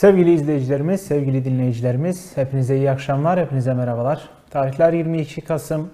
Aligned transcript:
Sevgili 0.00 0.32
izleyicilerimiz, 0.32 1.00
sevgili 1.00 1.44
dinleyicilerimiz, 1.44 2.36
hepinize 2.36 2.76
iyi 2.76 2.90
akşamlar, 2.90 3.40
hepinize 3.40 3.74
merhabalar. 3.74 4.28
Tarihler 4.50 4.92
22 4.92 5.40
Kasım, 5.40 5.90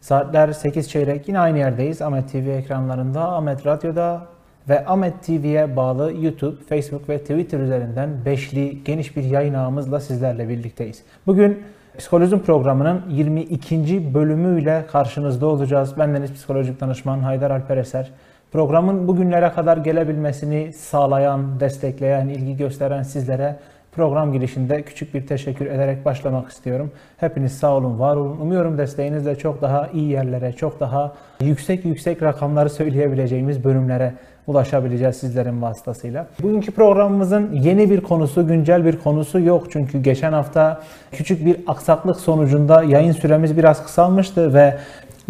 saatler 0.00 0.52
8 0.52 0.90
çeyrek. 0.90 1.28
Yine 1.28 1.38
aynı 1.38 1.58
yerdeyiz. 1.58 2.02
Ahmet 2.02 2.32
TV 2.32 2.36
ekranlarında, 2.36 3.28
Ahmet 3.32 3.66
Radyo'da 3.66 4.26
ve 4.68 4.86
Ahmet 4.86 5.22
TV'ye 5.22 5.76
bağlı 5.76 6.12
YouTube, 6.20 6.56
Facebook 6.68 7.08
ve 7.08 7.18
Twitter 7.18 7.60
üzerinden 7.60 8.10
beşli 8.24 8.84
geniş 8.84 9.16
bir 9.16 9.24
yayın 9.24 9.54
ağımızla 9.54 10.00
sizlerle 10.00 10.48
birlikteyiz. 10.48 11.02
Bugün 11.26 11.62
Psikolojim 11.98 12.42
programının 12.42 13.02
22. 13.08 14.14
bölümüyle 14.14 14.84
karşınızda 14.92 15.46
olacağız. 15.46 15.98
Bendeniz 15.98 16.32
psikolojik 16.32 16.80
danışman 16.80 17.18
Haydar 17.20 17.50
Alper 17.50 17.76
Eser. 17.76 18.10
Programın 18.52 19.08
bugünlere 19.08 19.52
kadar 19.52 19.76
gelebilmesini 19.76 20.72
sağlayan, 20.72 21.60
destekleyen, 21.60 22.28
ilgi 22.28 22.56
gösteren 22.56 23.02
sizlere 23.02 23.56
program 23.92 24.32
girişinde 24.32 24.82
küçük 24.82 25.14
bir 25.14 25.26
teşekkür 25.26 25.66
ederek 25.66 26.04
başlamak 26.04 26.50
istiyorum. 26.50 26.90
Hepiniz 27.16 27.52
sağ 27.52 27.76
olun, 27.76 27.98
var 27.98 28.16
olun. 28.16 28.40
Umuyorum 28.40 28.78
desteğinizle 28.78 29.38
çok 29.38 29.62
daha 29.62 29.88
iyi 29.88 30.10
yerlere, 30.10 30.52
çok 30.52 30.80
daha 30.80 31.12
yüksek 31.40 31.84
yüksek 31.84 32.22
rakamları 32.22 32.70
söyleyebileceğimiz 32.70 33.64
bölümlere 33.64 34.12
ulaşabileceğiz 34.46 35.16
sizlerin 35.16 35.62
vasıtasıyla. 35.62 36.26
Bugünkü 36.42 36.72
programımızın 36.72 37.52
yeni 37.52 37.90
bir 37.90 38.00
konusu, 38.00 38.46
güncel 38.46 38.84
bir 38.84 38.98
konusu 38.98 39.40
yok. 39.40 39.66
Çünkü 39.70 40.02
geçen 40.02 40.32
hafta 40.32 40.82
küçük 41.12 41.46
bir 41.46 41.56
aksaklık 41.66 42.16
sonucunda 42.16 42.82
yayın 42.82 43.12
süremiz 43.12 43.56
biraz 43.56 43.84
kısalmıştı 43.84 44.54
ve 44.54 44.76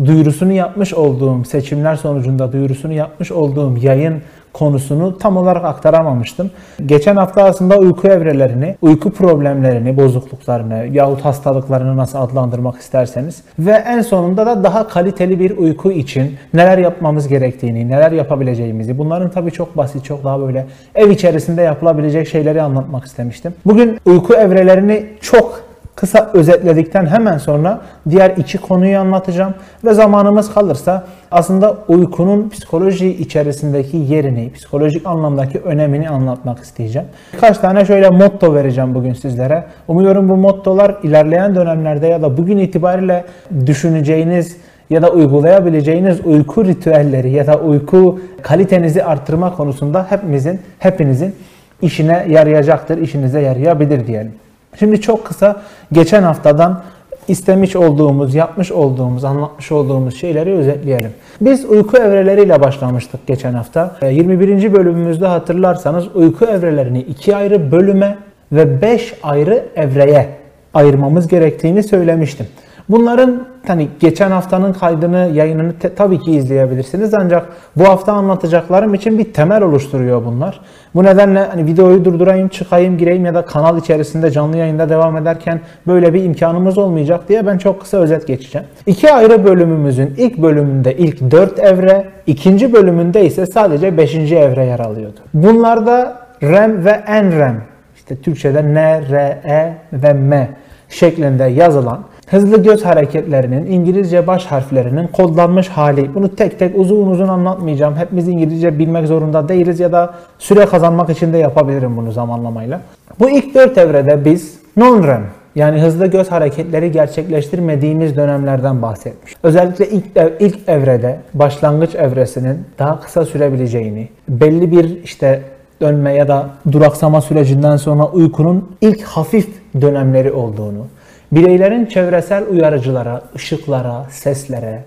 duyurusunu 0.04 0.52
yapmış 0.52 0.94
olduğum 0.94 1.44
seçimler 1.44 1.96
sonucunda 1.96 2.52
duyurusunu 2.52 2.92
yapmış 2.92 3.32
olduğum 3.32 3.76
yayın 3.76 4.22
konusunu 4.52 5.18
tam 5.18 5.36
olarak 5.36 5.64
aktaramamıştım. 5.64 6.50
Geçen 6.86 7.16
hafta 7.16 7.44
aslında 7.44 7.76
uyku 7.76 8.08
evrelerini, 8.08 8.76
uyku 8.82 9.12
problemlerini, 9.12 9.96
bozukluklarını 9.96 10.86
yahut 10.92 11.20
hastalıklarını 11.20 11.96
nasıl 11.96 12.18
adlandırmak 12.18 12.80
isterseniz 12.80 13.42
ve 13.58 13.72
en 13.72 14.00
sonunda 14.00 14.46
da 14.46 14.64
daha 14.64 14.88
kaliteli 14.88 15.40
bir 15.40 15.56
uyku 15.58 15.92
için 15.92 16.36
neler 16.54 16.78
yapmamız 16.78 17.28
gerektiğini, 17.28 17.88
neler 17.88 18.12
yapabileceğimizi, 18.12 18.98
bunların 18.98 19.30
tabii 19.30 19.50
çok 19.50 19.76
basit, 19.76 20.04
çok 20.04 20.24
daha 20.24 20.40
böyle 20.40 20.66
ev 20.94 21.10
içerisinde 21.10 21.62
yapılabilecek 21.62 22.28
şeyleri 22.28 22.62
anlatmak 22.62 23.04
istemiştim. 23.04 23.54
Bugün 23.66 23.98
uyku 24.04 24.34
evrelerini 24.34 25.06
çok 25.20 25.69
kısa 26.00 26.30
özetledikten 26.34 27.06
hemen 27.06 27.38
sonra 27.38 27.80
diğer 28.10 28.30
iki 28.30 28.58
konuyu 28.58 28.98
anlatacağım 28.98 29.54
ve 29.84 29.94
zamanımız 29.94 30.54
kalırsa 30.54 31.04
aslında 31.30 31.76
uykunun 31.88 32.48
psikoloji 32.48 33.08
içerisindeki 33.08 33.96
yerini, 33.96 34.52
psikolojik 34.52 35.06
anlamdaki 35.06 35.58
önemini 35.58 36.08
anlatmak 36.10 36.58
isteyeceğim. 36.58 37.08
Birkaç 37.32 37.58
tane 37.58 37.84
şöyle 37.84 38.10
motto 38.10 38.54
vereceğim 38.54 38.94
bugün 38.94 39.12
sizlere. 39.12 39.64
Umuyorum 39.88 40.28
bu 40.28 40.36
mottolar 40.36 40.96
ilerleyen 41.02 41.54
dönemlerde 41.54 42.06
ya 42.06 42.22
da 42.22 42.36
bugün 42.36 42.58
itibariyle 42.58 43.24
düşüneceğiniz 43.66 44.56
ya 44.90 45.02
da 45.02 45.10
uygulayabileceğiniz 45.10 46.26
uyku 46.26 46.64
ritüelleri 46.64 47.30
ya 47.30 47.46
da 47.46 47.58
uyku 47.58 48.20
kalitenizi 48.42 49.04
arttırma 49.04 49.56
konusunda 49.56 50.06
hepimizin, 50.10 50.60
hepinizin 50.78 51.34
işine 51.82 52.26
yarayacaktır, 52.28 52.98
işinize 52.98 53.40
yarayabilir 53.40 54.06
diyelim. 54.06 54.32
Şimdi 54.78 55.00
çok 55.00 55.26
kısa 55.26 55.62
geçen 55.92 56.22
haftadan 56.22 56.82
istemiş 57.28 57.76
olduğumuz, 57.76 58.34
yapmış 58.34 58.72
olduğumuz, 58.72 59.24
anlatmış 59.24 59.72
olduğumuz 59.72 60.16
şeyleri 60.16 60.52
özetleyelim. 60.52 61.10
Biz 61.40 61.64
uyku 61.64 61.96
evreleriyle 61.96 62.60
başlamıştık 62.60 63.26
geçen 63.26 63.52
hafta. 63.52 63.96
21. 64.10 64.48
Ee, 64.48 64.72
bölümümüzde 64.72 65.26
hatırlarsanız 65.26 66.16
uyku 66.16 66.44
evrelerini 66.44 67.00
iki 67.00 67.36
ayrı 67.36 67.72
bölüme 67.72 68.18
ve 68.52 68.82
beş 68.82 69.14
ayrı 69.22 69.64
evreye 69.76 70.28
ayırmamız 70.74 71.28
gerektiğini 71.28 71.82
söylemiştim. 71.82 72.46
Bunların 72.90 73.46
hani 73.66 73.88
geçen 74.00 74.30
haftanın 74.30 74.72
kaydını, 74.72 75.30
yayınını 75.34 75.72
te, 75.72 75.94
tabii 75.94 76.18
ki 76.18 76.32
izleyebilirsiniz 76.32 77.14
ancak 77.14 77.48
bu 77.76 77.84
hafta 77.84 78.12
anlatacaklarım 78.12 78.94
için 78.94 79.18
bir 79.18 79.32
temel 79.32 79.62
oluşturuyor 79.62 80.24
bunlar. 80.24 80.60
Bu 80.94 81.04
nedenle 81.04 81.44
hani 81.44 81.66
videoyu 81.66 82.04
durdurayım, 82.04 82.48
çıkayım, 82.48 82.98
gireyim 82.98 83.24
ya 83.24 83.34
da 83.34 83.44
kanal 83.44 83.78
içerisinde 83.78 84.30
canlı 84.30 84.56
yayında 84.56 84.88
devam 84.88 85.16
ederken 85.16 85.60
böyle 85.86 86.14
bir 86.14 86.24
imkanımız 86.24 86.78
olmayacak 86.78 87.28
diye 87.28 87.46
ben 87.46 87.58
çok 87.58 87.80
kısa 87.80 87.98
özet 87.98 88.26
geçeceğim. 88.26 88.66
İki 88.86 89.12
ayrı 89.12 89.44
bölümümüzün 89.44 90.14
ilk 90.16 90.38
bölümünde 90.38 90.96
ilk 90.96 91.30
dört 91.30 91.58
evre, 91.58 92.06
ikinci 92.26 92.72
bölümünde 92.72 93.26
ise 93.26 93.46
sadece 93.46 93.96
beşinci 93.96 94.36
evre 94.36 94.64
yer 94.64 94.78
alıyordu. 94.78 95.20
Bunlarda 95.34 96.18
REM 96.42 96.84
ve 96.84 97.00
NREM, 97.22 97.62
işte 97.96 98.16
Türkçe'de 98.16 98.74
N, 98.74 99.02
R, 99.10 99.16
E 99.44 99.74
ve 99.92 100.12
M 100.12 100.48
şeklinde 100.88 101.44
yazılan 101.44 102.00
hızlı 102.30 102.62
göz 102.62 102.84
hareketlerinin 102.84 103.66
İngilizce 103.66 104.26
baş 104.26 104.46
harflerinin 104.46 105.06
kodlanmış 105.06 105.68
hali. 105.68 106.14
Bunu 106.14 106.36
tek 106.36 106.58
tek 106.58 106.78
uzun 106.78 107.06
uzun 107.06 107.28
anlatmayacağım. 107.28 107.96
Hepimiz 107.96 108.28
İngilizce 108.28 108.78
bilmek 108.78 109.06
zorunda 109.06 109.48
değiliz 109.48 109.80
ya 109.80 109.92
da 109.92 110.14
süre 110.38 110.66
kazanmak 110.66 111.10
için 111.10 111.32
de 111.32 111.38
yapabilirim 111.38 111.96
bunu 111.96 112.12
zamanlamayla. 112.12 112.80
Bu 113.20 113.30
ilk 113.30 113.54
dört 113.54 113.78
evrede 113.78 114.24
biz 114.24 114.58
non-REM 114.76 115.22
yani 115.54 115.82
hızlı 115.82 116.06
göz 116.06 116.30
hareketleri 116.30 116.92
gerçekleştirmediğimiz 116.92 118.16
dönemlerden 118.16 118.82
bahsetmiş. 118.82 119.34
Özellikle 119.42 119.88
ilk, 119.88 120.04
ilk 120.40 120.68
evrede 120.68 121.18
başlangıç 121.34 121.94
evresinin 121.94 122.58
daha 122.78 123.00
kısa 123.00 123.24
sürebileceğini, 123.24 124.08
belli 124.28 124.70
bir 124.70 125.02
işte 125.04 125.42
dönme 125.80 126.14
ya 126.14 126.28
da 126.28 126.48
duraksama 126.72 127.20
sürecinden 127.20 127.76
sonra 127.76 128.06
uykunun 128.06 128.68
ilk 128.80 129.02
hafif 129.02 129.48
dönemleri 129.80 130.32
olduğunu, 130.32 130.86
bireylerin 131.32 131.86
çevresel 131.86 132.44
uyarıcılara, 132.48 133.22
ışıklara, 133.36 134.06
seslere, 134.10 134.84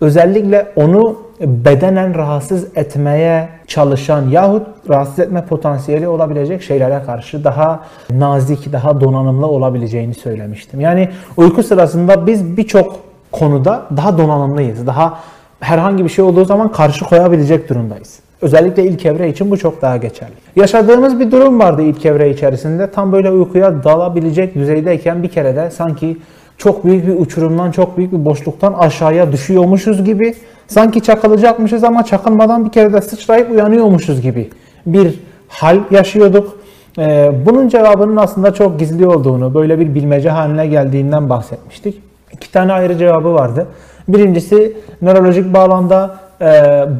özellikle 0.00 0.72
onu 0.76 1.16
bedenen 1.40 2.14
rahatsız 2.14 2.76
etmeye 2.76 3.48
çalışan 3.66 4.28
yahut 4.28 4.66
rahatsız 4.88 5.18
etme 5.18 5.44
potansiyeli 5.44 6.08
olabilecek 6.08 6.62
şeylere 6.62 7.02
karşı 7.06 7.44
daha 7.44 7.80
nazik, 8.10 8.72
daha 8.72 9.00
donanımlı 9.00 9.46
olabileceğini 9.46 10.14
söylemiştim. 10.14 10.80
Yani 10.80 11.08
uyku 11.36 11.62
sırasında 11.62 12.26
biz 12.26 12.56
birçok 12.56 12.96
konuda 13.32 13.82
daha 13.96 14.18
donanımlıyız. 14.18 14.86
Daha 14.86 15.20
herhangi 15.60 16.04
bir 16.04 16.08
şey 16.08 16.24
olduğu 16.24 16.44
zaman 16.44 16.72
karşı 16.72 17.04
koyabilecek 17.04 17.68
durumdayız. 17.68 18.23
Özellikle 18.42 18.84
ilk 18.84 19.06
evre 19.06 19.28
için 19.28 19.50
bu 19.50 19.56
çok 19.56 19.82
daha 19.82 19.96
geçerli. 19.96 20.32
Yaşadığımız 20.56 21.20
bir 21.20 21.30
durum 21.30 21.60
vardı 21.60 21.82
ilk 21.82 22.06
evre 22.06 22.30
içerisinde. 22.30 22.90
Tam 22.90 23.12
böyle 23.12 23.30
uykuya 23.30 23.84
dalabilecek 23.84 24.54
düzeydeyken 24.54 25.22
bir 25.22 25.28
kere 25.28 25.56
de 25.56 25.70
sanki 25.70 26.16
çok 26.58 26.84
büyük 26.84 27.06
bir 27.06 27.20
uçurumdan, 27.20 27.70
çok 27.70 27.96
büyük 27.96 28.12
bir 28.12 28.24
boşluktan 28.24 28.72
aşağıya 28.72 29.32
düşüyormuşuz 29.32 30.04
gibi, 30.04 30.34
sanki 30.66 31.00
çakılacakmışız 31.00 31.84
ama 31.84 32.04
çakılmadan 32.04 32.64
bir 32.64 32.70
kere 32.70 32.92
de 32.92 33.00
sıçrayıp 33.00 33.50
uyanıyormuşuz 33.50 34.20
gibi 34.20 34.50
bir 34.86 35.20
hal 35.48 35.78
yaşıyorduk. 35.90 36.56
Ee, 36.98 37.32
bunun 37.46 37.68
cevabının 37.68 38.16
aslında 38.16 38.54
çok 38.54 38.78
gizli 38.78 39.06
olduğunu, 39.06 39.54
böyle 39.54 39.78
bir 39.78 39.94
bilmece 39.94 40.30
haline 40.30 40.66
geldiğinden 40.66 41.30
bahsetmiştik. 41.30 42.02
İki 42.32 42.52
tane 42.52 42.72
ayrı 42.72 42.98
cevabı 42.98 43.34
vardı. 43.34 43.66
Birincisi 44.08 44.76
nörolojik 45.02 45.54
bağlamda 45.54 46.16
e, 46.40 46.46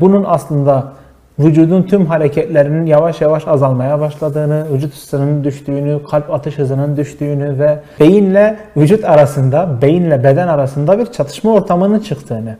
bunun 0.00 0.24
aslında 0.26 0.92
vücudun 1.38 1.82
tüm 1.82 2.06
hareketlerinin 2.06 2.86
yavaş 2.86 3.20
yavaş 3.20 3.48
azalmaya 3.48 4.00
başladığını, 4.00 4.64
vücut 4.74 4.94
ısısının 4.94 5.44
düştüğünü, 5.44 6.00
kalp 6.10 6.34
atış 6.34 6.58
hızının 6.58 6.96
düştüğünü 6.96 7.58
ve 7.58 7.78
beyinle 8.00 8.56
vücut 8.76 9.04
arasında, 9.04 9.78
beyinle 9.82 10.24
beden 10.24 10.48
arasında 10.48 10.98
bir 10.98 11.06
çatışma 11.06 11.52
ortamının 11.52 11.98
çıktığını, 11.98 12.56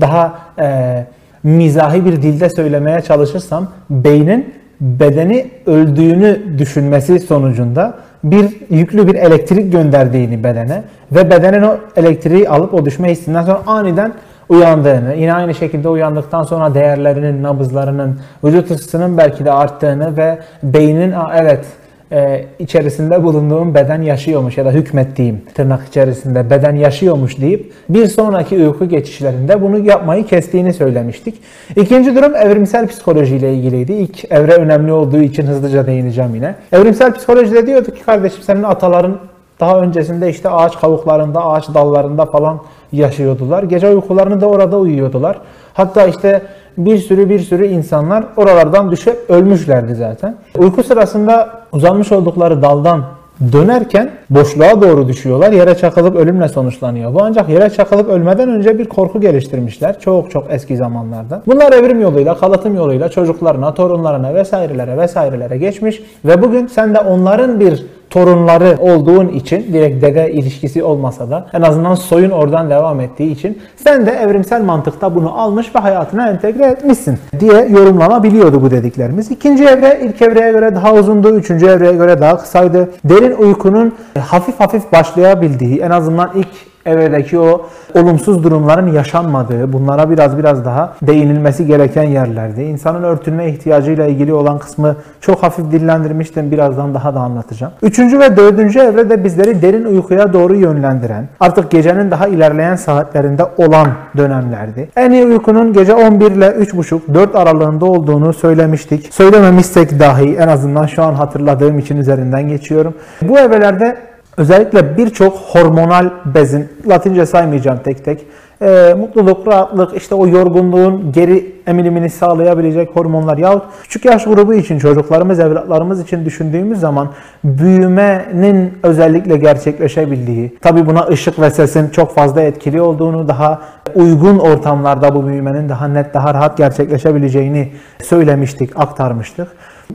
daha 0.00 0.38
e, 0.58 1.06
mizahi 1.42 2.04
bir 2.04 2.22
dilde 2.22 2.50
söylemeye 2.50 3.00
çalışırsam, 3.00 3.68
beynin 3.90 4.54
bedeni 4.80 5.50
öldüğünü 5.66 6.58
düşünmesi 6.58 7.20
sonucunda 7.20 7.94
bir 8.24 8.56
yüklü 8.70 9.08
bir 9.08 9.14
elektrik 9.14 9.72
gönderdiğini 9.72 10.44
bedene 10.44 10.82
ve 11.12 11.30
bedenin 11.30 11.62
o 11.62 11.76
elektriği 11.96 12.48
alıp 12.48 12.74
o 12.74 12.84
düşme 12.84 13.10
hissinden 13.10 13.42
sonra 13.42 13.60
aniden 13.66 14.12
uyandığını, 14.52 15.14
yine 15.14 15.34
aynı 15.34 15.54
şekilde 15.54 15.88
uyandıktan 15.88 16.42
sonra 16.42 16.74
değerlerinin, 16.74 17.42
nabızlarının, 17.42 18.20
vücut 18.44 18.70
ısısının 18.70 19.18
belki 19.18 19.44
de 19.44 19.52
arttığını 19.52 20.16
ve 20.16 20.38
beynin 20.62 21.14
evet 21.34 21.64
e, 22.12 22.44
içerisinde 22.58 23.22
bulunduğum 23.22 23.74
beden 23.74 24.02
yaşıyormuş 24.02 24.58
ya 24.58 24.64
da 24.64 24.70
hükmettiğim 24.70 25.40
tırnak 25.54 25.88
içerisinde 25.88 26.50
beden 26.50 26.76
yaşıyormuş 26.76 27.40
deyip 27.40 27.72
bir 27.88 28.06
sonraki 28.06 28.56
uyku 28.56 28.88
geçişlerinde 28.88 29.62
bunu 29.62 29.78
yapmayı 29.78 30.26
kestiğini 30.26 30.72
söylemiştik. 30.72 31.34
İkinci 31.76 32.16
durum 32.16 32.36
evrimsel 32.36 32.86
psikolojiyle 32.86 33.54
ilgiliydi. 33.54 33.92
İlk 33.92 34.32
evre 34.32 34.52
önemli 34.52 34.92
olduğu 34.92 35.20
için 35.20 35.46
hızlıca 35.46 35.86
değineceğim 35.86 36.34
yine. 36.34 36.54
Evrimsel 36.72 37.14
psikolojide 37.14 37.66
diyorduk 37.66 37.96
ki 37.96 38.02
kardeşim 38.02 38.42
senin 38.42 38.62
ataların 38.62 39.18
daha 39.62 39.80
öncesinde 39.80 40.30
işte 40.30 40.50
ağaç 40.50 40.80
kavuklarında, 40.80 41.44
ağaç 41.44 41.74
dallarında 41.74 42.26
falan 42.26 42.58
yaşıyordular. 42.92 43.62
Gece 43.62 43.88
uykularını 43.88 44.40
da 44.40 44.46
orada 44.46 44.78
uyuyordular. 44.78 45.38
Hatta 45.74 46.06
işte 46.06 46.42
bir 46.78 46.98
sürü 46.98 47.28
bir 47.28 47.38
sürü 47.38 47.66
insanlar 47.66 48.24
oralardan 48.36 48.90
düşüp 48.90 49.16
ölmüşlerdi 49.30 49.94
zaten. 49.94 50.36
Uyku 50.58 50.82
sırasında 50.82 51.50
uzanmış 51.72 52.12
oldukları 52.12 52.62
daldan 52.62 53.04
dönerken 53.52 54.10
boşluğa 54.30 54.82
doğru 54.82 55.08
düşüyorlar. 55.08 55.52
Yere 55.52 55.74
çakılıp 55.74 56.16
ölümle 56.16 56.48
sonuçlanıyor. 56.48 57.14
Bu 57.14 57.22
ancak 57.22 57.48
yere 57.48 57.70
çakılıp 57.70 58.08
ölmeden 58.08 58.48
önce 58.48 58.78
bir 58.78 58.84
korku 58.84 59.20
geliştirmişler. 59.20 60.00
Çok 60.00 60.30
çok 60.30 60.46
eski 60.50 60.76
zamanlarda. 60.76 61.42
Bunlar 61.46 61.72
evrim 61.72 62.00
yoluyla, 62.00 62.36
kalıtım 62.38 62.76
yoluyla 62.76 63.08
çocuklarına, 63.08 63.74
torunlarına 63.74 64.34
vesairelere 64.34 64.98
vesairelere 64.98 65.58
geçmiş 65.58 66.02
ve 66.24 66.42
bugün 66.42 66.66
sen 66.66 66.94
de 66.94 67.00
onların 67.00 67.60
bir 67.60 67.86
torunları 68.12 68.76
olduğun 68.80 69.28
için 69.28 69.72
direkt 69.72 70.02
dede 70.02 70.32
ilişkisi 70.32 70.82
olmasa 70.82 71.30
da 71.30 71.46
en 71.52 71.62
azından 71.62 71.94
soyun 71.94 72.30
oradan 72.30 72.70
devam 72.70 73.00
ettiği 73.00 73.32
için 73.32 73.58
sen 73.76 74.06
de 74.06 74.10
evrimsel 74.10 74.62
mantıkta 74.62 75.14
bunu 75.14 75.40
almış 75.40 75.74
ve 75.74 75.78
hayatına 75.78 76.28
entegre 76.28 76.66
etmişsin 76.66 77.18
diye 77.40 77.68
yorumlanabiliyordu 77.68 78.62
bu 78.62 78.70
dediklerimiz. 78.70 79.30
İkinci 79.30 79.64
evre 79.64 80.00
ilk 80.02 80.22
evreye 80.22 80.52
göre 80.52 80.74
daha 80.74 80.94
uzundu, 80.94 81.36
üçüncü 81.36 81.66
evreye 81.66 81.92
göre 81.92 82.20
daha 82.20 82.38
kısaydı. 82.38 82.90
Derin 83.04 83.36
uykunun 83.36 83.94
hafif 84.20 84.60
hafif 84.60 84.92
başlayabildiği 84.92 85.80
en 85.80 85.90
azından 85.90 86.30
ilk 86.34 86.71
evredeki 86.86 87.38
o 87.38 87.66
olumsuz 87.94 88.44
durumların 88.44 88.92
yaşanmadığı, 88.92 89.72
bunlara 89.72 90.10
biraz 90.10 90.38
biraz 90.38 90.64
daha 90.64 90.94
değinilmesi 91.02 91.66
gereken 91.66 92.02
yerlerdi. 92.02 92.62
İnsanın 92.62 93.02
örtülme 93.02 93.48
ihtiyacıyla 93.48 94.06
ilgili 94.06 94.32
olan 94.32 94.58
kısmı 94.58 94.96
çok 95.20 95.42
hafif 95.42 95.70
dillendirmiştim. 95.70 96.50
Birazdan 96.50 96.94
daha 96.94 97.14
da 97.14 97.20
anlatacağım. 97.20 97.72
Üçüncü 97.82 98.20
ve 98.20 98.36
dördüncü 98.36 98.78
evrede 98.78 99.24
bizleri 99.24 99.62
derin 99.62 99.84
uykuya 99.84 100.32
doğru 100.32 100.54
yönlendiren, 100.54 101.28
artık 101.40 101.70
gecenin 101.70 102.10
daha 102.10 102.28
ilerleyen 102.28 102.76
saatlerinde 102.76 103.44
olan 103.56 103.88
dönemlerdi. 104.16 104.88
En 104.96 105.10
iyi 105.10 105.26
uykunun 105.26 105.72
gece 105.72 105.94
11 105.94 106.30
ile 106.30 106.46
3.30-4 106.46 107.38
aralığında 107.38 107.86
olduğunu 107.86 108.32
söylemiştik. 108.32 109.14
Söylememişsek 109.14 110.00
dahi 110.00 110.36
en 110.36 110.48
azından 110.48 110.86
şu 110.86 111.02
an 111.02 111.14
hatırladığım 111.14 111.78
için 111.78 111.96
üzerinden 111.96 112.48
geçiyorum. 112.48 112.94
Bu 113.22 113.38
evrelerde 113.38 113.96
Özellikle 114.36 114.96
birçok 114.96 115.36
hormonal 115.36 116.10
bezin, 116.24 116.68
Latince 116.88 117.26
saymayacağım 117.26 117.78
tek 117.84 118.04
tek, 118.04 118.26
e, 118.62 118.94
mutluluk, 118.98 119.46
rahatlık, 119.46 119.96
işte 119.96 120.14
o 120.14 120.26
yorgunluğun 120.26 121.12
geri 121.12 121.54
emilimini 121.66 122.10
sağlayabilecek 122.10 122.96
hormonlar 122.96 123.38
yahut 123.38 123.62
küçük 123.82 124.04
yaş 124.04 124.24
grubu 124.24 124.54
için, 124.54 124.78
çocuklarımız, 124.78 125.40
evlatlarımız 125.40 126.02
için 126.02 126.24
düşündüğümüz 126.24 126.80
zaman 126.80 127.08
büyümenin 127.44 128.72
özellikle 128.82 129.36
gerçekleşebildiği, 129.36 130.58
tabi 130.60 130.86
buna 130.86 131.06
ışık 131.06 131.40
ve 131.40 131.50
sesin 131.50 131.88
çok 131.88 132.14
fazla 132.14 132.42
etkili 132.42 132.80
olduğunu, 132.80 133.28
daha 133.28 133.62
uygun 133.94 134.38
ortamlarda 134.38 135.14
bu 135.14 135.26
büyümenin 135.26 135.68
daha 135.68 135.88
net, 135.88 136.14
daha 136.14 136.34
rahat 136.34 136.56
gerçekleşebileceğini 136.56 137.72
söylemiştik, 138.02 138.70
aktarmıştık. 138.76 139.48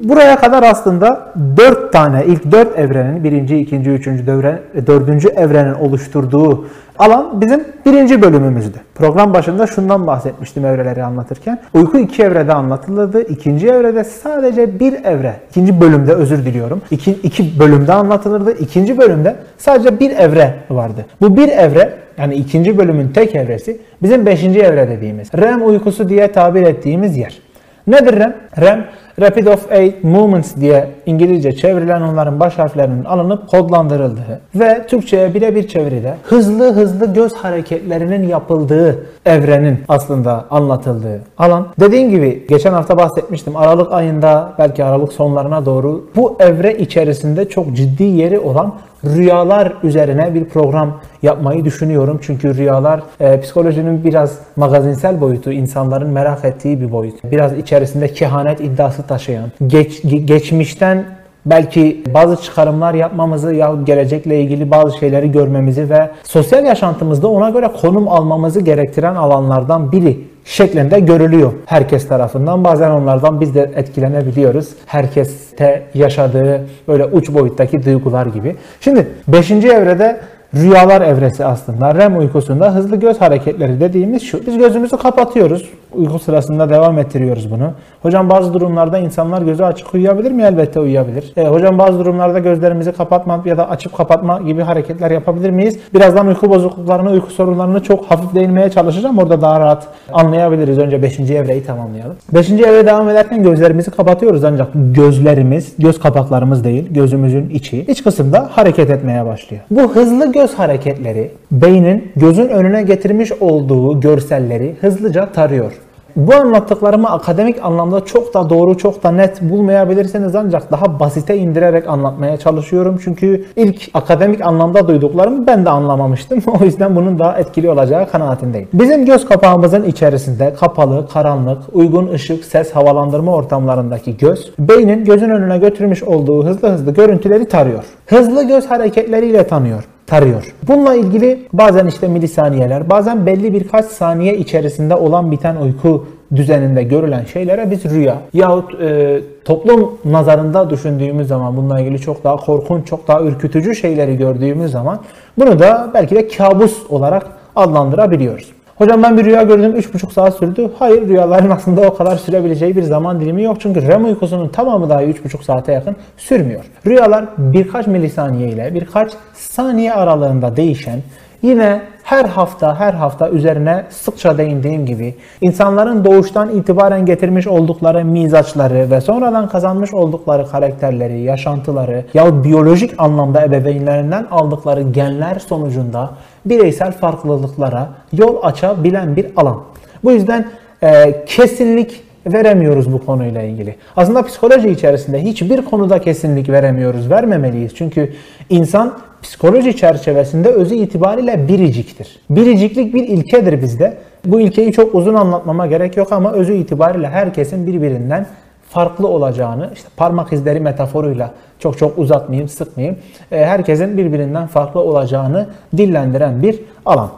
Buraya 0.04 0.36
kadar 0.40 0.64
aslında 0.64 1.34
dört 1.58 1.94
tane, 1.94 2.26
ilk 2.26 2.52
dört 2.52 2.80
evrenin, 2.80 3.24
birinci, 3.24 3.58
ikinci, 3.58 3.90
üçüncü, 3.90 4.28
dövre, 4.28 4.60
dördüncü 4.88 5.28
evrenin 5.28 5.74
oluşturduğu 5.74 6.66
alan 7.00 7.42
bizim 7.42 7.64
birinci 7.86 8.22
bölümümüzdü. 8.22 8.78
Program 8.96 9.34
başında 9.34 9.68
şundan 9.68 10.08
bahsetmiştim 10.08 10.66
evreleri 10.66 11.04
anlatırken. 11.04 11.60
Uyku 11.74 11.98
iki 11.98 12.24
evrede 12.24 12.54
anlatılırdı. 12.54 13.22
İkinci 13.22 13.68
evrede 13.68 14.04
sadece 14.04 14.80
bir 14.80 14.94
evre, 15.06 15.34
ikinci 15.50 15.82
bölümde 15.82 16.14
özür 16.14 16.46
diliyorum. 16.46 16.82
İki, 16.92 17.12
iki 17.12 17.60
bölümde 17.60 17.94
anlatılırdı. 17.94 18.52
İkinci 18.52 18.98
bölümde 18.98 19.36
sadece 19.58 20.00
bir 20.00 20.12
evre 20.12 20.54
vardı. 20.70 21.06
Bu 21.22 21.38
bir 21.38 21.48
evre 21.48 21.94
yani 22.18 22.36
ikinci 22.36 22.78
bölümün 22.78 23.10
tek 23.10 23.36
evresi 23.36 23.80
bizim 24.02 24.26
beşinci 24.26 24.60
evre 24.60 24.90
dediğimiz 24.90 25.34
REM 25.34 25.68
uykusu 25.68 26.10
diye 26.10 26.32
tabir 26.32 26.62
ettiğimiz 26.62 27.18
yer. 27.18 27.40
Nedir 27.88 28.20
REM? 28.20 28.36
REM 28.58 28.86
Rapid 29.22 29.48
of 29.48 29.72
Eight 29.72 30.04
Movements 30.04 30.56
diye 30.56 30.88
İngilizce 31.06 31.56
çevrilen 31.56 32.02
onların 32.02 32.40
baş 32.40 32.58
harflerinin 32.58 33.04
alınıp 33.04 33.48
kodlandırıldığı 33.50 34.42
ve 34.56 34.88
Türkçe'ye 34.88 35.34
birebir 35.34 35.68
çeviride 35.68 36.16
hızlı 36.24 36.74
hızlı 36.74 37.14
göz 37.14 37.34
hareketlerinin 37.34 38.28
yapıldığı 38.28 39.06
evrenin 39.26 39.80
aslında 39.88 40.46
anlatıldığı 40.50 41.22
alan. 41.38 41.68
Dediğim 41.80 42.10
gibi 42.10 42.48
geçen 42.50 42.74
hafta 42.74 42.98
bahsetmiştim 42.98 43.56
Aralık 43.56 43.92
ayında 43.92 44.54
belki 44.60 44.84
Aralık 44.84 45.14
sonlarına 45.14 45.66
doğru 45.66 46.10
bu 46.16 46.36
evre 46.40 46.78
içerisinde 46.78 47.50
çok 47.50 47.74
ciddi 47.74 48.04
yeri 48.04 48.40
olan 48.40 48.74
rüyalar 49.06 49.74
üzerine 49.84 50.34
bir 50.34 50.46
program 50.46 51.00
yapmayı 51.22 51.66
düşünüyorum. 51.66 52.20
Çünkü 52.22 52.58
rüyalar 52.58 53.02
e, 53.20 53.42
psikolojinin 53.42 54.04
biraz 54.04 54.40
magazinsel 54.56 55.22
boyutu, 55.22 55.52
insanların 55.52 56.10
merak 56.10 56.46
ettiği 56.46 56.82
bir 56.82 56.92
boyut. 56.92 57.24
Biraz 57.24 57.58
içerisinde 57.58 58.08
kehanet 58.08 58.62
iddiası 58.62 59.07
taşıyan, 59.08 59.52
geç, 59.68 60.02
geçmişten 60.26 61.06
belki 61.46 62.04
bazı 62.14 62.44
çıkarımlar 62.44 62.94
yapmamızı 62.94 63.54
ya 63.54 63.76
gelecekle 63.84 64.42
ilgili 64.42 64.72
bazı 64.72 64.98
şeyleri 64.98 65.32
görmemizi 65.32 65.90
ve 65.90 66.10
sosyal 66.24 66.66
yaşantımızda 66.66 67.28
ona 67.28 67.50
göre 67.50 67.72
konum 67.82 68.08
almamızı 68.08 68.62
gerektiren 68.62 69.16
alanlardan 69.16 69.92
biri 69.92 70.20
şeklinde 70.46 71.00
görülüyor 71.00 71.54
herkes 71.66 72.08
tarafından. 72.08 72.64
Bazen 72.64 72.92
onlardan 72.92 73.42
biz 73.42 73.56
de 73.56 73.72
etkilenebiliyoruz. 73.76 74.70
Herkeste 74.86 75.84
yaşadığı 75.94 76.68
böyle 76.88 77.06
uç 77.06 77.34
boyuttaki 77.34 77.86
duygular 77.86 78.26
gibi. 78.26 78.56
Şimdi 78.82 79.08
5. 79.28 79.52
evrede 79.52 80.20
rüyalar 80.62 81.02
evresi 81.02 81.46
aslında. 81.46 81.96
REM 81.96 82.18
uykusunda 82.18 82.76
hızlı 82.76 82.96
göz 82.96 83.22
hareketleri 83.22 83.80
dediğimiz 83.80 84.24
şu. 84.24 84.46
Biz 84.46 84.58
gözümüzü 84.58 84.98
kapatıyoruz. 84.98 85.70
Uyku 85.94 86.20
sırasında 86.20 86.70
devam 86.70 87.00
ettiriyoruz 87.00 87.52
bunu. 87.52 87.72
Hocam 88.02 88.30
bazı 88.30 88.54
durumlarda 88.54 88.98
insanlar 88.98 89.42
gözü 89.42 89.64
açık 89.64 89.94
uyuyabilir 89.94 90.32
mi? 90.32 90.44
Elbette 90.44 90.80
uyuyabilir. 90.80 91.34
E, 91.38 91.48
hocam 91.48 91.78
bazı 91.78 92.00
durumlarda 92.00 92.40
gözlerimizi 92.40 92.92
kapatma 92.92 93.42
ya 93.46 93.58
da 93.58 93.70
açıp 93.70 93.98
kapatma 93.98 94.40
gibi 94.40 94.62
hareketler 94.62 95.12
yapabilir 95.12 95.50
miyiz? 95.50 95.80
Birazdan 95.94 96.28
uyku 96.28 96.50
bozukluklarını, 96.50 97.12
uyku 97.12 97.32
sorunlarını 97.32 97.84
çok 97.84 98.06
hafif 98.06 98.36
değinmeye 98.36 98.70
çalışacağım. 98.70 99.18
Orada 99.18 99.42
daha 99.42 99.60
rahat 99.60 99.88
anlayabiliriz. 100.14 100.78
Önce 100.78 101.02
5. 101.02 101.20
evreyi 101.20 101.64
tamamlayalım. 101.64 102.16
5. 102.34 102.52
evreye 102.52 102.86
devam 102.86 103.10
ederken 103.10 103.44
gözlerimizi 103.44 103.92
kapatıyoruz 103.92 104.44
ancak 104.44 104.68
gözlerimiz, 104.74 105.74
göz 105.80 106.00
kapaklarımız 106.00 106.64
değil, 106.64 106.94
gözümüzün 106.94 107.50
içi, 107.50 107.82
iç 107.82 108.04
kısımda 108.04 108.50
hareket 108.52 108.90
etmeye 108.90 109.26
başlıyor. 109.26 109.64
Bu 109.72 109.96
hızlı 109.96 110.32
göz 110.32 110.47
hareketleri 110.54 111.32
beynin 111.52 112.12
gözün 112.16 112.48
önüne 112.48 112.84
getirmiş 112.84 113.32
olduğu 113.32 114.00
görselleri 114.00 114.76
hızlıca 114.82 115.32
tarıyor. 115.32 115.72
Bu 116.18 116.36
anlattıklarımı 116.36 117.10
akademik 117.10 117.66
anlamda 117.66 118.06
çok 118.06 118.34
da 118.34 118.50
doğru, 118.50 118.78
çok 118.78 119.04
da 119.04 119.12
net 119.12 119.42
bulmayabilirsiniz 119.42 120.36
ancak 120.36 120.72
daha 120.72 121.00
basite 121.00 121.38
indirerek 121.38 121.88
anlatmaya 121.88 122.38
çalışıyorum. 122.38 123.00
Çünkü 123.04 123.46
ilk 123.56 123.90
akademik 123.94 124.42
anlamda 124.42 124.88
duyduklarımı 124.88 125.48
ben 125.48 125.66
de 125.66 125.70
anlamamıştım. 125.70 126.40
O 126.62 126.66
yüzden 126.66 126.96
bunun 126.96 127.20
daha 127.20 127.40
etkili 127.40 127.70
olacağı 127.70 128.10
kanaatindeyim. 128.10 128.68
Bizim 128.74 129.06
göz 129.06 129.26
kapağımızın 129.26 129.84
içerisinde 129.84 130.54
kapalı, 130.54 131.08
karanlık, 131.14 131.58
uygun 131.74 132.08
ışık, 132.08 132.46
ses, 132.46 132.72
havalandırma 132.72 133.34
ortamlarındaki 133.36 134.18
göz, 134.18 134.52
beynin 134.60 135.06
gözün 135.06 135.30
önüne 135.30 135.58
götürmüş 135.58 136.04
olduğu 136.04 136.46
hızlı 136.46 136.70
hızlı 136.70 136.94
görüntüleri 136.94 137.48
tarıyor. 137.48 137.84
Hızlı 138.06 138.48
göz 138.48 138.66
hareketleriyle 138.66 139.48
tanıyor 139.48 139.84
tarıyor. 140.08 140.54
Bununla 140.68 140.96
ilgili 140.96 141.40
bazen 141.54 141.88
işte 141.88 142.08
milisaniyeler, 142.08 142.90
bazen 142.90 143.26
belli 143.26 143.54
birkaç 143.54 143.86
saniye 143.86 144.38
içerisinde 144.38 144.96
olan 144.96 145.32
biten 145.32 145.56
uyku 145.56 146.06
düzeninde 146.36 146.84
görülen 146.84 147.26
şeylere 147.26 147.72
biz 147.72 147.86
rüya 147.86 148.18
yahut 148.34 148.82
e, 148.82 149.20
toplum 149.46 149.98
nazarında 150.06 150.70
düşündüğümüz 150.70 151.28
zaman 151.28 151.58
bununla 151.58 151.80
ilgili 151.80 152.00
çok 152.00 152.24
daha 152.24 152.36
korkunç, 152.36 152.88
çok 152.88 153.08
daha 153.08 153.22
ürkütücü 153.22 153.76
şeyleri 153.76 154.18
gördüğümüz 154.18 154.72
zaman 154.72 155.00
bunu 155.38 155.60
da 155.60 155.92
belki 155.94 156.16
de 156.16 156.28
kabus 156.28 156.84
olarak 156.90 157.28
adlandırabiliyoruz. 157.56 158.57
Hocam 158.78 159.04
ben 159.04 159.18
bir 159.18 159.26
rüya 159.26 159.44
gördüm 159.44 159.76
3,5 159.76 160.14
saat 160.14 160.36
sürdü. 160.36 160.72
Hayır 160.80 161.08
rüyaların 161.08 161.50
aslında 161.50 161.82
o 161.82 161.94
kadar 161.94 162.18
sürebileceği 162.18 162.76
bir 162.76 162.84
zaman 162.84 163.20
dilimi 163.20 163.44
yok. 163.44 163.58
Çünkü 163.60 163.88
REM 163.88 164.06
uykusunun 164.06 164.48
tamamı 164.48 164.90
dahi 164.90 165.06
3,5 165.06 165.44
saate 165.44 165.72
yakın 165.72 165.96
sürmüyor. 166.18 166.66
Rüyalar 166.86 167.26
birkaç 167.38 167.88
milisaniye 167.88 168.50
ile 168.50 168.74
birkaç 168.74 169.12
saniye 169.34 169.94
aralığında 169.94 170.56
değişen 170.56 171.00
Yine 171.42 171.82
her 172.04 172.26
hafta 172.26 172.80
her 172.80 172.94
hafta 172.94 173.30
üzerine 173.30 173.86
sıkça 173.90 174.38
değindiğim 174.38 174.86
gibi 174.86 175.16
insanların 175.42 176.06
doğuştan 176.06 176.50
itibaren 176.50 177.06
getirmiş 177.06 177.48
oldukları 177.48 178.06
mizaçları 178.06 178.92
ve 178.92 179.02
sonradan 179.02 179.50
kazanmış 179.50 179.94
oldukları 179.94 180.50
karakterleri, 180.50 181.22
yaşantıları 181.22 182.06
ya 182.14 182.44
biyolojik 182.44 182.94
anlamda 182.98 183.44
ebeveynlerinden 183.44 184.28
aldıkları 184.32 184.82
genler 184.82 185.40
sonucunda 185.40 186.10
bireysel 186.50 186.92
farklılıklara 186.92 187.90
yol 188.14 188.36
açabilen 188.44 189.16
bir 189.16 189.26
alan. 189.36 189.64
Bu 190.04 190.12
yüzden 190.12 190.48
e, 190.84 191.24
kesinlik 191.26 192.04
veremiyoruz 192.26 192.94
bu 192.94 193.06
konuyla 193.06 193.42
ilgili. 193.42 193.76
Aslında 193.96 194.22
psikoloji 194.22 194.70
içerisinde 194.70 195.24
hiçbir 195.24 195.62
konuda 195.62 196.02
kesinlik 196.02 196.50
veremiyoruz, 196.50 197.10
vermemeliyiz. 197.10 197.76
Çünkü 197.76 198.14
insan 198.50 198.98
psikoloji 199.22 199.76
çerçevesinde 199.76 200.50
özü 200.50 200.76
itibariyle 200.76 201.48
biriciktir. 201.48 202.20
Biriciklik 202.30 202.94
bir 202.94 203.08
ilkedir 203.08 203.62
bizde. 203.62 203.98
Bu 204.26 204.40
ilkeyi 204.40 204.72
çok 204.72 204.96
uzun 204.96 205.14
anlatmama 205.14 205.68
gerek 205.68 205.98
yok 205.98 206.12
ama 206.12 206.34
özü 206.34 206.54
itibariyle 206.54 207.08
herkesin 207.08 207.68
birbirinden 207.68 208.26
farklı 208.70 209.08
olacağını, 209.08 209.70
işte 209.74 209.90
parmak 209.98 210.34
izleri 210.34 210.60
metaforuyla 210.60 211.32
çok 211.60 211.78
çok 211.78 211.98
uzatmayayım, 211.98 212.50
sıkmayayım. 212.50 212.98
E, 213.32 213.46
herkesin 213.46 213.98
birbirinden 213.98 214.48
farklı 214.48 214.80
olacağını 214.80 215.48
dillendiren 215.78 216.42
bir 216.42 216.60
alan. 216.86 217.10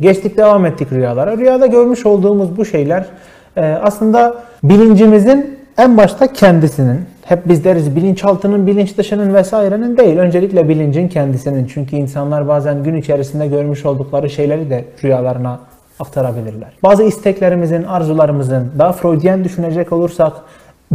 Geçtik 0.00 0.36
devam 0.36 0.66
ettik 0.66 0.92
rüyalara. 0.92 1.36
Rüyada 1.36 1.66
görmüş 1.66 2.06
olduğumuz 2.06 2.56
bu 2.56 2.64
şeyler 2.64 3.06
e, 3.56 3.62
aslında 3.82 4.34
bilincimizin 4.62 5.58
en 5.78 5.96
başta 5.96 6.32
kendisinin, 6.32 7.00
hep 7.24 7.48
biz 7.48 7.64
deriz 7.64 7.96
bilinçaltının, 7.96 8.66
bilinç 8.66 8.98
dışının 8.98 9.34
vesairenin 9.34 9.96
değil. 9.96 10.18
Öncelikle 10.18 10.68
bilincin 10.68 11.08
kendisinin. 11.08 11.66
Çünkü 11.66 11.96
insanlar 11.96 12.48
bazen 12.48 12.82
gün 12.82 12.94
içerisinde 12.94 13.46
görmüş 13.46 13.86
oldukları 13.86 14.30
şeyleri 14.30 14.70
de 14.70 14.84
rüyalarına 15.04 15.58
aktarabilirler. 16.00 16.72
Bazı 16.82 17.02
isteklerimizin, 17.02 17.82
arzularımızın, 17.82 18.70
daha 18.78 18.92
Freudian 18.92 19.44
düşünecek 19.44 19.92
olursak 19.92 20.32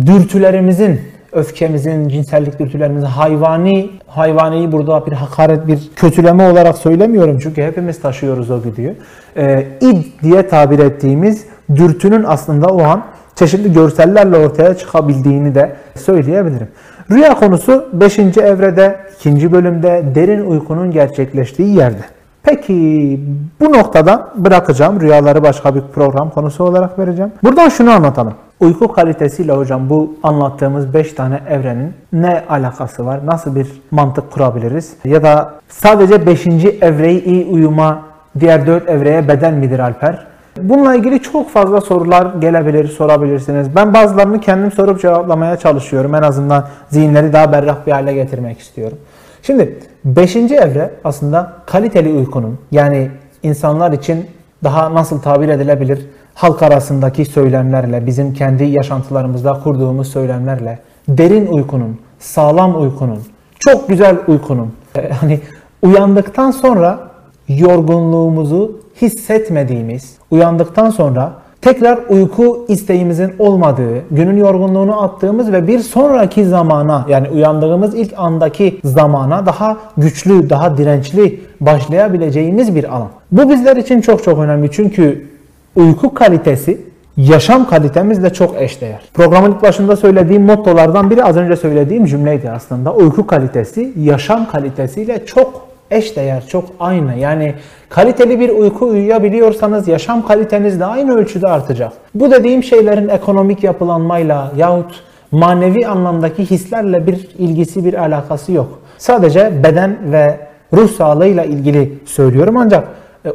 dürtülerimizin, 0.06 1.00
öfkemizin, 1.32 2.08
cinsellik 2.08 2.60
dürtülerimizin 2.60 3.08
hayvani, 3.08 3.90
hayvaniyi 4.08 4.72
burada 4.72 5.06
bir 5.06 5.12
hakaret, 5.12 5.68
bir 5.68 5.80
kötüleme 5.96 6.50
olarak 6.52 6.78
söylemiyorum 6.78 7.40
çünkü 7.44 7.64
hepimiz 7.64 8.02
taşıyoruz 8.02 8.52
o 8.52 8.62
güdüyü. 8.62 8.96
Ee, 9.38 9.66
id 9.82 10.04
diye 10.24 10.48
tabir 10.48 10.80
ettiğimiz 10.80 11.46
dürtünün 11.76 12.24
aslında 12.24 12.68
o 12.68 12.84
an 12.84 13.04
çeşitli 13.36 13.74
görsellerle 13.74 14.38
ortaya 14.38 14.78
çıkabildiğini 14.78 15.56
de 15.56 15.76
söyleyebilirim. 15.96 16.68
Rüya 17.12 17.36
konusu 17.36 17.90
5. 17.94 18.20
evrede, 18.20 19.00
2. 19.26 19.52
bölümde 19.52 20.04
derin 20.16 20.46
uykunun 20.46 20.92
gerçekleştiği 20.92 21.78
yerde. 21.78 22.02
Peki 22.44 23.20
bu 23.62 23.74
noktada 23.74 24.32
bırakacağım. 24.36 25.02
Rüyaları 25.02 25.44
başka 25.44 25.76
bir 25.76 25.82
program 25.94 26.30
konusu 26.30 26.64
olarak 26.64 27.00
vereceğim. 27.00 27.32
Buradan 27.44 27.70
şunu 27.70 27.92
anlatalım. 27.92 28.34
Uyku 28.60 28.88
kalitesiyle 28.92 29.52
hocam 29.52 29.90
bu 29.90 30.14
anlattığımız 30.24 30.94
5 30.94 31.14
tane 31.14 31.40
evrenin 31.50 31.94
ne 32.14 32.44
alakası 32.50 33.06
var? 33.06 33.26
Nasıl 33.26 33.56
bir 33.56 33.68
mantık 33.92 34.32
kurabiliriz? 34.32 34.94
Ya 35.06 35.24
da 35.24 35.54
sadece 35.70 36.26
5. 36.26 36.48
evreyi 36.82 37.24
iyi 37.24 37.46
uyuma 37.46 38.02
diğer 38.40 38.68
4 38.68 38.90
evreye 38.90 39.28
bedel 39.28 39.54
midir 39.54 39.80
Alper? 39.80 40.28
Bununla 40.62 40.96
ilgili 40.96 41.22
çok 41.22 41.50
fazla 41.50 41.82
sorular 41.82 42.28
gelebilir, 42.40 42.88
sorabilirsiniz. 42.88 43.76
Ben 43.76 43.94
bazılarını 43.94 44.42
kendim 44.42 44.72
sorup 44.72 45.02
cevaplamaya 45.02 45.58
çalışıyorum. 45.58 46.16
En 46.16 46.22
azından 46.22 46.68
zihinleri 46.90 47.34
daha 47.34 47.52
berrak 47.52 47.88
bir 47.88 47.92
hale 47.92 48.14
getirmek 48.14 48.60
istiyorum. 48.60 48.98
Şimdi 49.42 49.80
5. 50.06 50.36
evre 50.36 50.92
aslında 51.04 51.54
kaliteli 51.66 52.10
uykunun 52.10 52.60
yani 52.72 53.10
insanlar 53.44 53.92
için 53.92 54.26
daha 54.64 54.94
nasıl 54.94 55.22
tabir 55.22 55.50
edilebilir 55.50 56.08
halk 56.38 56.64
arasındaki 56.64 57.26
söylemlerle, 57.26 58.06
bizim 58.06 58.34
kendi 58.34 58.64
yaşantılarımızda 58.64 59.54
kurduğumuz 59.64 60.08
söylemlerle 60.08 60.80
derin 61.08 61.48
uykunun, 61.48 61.98
sağlam 62.20 62.82
uykunun, 62.82 63.20
çok 63.60 63.90
güzel 63.90 64.18
uykunun 64.28 64.74
hani 65.22 65.40
uyandıktan 65.82 66.52
sonra 66.52 67.00
yorgunluğumuzu 67.48 68.80
hissetmediğimiz, 69.02 70.18
uyandıktan 70.32 70.90
sonra 70.90 71.32
tekrar 71.62 72.00
uyku 72.10 72.66
isteğimizin 72.68 73.34
olmadığı, 73.40 74.10
günün 74.12 74.38
yorgunluğunu 74.38 75.02
attığımız 75.04 75.52
ve 75.52 75.68
bir 75.68 75.80
sonraki 75.80 76.46
zamana 76.46 77.06
yani 77.10 77.30
uyandığımız 77.30 77.96
ilk 77.96 78.14
andaki 78.18 78.80
zamana 78.84 79.46
daha 79.46 79.78
güçlü, 79.98 80.50
daha 80.50 80.78
dirençli 80.78 81.42
başlayabileceğimiz 81.62 82.76
bir 82.76 82.96
alan. 82.96 83.10
Bu 83.32 83.50
bizler 83.50 83.78
için 83.78 84.02
çok 84.02 84.24
çok 84.24 84.40
önemli 84.40 84.72
çünkü 84.72 85.37
uyku 85.78 86.14
kalitesi 86.14 86.82
yaşam 87.18 87.70
kalitemizle 87.70 88.34
çok 88.34 88.62
eşdeğer. 88.62 89.00
Programın 89.14 89.52
ilk 89.52 89.62
başında 89.62 89.96
söylediğim 89.96 90.46
mottolardan 90.46 91.10
biri 91.10 91.24
az 91.24 91.38
önce 91.38 91.56
söylediğim 91.56 92.06
cümleydi 92.06 92.50
aslında. 92.50 92.94
Uyku 92.94 93.28
kalitesi 93.28 93.94
yaşam 94.00 94.50
kalitesiyle 94.52 95.26
çok 95.26 95.68
eşdeğer, 95.92 96.48
çok 96.48 96.66
aynı. 96.80 97.18
Yani 97.18 97.54
kaliteli 97.90 98.40
bir 98.40 98.50
uyku 98.50 98.86
uyuyabiliyorsanız 98.86 99.88
yaşam 99.88 100.28
kaliteniz 100.28 100.80
de 100.80 100.86
aynı 100.86 101.16
ölçüde 101.16 101.48
artacak. 101.48 101.92
Bu 102.16 102.32
dediğim 102.32 102.64
şeylerin 102.64 103.10
ekonomik 103.10 103.64
yapılanmayla 103.64 104.52
yahut 104.58 105.04
manevi 105.32 105.88
anlamdaki 105.88 106.46
hislerle 106.46 107.08
bir 107.08 107.30
ilgisi, 107.38 107.86
bir 107.86 107.94
alakası 107.94 108.52
yok. 108.52 108.80
Sadece 108.98 109.64
beden 109.64 109.98
ve 110.12 110.38
ruh 110.74 110.90
sağlığıyla 110.90 111.44
ilgili 111.44 111.94
söylüyorum 112.06 112.58
ancak 112.58 112.88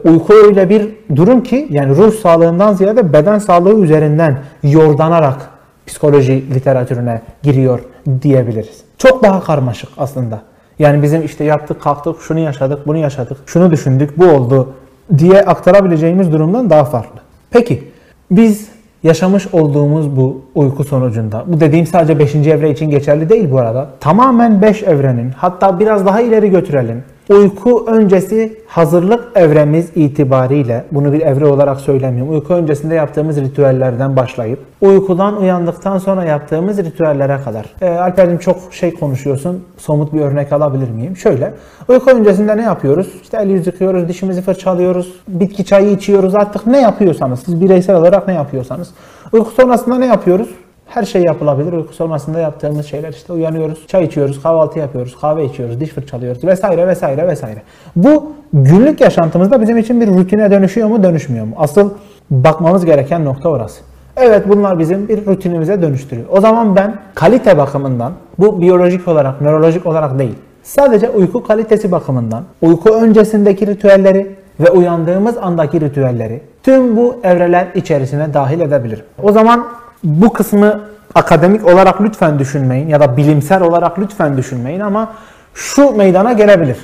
uyku 0.05 0.35
öyle 0.35 0.71
bir 0.71 0.89
durum 1.17 1.43
ki 1.43 1.67
yani 1.71 1.97
ruh 1.97 2.15
sağlığından 2.15 2.73
ziyade 2.73 3.13
beden 3.13 3.39
sağlığı 3.39 3.81
üzerinden 3.81 4.39
yordanarak 4.63 5.51
psikoloji 5.87 6.55
literatürüne 6.55 7.21
giriyor 7.43 7.81
diyebiliriz. 8.23 8.81
Çok 8.99 9.23
daha 9.23 9.45
karmaşık 9.45 9.89
aslında. 9.99 10.43
Yani 10.79 11.03
bizim 11.03 11.25
işte 11.25 11.45
yattık 11.45 11.83
kalktık 11.83 12.21
şunu 12.21 12.39
yaşadık 12.39 12.87
bunu 12.87 12.97
yaşadık 12.97 13.37
şunu 13.47 13.71
düşündük 13.71 14.19
bu 14.19 14.25
oldu 14.25 14.73
diye 15.19 15.43
aktarabileceğimiz 15.43 16.33
durumdan 16.33 16.71
daha 16.71 16.85
farklı. 16.85 17.21
Peki 17.51 17.85
biz 18.31 18.69
yaşamış 19.03 19.55
olduğumuz 19.55 20.17
bu 20.17 20.43
uyku 20.55 20.85
sonucunda, 20.85 21.45
bu 21.47 21.61
dediğim 21.61 21.87
sadece 21.87 22.19
5. 22.19 22.35
evre 22.35 22.71
için 22.71 22.91
geçerli 22.91 23.29
değil 23.29 23.51
bu 23.51 23.59
arada. 23.59 23.89
Tamamen 24.01 24.63
5 24.63 24.83
evrenin 24.83 25.31
hatta 25.31 25.81
biraz 25.81 26.07
daha 26.07 26.21
ileri 26.21 26.51
götürelim 26.51 27.05
uyku 27.29 27.85
öncesi 27.87 28.63
hazırlık 28.67 29.25
evremiz 29.35 29.91
itibariyle, 29.95 30.85
bunu 30.93 31.13
bir 31.13 31.21
evre 31.21 31.47
olarak 31.47 31.81
söylemiyorum, 31.81 32.35
uyku 32.35 32.55
öncesinde 32.55 32.95
yaptığımız 32.95 33.37
ritüellerden 33.37 34.17
başlayıp, 34.17 34.59
uykudan 34.81 35.41
uyandıktan 35.41 35.99
sonra 35.99 36.25
yaptığımız 36.25 36.79
ritüellere 36.79 37.39
kadar. 37.45 37.67
E, 37.81 37.89
Alper'cim 37.89 38.39
çok 38.39 38.57
şey 38.71 38.95
konuşuyorsun, 38.95 39.65
somut 39.77 40.13
bir 40.13 40.21
örnek 40.21 40.53
alabilir 40.53 40.91
miyim? 40.91 41.17
Şöyle, 41.17 41.55
uyku 41.89 42.11
öncesinde 42.11 42.57
ne 42.57 42.63
yapıyoruz? 42.63 43.09
İşte 43.23 43.39
el 43.43 43.51
yüz 43.51 43.67
yıkıyoruz, 43.67 44.09
dişimizi 44.09 44.43
fırçalıyoruz, 44.43 45.13
bitki 45.29 45.65
çayı 45.65 45.91
içiyoruz 45.91 46.35
artık 46.35 46.67
ne 46.67 46.81
yapıyorsanız, 46.81 47.41
siz 47.41 47.61
bireysel 47.61 47.97
olarak 47.97 48.29
ne 48.29 48.35
yapıyorsanız. 48.35 48.91
Uyku 49.33 49.51
sonrasında 49.51 49.99
ne 49.99 50.07
yapıyoruz? 50.07 50.49
Her 50.95 51.03
şey 51.03 51.23
yapılabilir. 51.23 51.73
Uyku 51.73 51.95
sonrasında 51.95 52.39
yaptığımız 52.39 52.87
şeyler 52.87 53.13
işte 53.13 53.33
uyanıyoruz, 53.33 53.87
çay 53.87 54.05
içiyoruz, 54.05 54.43
kahvaltı 54.43 54.79
yapıyoruz, 54.79 55.17
kahve 55.21 55.45
içiyoruz, 55.45 55.81
diş 55.81 55.91
fırçalıyoruz 55.91 56.45
vesaire 56.45 56.87
vesaire 56.87 57.29
vesaire. 57.29 57.63
Bu 57.97 58.33
günlük 58.53 59.01
yaşantımızda 59.01 59.61
bizim 59.61 59.79
için 59.79 60.01
bir 60.01 60.07
rutine 60.07 60.51
dönüşüyor 60.51 60.89
mu 60.89 61.03
dönüşmüyor 61.03 61.47
mu? 61.47 61.55
Asıl 61.59 61.91
bakmamız 62.31 62.85
gereken 62.85 63.25
nokta 63.25 63.49
orası. 63.49 63.83
Evet 64.17 64.49
bunlar 64.49 64.79
bizim 64.79 65.09
bir 65.09 65.27
rutinimize 65.27 65.83
dönüştürüyor. 65.83 66.27
O 66.31 66.41
zaman 66.41 66.77
ben 66.77 66.97
kalite 67.15 67.59
bakımından 67.59 68.13
bu 68.39 68.61
biyolojik 68.61 69.09
olarak, 69.09 69.41
nörolojik 69.41 69.87
olarak 69.87 70.19
değil. 70.19 70.35
Sadece 70.63 71.11
uyku 71.11 71.43
kalitesi 71.43 71.93
bakımından 71.93 72.45
uyku 72.63 72.91
öncesindeki 72.91 73.67
ritüelleri 73.67 74.37
ve 74.61 74.71
uyandığımız 74.71 75.37
andaki 75.39 75.81
ritüelleri 75.81 76.41
tüm 76.63 76.97
bu 76.97 77.17
evreler 77.25 77.67
içerisine 77.75 78.35
dahil 78.35 78.61
edebilirim. 78.61 79.05
O 79.23 79.33
zaman 79.33 79.67
bu 80.05 80.33
kısmı 80.33 80.81
akademik 81.15 81.67
olarak 81.67 82.01
lütfen 82.01 82.39
düşünmeyin 82.39 82.89
ya 82.89 83.01
da 83.01 83.17
bilimsel 83.17 83.63
olarak 83.63 83.99
lütfen 83.99 84.37
düşünmeyin 84.37 84.81
ama 84.81 85.13
şu 85.55 85.97
meydana 85.97 86.33
gelebilir. 86.33 86.77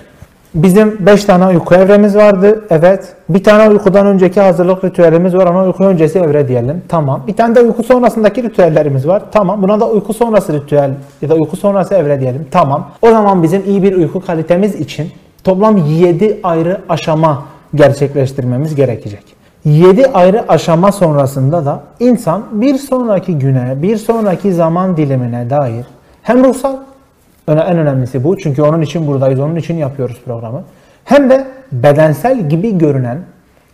Bizim 0.55 1.07
5 1.07 1.25
tane 1.25 1.47
uyku 1.47 1.75
evremiz 1.75 2.17
vardı. 2.17 2.65
Evet. 2.71 3.13
Bir 3.29 3.45
tane 3.45 3.69
uykudan 3.69 4.07
önceki 4.07 4.41
hazırlık 4.41 4.85
ritüelimiz 4.85 5.35
var. 5.35 5.47
Ona 5.47 5.65
uyku 5.65 5.85
öncesi 5.85 6.19
evre 6.19 6.49
diyelim. 6.49 6.83
Tamam. 6.89 7.23
Bir 7.27 7.37
tane 7.37 7.55
de 7.55 7.61
uyku 7.61 7.83
sonrasındaki 7.83 8.43
ritüellerimiz 8.43 9.09
var. 9.09 9.23
Tamam. 9.33 9.63
Buna 9.63 9.81
da 9.81 9.89
uyku 9.89 10.15
sonrası 10.15 10.53
ritüel 10.53 10.91
ya 11.23 11.29
da 11.29 11.35
uyku 11.35 11.57
sonrası 11.57 11.95
evre 11.95 12.21
diyelim. 12.21 12.47
Tamam. 12.51 12.91
O 13.03 13.11
zaman 13.11 13.43
bizim 13.43 13.63
iyi 13.67 13.83
bir 13.83 13.97
uyku 13.97 14.21
kalitemiz 14.21 14.75
için 14.75 15.13
toplam 15.45 15.77
7 15.77 16.41
ayrı 16.43 16.81
aşama 16.89 17.45
gerçekleştirmemiz 17.75 18.75
gerekecek. 18.75 19.38
7 19.65 20.07
ayrı 20.07 20.45
aşama 20.49 20.93
sonrasında 20.93 21.65
da 21.65 21.81
insan 22.01 22.43
bir 22.53 22.75
sonraki 22.75 23.39
güne, 23.39 23.83
bir 23.83 23.97
sonraki 23.97 24.53
zaman 24.53 24.97
dilimine 24.97 25.51
dair 25.51 25.87
hem 26.23 26.45
ruhsal, 26.45 26.77
en 27.49 27.79
önemlisi 27.79 28.25
bu 28.25 28.39
çünkü 28.39 28.63
onun 28.63 28.81
için 28.81 29.07
buradayız, 29.07 29.41
onun 29.41 29.57
için 29.57 29.75
yapıyoruz 29.75 30.21
programı. 30.25 30.63
Hem 31.05 31.31
de 31.31 31.47
bedensel 31.73 32.49
gibi 32.49 32.79
görünen 32.79 33.19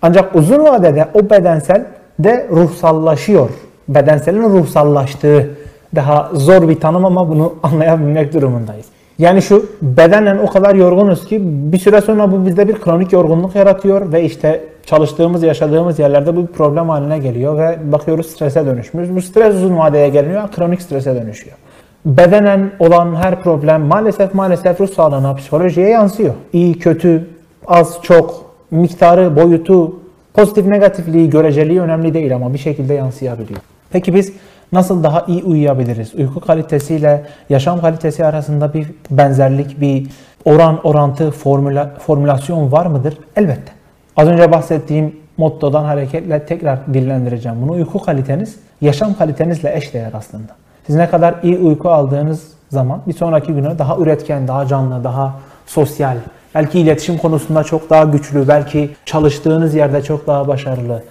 ancak 0.03 0.35
uzun 0.37 0.65
vadede 0.65 1.09
o 1.15 1.31
bedensel 1.31 1.87
de 2.19 2.47
ruhsallaşıyor. 2.51 3.51
Bedenselin 3.89 4.43
ruhsallaştığı 4.43 5.51
daha 5.95 6.31
zor 6.33 6.69
bir 6.69 6.81
tanım 6.81 7.05
ama 7.05 7.29
bunu 7.29 7.55
anlayabilmek 7.63 8.35
durumundayız. 8.35 8.87
Yani 9.19 9.43
şu 9.43 9.67
bedenen 9.83 10.39
o 10.39 10.47
kadar 10.47 10.75
yorgunuz 10.75 11.27
ki 11.27 11.41
bir 11.43 11.79
süre 11.79 12.01
sonra 12.01 12.33
bu 12.33 12.47
bizde 12.47 12.69
bir 12.69 12.75
kronik 12.75 13.13
yorgunluk 13.13 13.55
yaratıyor 13.55 14.13
ve 14.13 14.25
işte 14.25 14.61
çalıştığımız, 14.87 15.43
yaşadığımız 15.43 15.99
yerlerde 15.99 16.37
bu 16.37 16.43
bir 16.43 16.53
problem 16.53 16.89
haline 16.89 17.19
geliyor 17.19 17.59
ve 17.59 17.93
bakıyoruz 17.93 18.27
strese 18.27 18.67
dönüşmüş. 18.67 19.09
Bu 19.11 19.23
stres 19.23 19.55
uzun 19.55 19.79
vadeye 19.79 20.09
geliyor, 20.09 20.49
kronik 20.57 20.83
strese 20.83 21.15
dönüşüyor. 21.15 21.57
Bedenen 22.05 22.71
olan 22.79 23.15
her 23.15 23.43
problem 23.43 23.83
maalesef 23.83 24.35
maalesef 24.35 24.81
ruh 24.81 24.89
sağlığına, 24.89 25.35
psikolojiye 25.35 25.89
yansıyor. 25.89 26.35
İyi, 26.53 26.79
kötü, 26.79 27.29
az, 27.67 27.99
çok, 28.03 28.45
miktarı, 28.71 29.37
boyutu, 29.37 29.97
pozitif 30.35 30.67
negatifliği, 30.67 31.31
göreceliği 31.31 31.81
önemli 31.81 32.15
değil 32.15 32.35
ama 32.35 32.55
bir 32.55 32.59
şekilde 32.59 32.95
yansıyabiliyor. 32.95 33.61
Peki 33.91 34.15
biz 34.15 34.33
Nasıl 34.75 35.03
daha 35.03 35.25
iyi 35.27 35.43
uyuyabiliriz? 35.43 36.15
Uyku 36.15 36.41
kalitesiyle 36.41 37.25
yaşam 37.49 37.81
kalitesi 37.81 38.25
arasında 38.25 38.75
bir 38.75 38.87
benzerlik, 39.11 39.81
bir 39.81 40.07
oran 40.45 40.87
orantı 40.87 41.31
formüla, 41.31 41.91
formülasyon 41.99 42.73
var 42.73 42.87
mıdır? 42.87 43.19
Elbette. 43.37 43.73
Az 44.17 44.29
önce 44.29 44.53
bahsettiğim 44.53 45.17
mottodan 45.37 45.85
hareketle 45.85 46.47
tekrar 46.47 46.79
dillendireceğim 46.95 47.63
bunu. 47.63 47.73
Uyku 47.73 48.03
kaliteniz 48.03 48.57
yaşam 48.81 49.15
kalitenizle 49.15 49.77
eşdeğer 49.77 50.11
aslında. 50.15 50.53
Siz 50.87 50.97
ne 50.97 51.11
kadar 51.11 51.35
iyi 51.43 51.59
uyku 51.59 51.91
aldığınız 51.91 52.49
zaman 52.71 53.01
bir 53.07 53.13
sonraki 53.13 53.53
güne 53.53 53.79
daha 53.79 53.97
üretken, 53.97 54.49
daha 54.49 54.67
canlı, 54.67 55.05
daha 55.05 55.35
sosyal, 55.67 56.17
belki 56.55 56.81
iletişim 56.81 57.19
konusunda 57.19 57.65
çok 57.65 57.91
daha 57.91 58.05
güçlü, 58.05 58.49
belki 58.49 58.91
çalıştığınız 59.05 59.75
yerde 59.75 60.03
çok 60.03 60.27
daha 60.27 60.49
başarılı, 60.49 61.03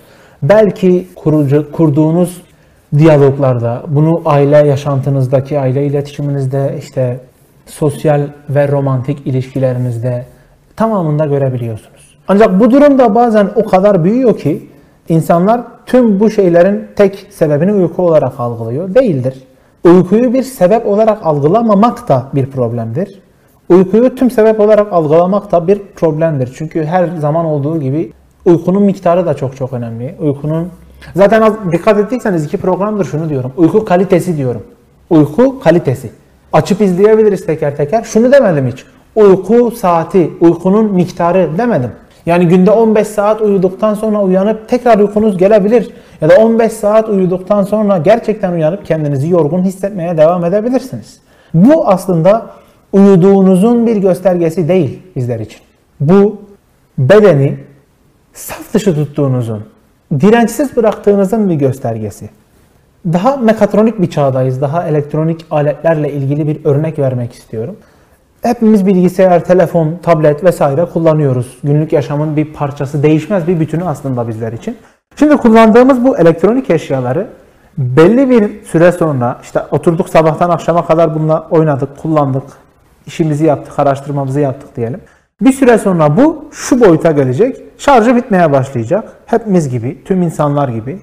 belki 0.42 1.08
kurucu, 1.16 1.72
kurduğunuz 1.72 2.42
diyaloglarda, 2.98 3.84
bunu 3.88 4.22
aile 4.26 4.58
yaşantınızdaki, 4.58 5.60
aile 5.60 5.86
iletişiminizde, 5.86 6.76
işte 6.80 7.20
sosyal 7.66 8.22
ve 8.50 8.68
romantik 8.68 9.28
ilişkilerinizde 9.28 10.26
tamamında 10.76 11.26
görebiliyorsunuz. 11.26 12.18
Ancak 12.28 12.60
bu 12.60 12.72
durum 12.72 13.00
da 13.00 13.16
bazen 13.16 13.50
o 13.56 13.66
kadar 13.66 14.04
büyüyor 14.04 14.38
ki 14.38 14.68
insanlar 15.10 15.62
tüm 15.86 16.20
bu 16.20 16.30
şeylerin 16.30 16.88
tek 16.96 17.28
sebebini 17.30 17.74
uyku 17.74 18.04
olarak 18.04 18.40
algılıyor. 18.40 18.96
Değildir. 18.96 19.44
Uykuyu 19.84 20.34
bir 20.34 20.44
sebep 20.44 20.88
olarak 20.88 21.26
algılamamak 21.26 22.10
da 22.10 22.24
bir 22.36 22.46
problemdir. 22.46 23.20
Uykuyu 23.70 24.16
tüm 24.16 24.32
sebep 24.32 24.60
olarak 24.60 24.94
algılamak 24.94 25.52
da 25.52 25.68
bir 25.68 25.82
problemdir. 25.96 26.54
Çünkü 26.58 26.84
her 26.84 27.08
zaman 27.08 27.46
olduğu 27.46 27.80
gibi 27.80 28.12
uykunun 28.46 28.84
miktarı 28.84 29.26
da 29.26 29.34
çok 29.34 29.56
çok 29.56 29.74
önemli. 29.74 30.16
Uykunun 30.20 30.70
zaten 31.16 31.42
az, 31.42 31.54
dikkat 31.72 32.00
ettiyseniz 32.00 32.46
iki 32.46 32.58
programdır 32.58 33.06
şunu 33.06 33.30
diyorum. 33.30 33.52
Uyku 33.58 33.86
kalitesi 33.86 34.38
diyorum. 34.38 34.64
Uyku 35.10 35.60
kalitesi. 35.60 36.12
Açıp 36.54 36.82
izleyebiliriz 36.82 37.46
teker 37.46 37.78
teker. 37.78 38.04
Şunu 38.04 38.32
demedim 38.32 38.68
hiç. 38.68 38.86
Uyku 39.16 39.72
saati, 39.72 40.32
uykunun 40.42 40.94
miktarı 40.94 41.50
demedim. 41.58 41.92
Yani 42.26 42.48
günde 42.48 42.72
15 42.72 43.08
saat 43.08 43.42
uyuduktan 43.42 43.94
sonra 43.94 44.22
uyanıp 44.22 44.70
tekrar 44.70 45.00
uykunuz 45.00 45.38
gelebilir. 45.38 45.90
Ya 46.22 46.30
da 46.30 46.36
15 46.36 46.72
saat 46.72 47.10
uyuduktan 47.10 47.64
sonra 47.64 47.98
gerçekten 47.98 48.52
uyanıp 48.52 48.86
kendinizi 48.86 49.30
yorgun 49.30 49.64
hissetmeye 49.64 50.18
devam 50.18 50.46
edebilirsiniz. 50.46 51.20
Bu 51.54 51.88
aslında 51.88 52.46
uyuduğunuzun 52.94 53.88
bir 53.88 53.96
göstergesi 53.96 54.68
değil 54.68 55.00
bizler 55.16 55.40
için. 55.40 55.62
Bu 56.00 56.42
bedeni 56.98 57.58
saf 58.34 58.74
dışı 58.74 58.96
tuttuğunuzun, 58.96 59.64
dirençsiz 60.20 60.76
bıraktığınızın 60.76 61.50
bir 61.50 61.56
göstergesi. 61.56 62.30
Daha 63.14 63.38
mekatronik 63.38 64.02
bir 64.02 64.10
çağdayız. 64.10 64.62
Daha 64.62 64.88
elektronik 64.88 65.46
aletlerle 65.52 66.12
ilgili 66.12 66.48
bir 66.48 66.66
örnek 66.66 67.00
vermek 67.00 67.34
istiyorum. 67.34 67.76
Hepimiz 68.42 68.88
bilgisayar, 68.88 69.44
telefon, 69.44 70.00
tablet 70.04 70.44
vesaire 70.44 70.86
kullanıyoruz. 70.86 71.58
Günlük 71.64 71.94
yaşamın 71.94 72.36
bir 72.36 72.54
parçası, 72.54 73.04
değişmez 73.04 73.48
bir 73.48 73.60
bütünü 73.60 73.84
aslında 73.84 74.28
bizler 74.28 74.54
için. 74.54 74.78
Şimdi 75.16 75.38
kullandığımız 75.38 76.04
bu 76.04 76.18
elektronik 76.18 76.70
eşyaları 76.70 77.28
belli 77.78 78.30
bir 78.30 78.64
süre 78.66 78.92
sonra 78.92 79.40
işte 79.44 79.62
oturduk 79.72 80.10
sabahtan 80.10 80.50
akşama 80.50 80.86
kadar 80.86 81.16
bununla 81.16 81.48
oynadık, 81.50 81.98
kullandık, 81.98 82.44
işimizi 83.06 83.46
yaptık, 83.46 83.80
araştırmamızı 83.80 84.40
yaptık 84.40 84.76
diyelim. 84.76 85.02
Bir 85.42 85.52
süre 85.52 85.78
sonra 85.78 86.18
bu 86.18 86.46
şu 86.52 86.82
boyuta 86.82 87.12
gelecek. 87.12 87.58
Şarjı 87.78 88.16
bitmeye 88.16 88.52
başlayacak. 88.52 89.14
Hepimiz 89.26 89.70
gibi, 89.70 90.04
tüm 90.04 90.22
insanlar 90.22 90.70
gibi. 90.70 91.00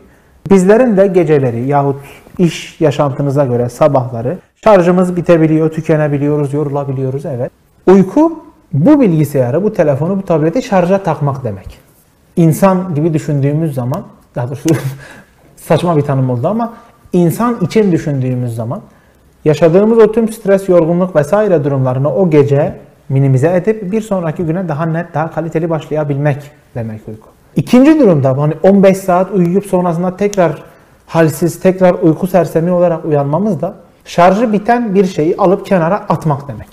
Bizlerin 0.51 0.97
de 0.97 1.07
geceleri 1.07 1.69
yahut 1.69 1.97
iş 2.39 2.81
yaşantınıza 2.81 3.45
göre 3.45 3.69
sabahları 3.69 4.39
şarjımız 4.65 5.17
bitebiliyor, 5.17 5.71
tükenebiliyoruz, 5.71 6.55
yorulabiliyoruz 6.55 7.27
evet. 7.27 7.51
Uyku 7.87 8.45
bu 8.73 9.01
bilgisayarı, 9.01 9.63
bu 9.63 9.73
telefonu, 9.73 10.19
bu 10.19 10.23
tableti 10.23 10.63
şarja 10.63 11.03
takmak 11.03 11.45
demek. 11.45 11.79
İnsan 12.37 12.95
gibi 12.95 13.15
düşündüğümüz 13.15 13.75
zaman, 13.75 14.03
daha 14.35 14.49
doğrusu 14.49 14.69
saçma 15.57 15.97
bir 15.97 16.03
tanım 16.03 16.31
oldu 16.31 16.49
ama 16.49 16.73
insan 17.13 17.61
için 17.61 17.93
düşündüğümüz 17.93 18.55
zaman 18.55 18.81
yaşadığımız 19.45 19.99
o 19.99 20.13
tüm 20.13 20.29
stres, 20.33 20.69
yorgunluk 20.69 21.17
vesaire 21.17 21.65
durumlarını 21.65 22.15
o 22.15 22.31
gece 22.31 22.77
minimize 23.11 23.57
edip 23.57 23.93
bir 23.93 24.01
sonraki 24.01 24.43
güne 24.43 24.69
daha 24.69 24.87
net, 24.87 25.15
daha 25.15 25.31
kaliteli 25.31 25.71
başlayabilmek 25.71 26.51
demek 26.75 27.09
uyku. 27.09 27.29
İkinci 27.57 28.01
durumda 28.01 28.39
hani 28.39 28.55
15 28.63 28.97
saat 28.97 29.31
uyuyup 29.31 29.67
sonrasında 29.67 30.17
tekrar 30.17 30.63
halsiz, 31.07 31.61
tekrar 31.61 31.95
uyku 31.95 32.27
sersemi 32.27 32.71
olarak 32.71 33.05
uyanmamız 33.05 33.61
da 33.61 33.75
şarjı 34.05 34.53
biten 34.53 34.95
bir 34.95 35.05
şeyi 35.05 35.37
alıp 35.37 35.67
kenara 35.67 35.97
atmak 35.97 36.49
demek. 36.49 36.69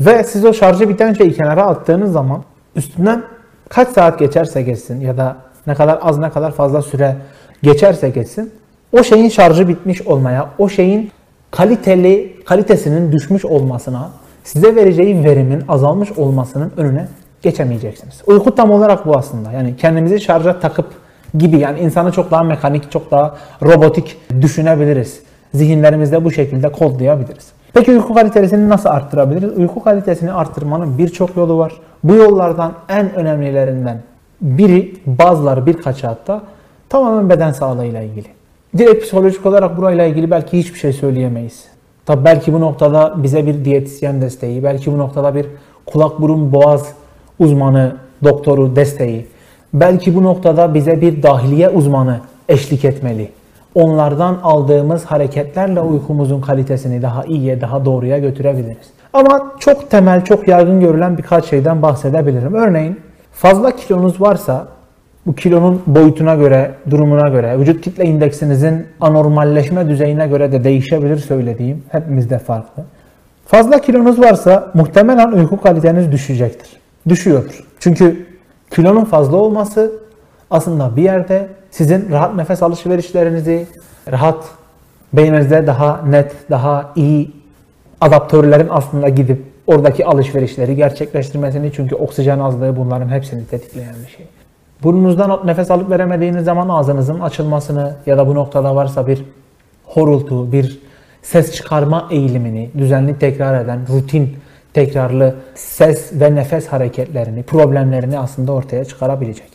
Ve 0.00 0.24
siz 0.24 0.44
o 0.44 0.52
şarjı 0.52 0.88
biten 0.88 1.12
şeyi 1.12 1.32
kenara 1.32 1.66
attığınız 1.66 2.12
zaman 2.12 2.42
üstünden 2.76 3.22
kaç 3.68 3.88
saat 3.88 4.18
geçerse 4.18 4.62
geçsin 4.62 5.00
ya 5.00 5.16
da 5.16 5.36
ne 5.66 5.74
kadar 5.74 5.98
az 6.02 6.18
ne 6.18 6.30
kadar 6.30 6.52
fazla 6.52 6.82
süre 6.82 7.16
geçerse 7.62 8.08
geçsin 8.08 8.52
o 8.92 9.04
şeyin 9.04 9.28
şarjı 9.28 9.68
bitmiş 9.68 10.02
olmaya, 10.02 10.50
o 10.58 10.68
şeyin 10.68 11.10
kaliteli, 11.50 12.36
kalitesinin 12.44 13.12
düşmüş 13.12 13.44
olmasına, 13.44 14.10
size 14.44 14.76
vereceği 14.76 15.24
verimin 15.24 15.64
azalmış 15.68 16.12
olmasının 16.12 16.72
önüne 16.76 17.08
geçemeyeceksiniz. 17.42 18.22
Uyku 18.26 18.54
tam 18.54 18.70
olarak 18.70 19.06
bu 19.06 19.16
aslında. 19.16 19.52
Yani 19.52 19.76
kendimizi 19.76 20.20
şarja 20.20 20.60
takıp 20.60 20.86
gibi 21.38 21.58
yani 21.58 21.80
insanı 21.80 22.12
çok 22.12 22.30
daha 22.30 22.42
mekanik, 22.42 22.90
çok 22.90 23.10
daha 23.10 23.36
robotik 23.62 24.16
düşünebiliriz. 24.40 25.20
Zihinlerimizde 25.54 26.24
bu 26.24 26.30
şekilde 26.30 26.72
kodlayabiliriz. 26.72 27.52
Peki 27.74 27.90
uyku 27.90 28.14
kalitesini 28.14 28.68
nasıl 28.68 28.88
arttırabiliriz? 28.88 29.58
Uyku 29.58 29.84
kalitesini 29.84 30.32
arttırmanın 30.32 30.98
birçok 30.98 31.36
yolu 31.36 31.58
var. 31.58 31.72
Bu 32.04 32.14
yollardan 32.14 32.72
en 32.88 33.14
önemlilerinden 33.14 34.02
biri, 34.40 34.94
bazıları 35.06 35.66
birkaç 35.66 36.04
hatta 36.04 36.42
tamamen 36.88 37.30
beden 37.30 37.52
sağlığıyla 37.52 38.02
ilgili. 38.02 38.26
Direkt 38.78 39.02
psikolojik 39.02 39.46
olarak 39.46 39.76
burayla 39.76 40.04
ilgili 40.04 40.30
belki 40.30 40.58
hiçbir 40.58 40.78
şey 40.78 40.92
söyleyemeyiz. 40.92 41.71
Tabi 42.06 42.24
belki 42.24 42.52
bu 42.52 42.60
noktada 42.60 43.14
bize 43.16 43.46
bir 43.46 43.64
diyetisyen 43.64 44.22
desteği, 44.22 44.64
belki 44.64 44.92
bu 44.92 44.98
noktada 44.98 45.34
bir 45.34 45.46
kulak 45.86 46.20
burun 46.20 46.52
boğaz 46.52 46.92
uzmanı, 47.38 47.96
doktoru 48.24 48.76
desteği, 48.76 49.26
belki 49.74 50.14
bu 50.14 50.22
noktada 50.22 50.74
bize 50.74 51.00
bir 51.00 51.22
dahiliye 51.22 51.68
uzmanı 51.68 52.20
eşlik 52.48 52.84
etmeli. 52.84 53.30
Onlardan 53.74 54.38
aldığımız 54.42 55.04
hareketlerle 55.04 55.80
uykumuzun 55.80 56.40
kalitesini 56.40 57.02
daha 57.02 57.24
iyiye, 57.24 57.60
daha 57.60 57.84
doğruya 57.84 58.18
götürebiliriz. 58.18 58.86
Ama 59.12 59.52
çok 59.58 59.90
temel, 59.90 60.24
çok 60.24 60.48
yaygın 60.48 60.80
görülen 60.80 61.18
birkaç 61.18 61.44
şeyden 61.44 61.82
bahsedebilirim. 61.82 62.54
Örneğin 62.54 63.00
fazla 63.32 63.76
kilonuz 63.76 64.20
varsa 64.20 64.66
bu 65.26 65.34
kilonun 65.34 65.82
boyutuna 65.86 66.34
göre, 66.34 66.70
durumuna 66.90 67.28
göre, 67.28 67.58
vücut 67.58 67.84
kitle 67.84 68.04
indeksinizin 68.04 68.86
anormalleşme 69.00 69.88
düzeyine 69.88 70.26
göre 70.26 70.52
de 70.52 70.64
değişebilir 70.64 71.16
söylediğim. 71.16 71.82
Hepimizde 71.88 72.38
farklı. 72.38 72.82
Fazla 73.46 73.80
kilonuz 73.80 74.20
varsa 74.20 74.70
muhtemelen 74.74 75.32
uyku 75.32 75.60
kaliteniz 75.60 76.12
düşecektir. 76.12 76.70
Düşüyordur. 77.08 77.64
Çünkü 77.78 78.26
kilonun 78.70 79.04
fazla 79.04 79.36
olması 79.36 79.92
aslında 80.50 80.96
bir 80.96 81.02
yerde 81.02 81.48
sizin 81.70 82.10
rahat 82.10 82.34
nefes 82.34 82.62
alışverişlerinizi, 82.62 83.66
rahat 84.12 84.44
beyninizde 85.12 85.66
daha 85.66 86.02
net, 86.08 86.32
daha 86.50 86.90
iyi 86.96 87.30
adaptörlerin 88.00 88.68
aslında 88.70 89.08
gidip 89.08 89.42
oradaki 89.66 90.06
alışverişleri 90.06 90.76
gerçekleştirmesini 90.76 91.72
çünkü 91.72 91.94
oksijen 91.94 92.38
azlığı 92.38 92.76
bunların 92.76 93.08
hepsini 93.08 93.46
tetikleyen 93.46 93.94
bir 94.06 94.10
şey. 94.10 94.26
Burnunuzdan 94.82 95.40
nefes 95.44 95.70
alıp 95.70 95.90
veremediğiniz 95.90 96.44
zaman 96.44 96.68
ağzınızın 96.68 97.20
açılmasını 97.20 97.94
ya 98.06 98.18
da 98.18 98.26
bu 98.26 98.34
noktada 98.34 98.76
varsa 98.76 99.06
bir 99.06 99.24
horultu, 99.84 100.52
bir 100.52 100.80
ses 101.22 101.54
çıkarma 101.54 102.08
eğilimini 102.10 102.70
düzenli 102.78 103.18
tekrar 103.18 103.64
eden, 103.64 103.80
rutin 103.88 104.36
tekrarlı 104.74 105.34
ses 105.54 106.20
ve 106.20 106.34
nefes 106.34 106.68
hareketlerini, 106.68 107.42
problemlerini 107.42 108.18
aslında 108.18 108.52
ortaya 108.52 108.84
çıkarabilecek. 108.84 109.48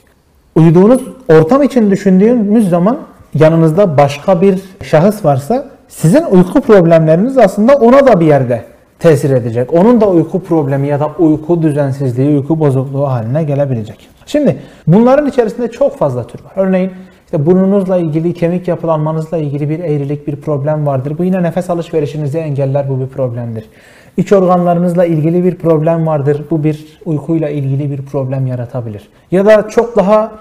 Uyuduğunuz 0.55 1.01
ortam 1.29 1.63
için 1.63 1.91
düşündüğümüz 1.91 2.69
zaman 2.69 2.97
yanınızda 3.33 3.97
başka 3.97 4.41
bir 4.41 4.61
şahıs 4.83 5.25
varsa 5.25 5.65
sizin 5.87 6.23
uyku 6.25 6.61
problemleriniz 6.61 7.37
aslında 7.37 7.75
ona 7.75 8.07
da 8.07 8.19
bir 8.19 8.25
yerde 8.25 8.65
tesir 8.99 9.29
edecek. 9.29 9.73
Onun 9.73 10.01
da 10.01 10.09
uyku 10.09 10.43
problemi 10.43 10.87
ya 10.87 10.99
da 10.99 11.11
uyku 11.19 11.61
düzensizliği, 11.61 12.29
uyku 12.29 12.59
bozukluğu 12.59 13.07
haline 13.07 13.43
gelebilecek. 13.43 14.07
Şimdi 14.25 14.57
bunların 14.87 15.27
içerisinde 15.27 15.71
çok 15.71 15.97
fazla 15.97 16.27
tür 16.27 16.43
var. 16.43 16.51
Örneğin 16.55 16.91
işte 17.25 17.45
burnunuzla 17.45 17.97
ilgili, 17.97 18.33
kemik 18.33 18.67
yapılanmanızla 18.67 19.37
ilgili 19.37 19.69
bir 19.69 19.79
eğrilik, 19.79 20.27
bir 20.27 20.35
problem 20.35 20.85
vardır. 20.85 21.17
Bu 21.17 21.23
yine 21.23 21.43
nefes 21.43 21.69
alışverişinizi 21.69 22.37
engeller, 22.37 22.89
bu 22.89 22.99
bir 22.99 23.07
problemdir. 23.07 23.65
İç 24.17 24.33
organlarınızla 24.33 25.05
ilgili 25.05 25.43
bir 25.43 25.55
problem 25.55 26.07
vardır. 26.07 26.45
Bu 26.51 26.63
bir 26.63 26.99
uykuyla 27.05 27.49
ilgili 27.49 27.91
bir 27.91 28.01
problem 28.01 28.47
yaratabilir. 28.47 29.09
Ya 29.31 29.45
da 29.45 29.69
çok 29.69 29.95
daha 29.97 30.31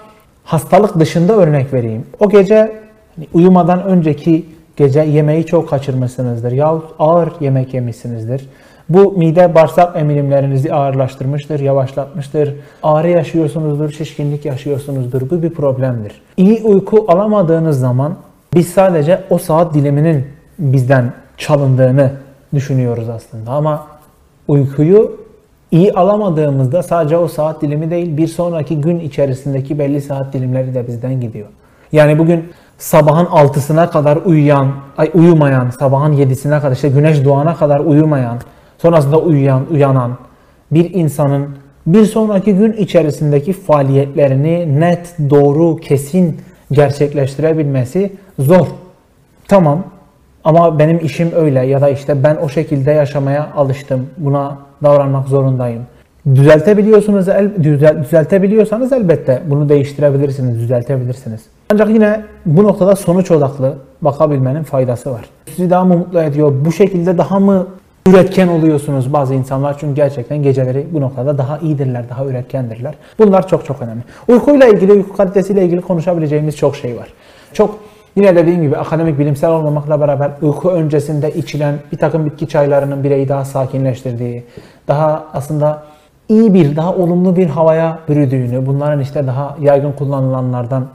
hastalık 0.43 0.99
dışında 0.99 1.33
örnek 1.33 1.73
vereyim. 1.73 2.05
O 2.19 2.29
gece 2.29 2.71
hani 3.15 3.27
uyumadan 3.33 3.83
önceki 3.83 4.45
gece 4.77 4.99
yemeği 4.99 5.45
çok 5.45 5.69
kaçırmışsınızdır 5.69 6.51
yahut 6.51 6.85
ağır 6.99 7.29
yemek 7.39 7.73
yemişsinizdir. 7.73 8.49
Bu 8.89 9.11
mide 9.11 9.55
bağırsak 9.55 9.95
emilimlerinizi 9.95 10.73
ağırlaştırmıştır, 10.73 11.59
yavaşlatmıştır. 11.59 12.55
Ağrı 12.83 13.09
yaşıyorsunuzdur, 13.09 13.91
şişkinlik 13.91 14.45
yaşıyorsunuzdur. 14.45 15.29
Bu 15.29 15.43
bir 15.43 15.49
problemdir. 15.49 16.21
İyi 16.37 16.61
uyku 16.63 17.05
alamadığınız 17.07 17.79
zaman 17.79 18.15
biz 18.53 18.67
sadece 18.67 19.23
o 19.29 19.37
saat 19.37 19.73
diliminin 19.73 20.27
bizden 20.59 21.13
çalındığını 21.37 22.11
düşünüyoruz 22.53 23.09
aslında. 23.09 23.51
Ama 23.51 23.87
uykuyu 24.47 25.17
iyi 25.71 25.93
alamadığımızda 25.93 26.83
sadece 26.83 27.17
o 27.17 27.27
saat 27.27 27.61
dilimi 27.61 27.91
değil 27.91 28.17
bir 28.17 28.27
sonraki 28.27 28.81
gün 28.81 28.99
içerisindeki 28.99 29.79
belli 29.79 30.01
saat 30.01 30.33
dilimleri 30.33 30.75
de 30.75 30.87
bizden 30.87 31.21
gidiyor. 31.21 31.47
Yani 31.91 32.19
bugün 32.19 32.49
sabahın 32.77 33.25
6'sına 33.25 33.89
kadar 33.89 34.17
uyuyan, 34.17 34.71
ay 34.97 35.11
uyumayan, 35.13 35.69
sabahın 35.69 36.13
7'sine 36.13 36.61
kadar 36.61 36.71
işte 36.71 36.89
güneş 36.89 37.25
doğana 37.25 37.55
kadar 37.55 37.79
uyumayan, 37.79 38.37
sonrasında 38.77 39.19
uyuyan, 39.19 39.61
uyanan 39.71 40.17
bir 40.71 40.93
insanın 40.93 41.47
bir 41.87 42.05
sonraki 42.05 42.55
gün 42.55 42.73
içerisindeki 42.73 43.53
faaliyetlerini 43.53 44.79
net, 44.79 45.15
doğru, 45.29 45.75
kesin 45.75 46.41
gerçekleştirebilmesi 46.71 48.13
zor. 48.39 48.67
Tamam 49.47 49.83
ama 50.43 50.79
benim 50.79 51.05
işim 51.05 51.31
öyle 51.35 51.65
ya 51.65 51.81
da 51.81 51.89
işte 51.89 52.23
ben 52.23 52.35
o 52.35 52.49
şekilde 52.49 52.91
yaşamaya 52.91 53.49
alıştım. 53.55 54.09
Buna 54.17 54.57
davranmak 54.83 55.27
zorundayım. 55.27 55.81
Düzeltebiliyorsunuz, 56.35 57.27
el, 57.27 57.63
düzel, 57.63 58.03
düzeltebiliyorsanız 58.03 58.93
elbette 58.93 59.41
bunu 59.45 59.69
değiştirebilirsiniz, 59.69 60.59
düzeltebilirsiniz. 60.59 61.41
Ancak 61.73 61.89
yine 61.89 62.23
bu 62.45 62.63
noktada 62.63 62.95
sonuç 62.95 63.31
odaklı 63.31 63.77
bakabilmenin 64.01 64.63
faydası 64.63 65.11
var. 65.11 65.25
Sizi 65.55 65.69
daha 65.69 65.85
mı 65.85 65.97
mutlu 65.97 66.21
ediyor? 66.21 66.53
Bu 66.65 66.71
şekilde 66.71 67.17
daha 67.17 67.39
mı 67.39 67.67
üretken 68.07 68.47
oluyorsunuz 68.47 69.13
bazı 69.13 69.33
insanlar 69.33 69.77
çünkü 69.79 69.95
gerçekten 69.95 70.43
geceleri 70.43 70.87
bu 70.91 71.01
noktada 71.01 71.37
daha 71.37 71.57
iyidirler, 71.57 72.09
daha 72.09 72.25
üretkendirler. 72.25 72.95
Bunlar 73.19 73.47
çok 73.47 73.65
çok 73.65 73.81
önemli. 73.81 74.01
Uykuyla 74.27 74.67
ilgili, 74.67 74.91
uyku 74.93 75.17
kalitesiyle 75.17 75.65
ilgili 75.65 75.81
konuşabileceğimiz 75.81 76.57
çok 76.57 76.75
şey 76.75 76.97
var. 76.97 77.07
Çok 77.53 77.79
Yine 78.15 78.35
dediğim 78.35 78.61
gibi 78.61 78.77
akademik 78.77 79.19
bilimsel 79.19 79.49
olmamakla 79.49 80.01
beraber 80.01 80.31
uyku 80.41 80.69
öncesinde 80.69 81.31
içilen 81.31 81.75
bir 81.91 81.97
takım 81.97 82.25
bitki 82.25 82.47
çaylarının 82.47 83.03
bireyi 83.03 83.29
daha 83.29 83.45
sakinleştirdiği, 83.45 84.43
daha 84.87 85.25
aslında 85.33 85.83
iyi 86.29 86.53
bir, 86.53 86.75
daha 86.75 86.95
olumlu 86.95 87.35
bir 87.35 87.47
havaya 87.47 87.99
bürüdüğünü, 88.09 88.65
bunların 88.65 88.99
işte 88.99 89.27
daha 89.27 89.57
yaygın 89.61 89.91
kullanılanlardan 89.91 90.87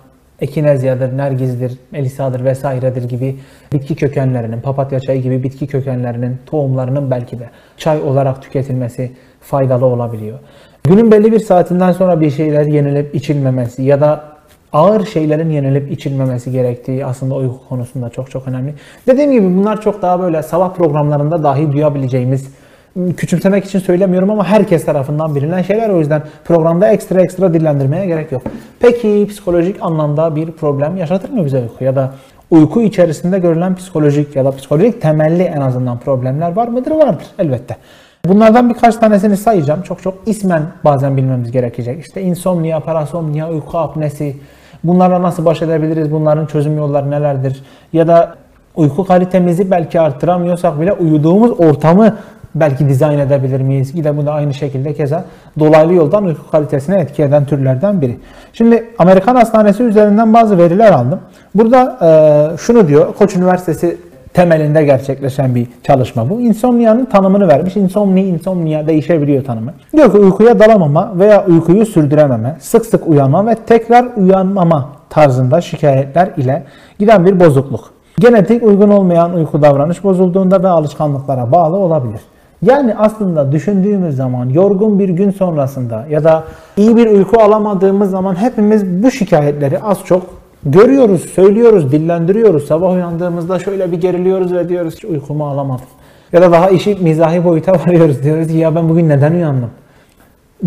ekinezyadır, 0.42 1.16
nergizdir, 1.16 1.78
melisadır 1.90 2.44
vesairedir 2.44 3.08
gibi 3.08 3.36
bitki 3.72 3.94
kökenlerinin, 3.94 4.60
papatya 4.60 5.00
çayı 5.00 5.22
gibi 5.22 5.42
bitki 5.42 5.66
kökenlerinin, 5.66 6.38
tohumlarının 6.46 7.10
belki 7.10 7.38
de 7.38 7.50
çay 7.76 8.00
olarak 8.00 8.42
tüketilmesi 8.42 9.10
faydalı 9.40 9.86
olabiliyor. 9.86 10.38
Günün 10.84 11.10
belli 11.10 11.32
bir 11.32 11.38
saatinden 11.38 11.92
sonra 11.92 12.20
bir 12.20 12.30
şeyler 12.30 12.66
yenilip 12.66 13.14
içilmemesi 13.14 13.82
ya 13.82 14.00
da 14.00 14.24
ağır 14.72 15.06
şeylerin 15.06 15.50
yenilip 15.50 15.92
içilmemesi 15.92 16.52
gerektiği 16.52 17.06
aslında 17.06 17.34
uyku 17.34 17.68
konusunda 17.68 18.10
çok 18.10 18.30
çok 18.30 18.48
önemli. 18.48 18.74
Dediğim 19.06 19.32
gibi 19.32 19.46
bunlar 19.46 19.80
çok 19.80 20.02
daha 20.02 20.20
böyle 20.20 20.42
sabah 20.42 20.74
programlarında 20.74 21.42
dahi 21.42 21.72
duyabileceğimiz 21.72 22.48
küçümsemek 23.16 23.64
için 23.64 23.78
söylemiyorum 23.78 24.30
ama 24.30 24.46
herkes 24.46 24.84
tarafından 24.84 25.34
bilinen 25.34 25.62
şeyler 25.62 25.88
o 25.88 25.98
yüzden 25.98 26.22
programda 26.44 26.88
ekstra 26.88 27.20
ekstra 27.20 27.54
dillendirmeye 27.54 28.06
gerek 28.06 28.32
yok. 28.32 28.42
Peki 28.80 29.26
psikolojik 29.30 29.76
anlamda 29.80 30.36
bir 30.36 30.50
problem 30.50 30.96
yaşatır 30.96 31.30
mı 31.30 31.44
bize 31.44 31.58
uyku 31.58 31.84
ya 31.84 31.96
da 31.96 32.14
uyku 32.50 32.82
içerisinde 32.82 33.38
görülen 33.38 33.74
psikolojik 33.74 34.36
ya 34.36 34.44
da 34.44 34.50
psikolojik 34.50 35.02
temelli 35.02 35.42
en 35.42 35.60
azından 35.60 35.98
problemler 35.98 36.52
var 36.52 36.68
mıdır? 36.68 36.90
Vardır 36.90 37.26
elbette. 37.38 37.76
Bunlardan 38.24 38.70
birkaç 38.70 38.96
tanesini 38.96 39.36
sayacağım. 39.36 39.82
Çok 39.82 40.02
çok 40.02 40.14
ismen 40.26 40.62
bazen 40.84 41.16
bilmemiz 41.16 41.50
gerekecek. 41.50 42.00
İşte 42.00 42.22
insomnia, 42.22 42.80
parasomnia, 42.80 43.50
uyku 43.50 43.78
apnesi, 43.78 44.36
Bunlarla 44.84 45.22
nasıl 45.22 45.44
baş 45.44 45.62
edebiliriz? 45.62 46.12
Bunların 46.12 46.46
çözüm 46.46 46.76
yolları 46.76 47.10
nelerdir? 47.10 47.62
Ya 47.92 48.08
da 48.08 48.34
uyku 48.76 49.04
kalitemizi 49.04 49.70
belki 49.70 50.00
arttıramıyorsak 50.00 50.80
bile 50.80 50.92
uyuduğumuz 50.92 51.60
ortamı 51.60 52.16
belki 52.54 52.88
dizayn 52.88 53.18
edebilir 53.18 53.60
miyiz? 53.60 53.90
Yine 53.94 54.16
bu 54.16 54.26
da 54.26 54.32
aynı 54.32 54.54
şekilde 54.54 54.94
keza 54.94 55.24
dolaylı 55.58 55.94
yoldan 55.94 56.24
uyku 56.24 56.50
kalitesine 56.50 57.00
etki 57.00 57.22
eden 57.22 57.44
türlerden 57.44 58.00
biri. 58.00 58.18
Şimdi 58.52 58.84
Amerikan 58.98 59.36
Hastanesi 59.36 59.82
üzerinden 59.82 60.34
bazı 60.34 60.58
veriler 60.58 60.92
aldım. 60.92 61.20
Burada 61.54 61.98
e, 62.02 62.56
şunu 62.56 62.88
diyor, 62.88 63.14
Koç 63.14 63.36
Üniversitesi 63.36 63.96
temelinde 64.34 64.84
gerçekleşen 64.84 65.54
bir 65.54 65.66
çalışma 65.82 66.30
bu. 66.30 66.40
İnsomnia'nın 66.40 67.04
tanımını 67.04 67.48
vermiş. 67.48 67.76
Insomni, 67.76 68.22
insomnia 68.22 68.86
değişebiliyor 68.86 69.44
tanımı. 69.44 69.74
Diyor 69.96 70.12
ki 70.12 70.18
uykuya 70.18 70.58
dalamama 70.58 71.12
veya 71.18 71.46
uykuyu 71.46 71.86
sürdürememe, 71.86 72.56
sık 72.60 72.86
sık 72.86 73.08
uyanma 73.08 73.46
ve 73.46 73.54
tekrar 73.54 74.06
uyanmama 74.16 74.88
tarzında 75.10 75.60
şikayetler 75.60 76.30
ile 76.36 76.62
giden 76.98 77.26
bir 77.26 77.40
bozukluk. 77.40 77.90
Genetik 78.18 78.62
uygun 78.62 78.90
olmayan 78.90 79.34
uyku 79.34 79.62
davranış 79.62 80.04
bozulduğunda 80.04 80.62
ve 80.62 80.68
alışkanlıklara 80.68 81.52
bağlı 81.52 81.76
olabilir. 81.76 82.20
Yani 82.62 82.94
aslında 82.94 83.52
düşündüğümüz 83.52 84.16
zaman 84.16 84.48
yorgun 84.48 84.98
bir 84.98 85.08
gün 85.08 85.30
sonrasında 85.30 86.06
ya 86.10 86.24
da 86.24 86.44
iyi 86.76 86.96
bir 86.96 87.06
uyku 87.06 87.42
alamadığımız 87.42 88.10
zaman 88.10 88.34
hepimiz 88.34 88.86
bu 89.02 89.10
şikayetleri 89.10 89.78
az 89.78 90.04
çok 90.04 90.42
Görüyoruz, 90.66 91.20
söylüyoruz, 91.22 91.92
dillendiriyoruz. 91.92 92.66
Sabah 92.66 92.92
uyandığımızda 92.92 93.58
şöyle 93.58 93.92
bir 93.92 94.00
geriliyoruz 94.00 94.52
ve 94.52 94.68
diyoruz 94.68 94.94
ki 94.94 95.06
uykumu 95.06 95.46
alamadım. 95.46 95.84
Ya 96.32 96.42
da 96.42 96.52
daha 96.52 96.68
işi 96.68 96.94
mizahi 96.94 97.44
boyuta 97.44 97.72
varıyoruz. 97.86 98.22
Diyoruz 98.22 98.48
ki 98.48 98.56
ya 98.56 98.74
ben 98.74 98.88
bugün 98.88 99.08
neden 99.08 99.32
uyandım? 99.32 99.70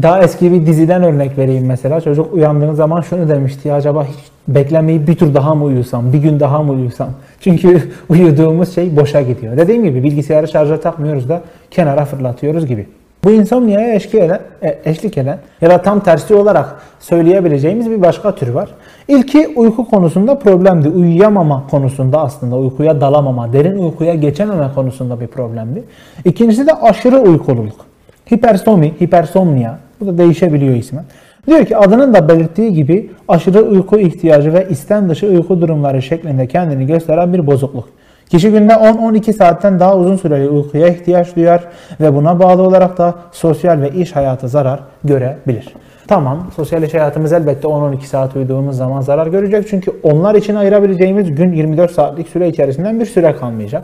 Daha 0.01 0.23
eski 0.23 0.51
bir 0.51 0.65
diziden 0.65 1.03
örnek 1.03 1.37
vereyim 1.37 1.65
mesela. 1.65 2.01
Çocuk 2.01 2.33
uyandığı 2.33 2.75
zaman 2.75 3.01
şunu 3.01 3.29
demişti 3.29 3.67
ya 3.67 3.75
acaba 3.75 4.05
hiç 4.05 4.15
beklemeyi 4.47 5.07
bir 5.07 5.15
tur 5.15 5.33
daha 5.33 5.55
mı 5.55 5.63
uyusam, 5.63 6.13
bir 6.13 6.17
gün 6.17 6.39
daha 6.39 6.63
mı 6.63 6.71
uyusam? 6.71 7.09
Çünkü 7.39 7.81
uyuduğumuz 8.09 8.75
şey 8.75 8.95
boşa 8.95 9.21
gidiyor. 9.21 9.57
Dediğim 9.57 9.83
gibi 9.83 10.03
bilgisayarı 10.03 10.47
şarja 10.47 10.79
takmıyoruz 10.79 11.29
da 11.29 11.41
kenara 11.71 12.05
fırlatıyoruz 12.05 12.65
gibi. 12.65 12.87
Bu 13.23 13.31
insomnia'ya 13.31 13.95
eşlik 13.95 14.15
eden, 14.15 14.39
e, 14.61 14.79
eşlik 14.85 15.17
eden 15.17 15.39
ya 15.61 15.69
da 15.69 15.81
tam 15.81 15.99
tersi 15.99 16.35
olarak 16.35 16.75
söyleyebileceğimiz 16.99 17.89
bir 17.89 18.01
başka 18.01 18.35
tür 18.35 18.49
var. 18.49 18.69
İlki 19.07 19.47
uyku 19.55 19.89
konusunda 19.89 20.39
problemdi. 20.39 20.89
Uyuyamama 20.89 21.67
konusunda 21.71 22.21
aslında 22.21 22.55
uykuya 22.55 23.01
dalamama, 23.01 23.53
derin 23.53 23.77
uykuya 23.77 24.13
geçememe 24.13 24.69
konusunda 24.75 25.19
bir 25.19 25.27
problemdi. 25.27 25.83
İkincisi 26.25 26.67
de 26.67 26.73
aşırı 26.73 27.19
uykululuk. 27.19 27.85
Hipersomi, 28.33 28.93
hipersomnia. 29.01 29.84
Bu 30.01 30.07
da 30.07 30.17
değişebiliyor 30.17 30.75
ismi. 30.75 30.99
Diyor 31.47 31.65
ki 31.65 31.77
adının 31.77 32.13
da 32.13 32.29
belirttiği 32.29 32.73
gibi 32.73 33.09
aşırı 33.27 33.61
uyku 33.61 33.99
ihtiyacı 33.99 34.53
ve 34.53 34.67
isten 34.69 35.09
dışı 35.09 35.27
uyku 35.27 35.61
durumları 35.61 36.01
şeklinde 36.01 36.47
kendini 36.47 36.87
gösteren 36.87 37.33
bir 37.33 37.47
bozukluk. 37.47 37.89
Kişi 38.29 38.51
günde 38.51 38.73
10-12 38.73 39.33
saatten 39.33 39.79
daha 39.79 39.97
uzun 39.97 40.15
süreli 40.15 40.49
uykuya 40.49 40.87
ihtiyaç 40.87 41.35
duyar 41.35 41.63
ve 42.01 42.15
buna 42.15 42.39
bağlı 42.39 42.61
olarak 42.61 42.97
da 42.97 43.15
sosyal 43.31 43.81
ve 43.81 43.89
iş 43.89 44.15
hayatı 44.15 44.47
zarar 44.47 44.79
görebilir. 45.03 45.73
Tamam, 46.07 46.47
sosyal 46.55 46.83
iş 46.83 46.93
hayatımız 46.93 47.33
elbette 47.33 47.67
10-12 47.67 48.01
saat 48.01 48.35
uyuduğumuz 48.35 48.77
zaman 48.77 49.01
zarar 49.01 49.27
görecek. 49.27 49.67
Çünkü 49.69 49.91
onlar 50.03 50.35
için 50.35 50.55
ayırabileceğimiz 50.55 51.35
gün 51.35 51.53
24 51.53 51.91
saatlik 51.91 52.27
süre 52.27 52.49
içerisinden 52.49 52.99
bir 52.99 53.05
süre 53.05 53.35
kalmayacak. 53.35 53.83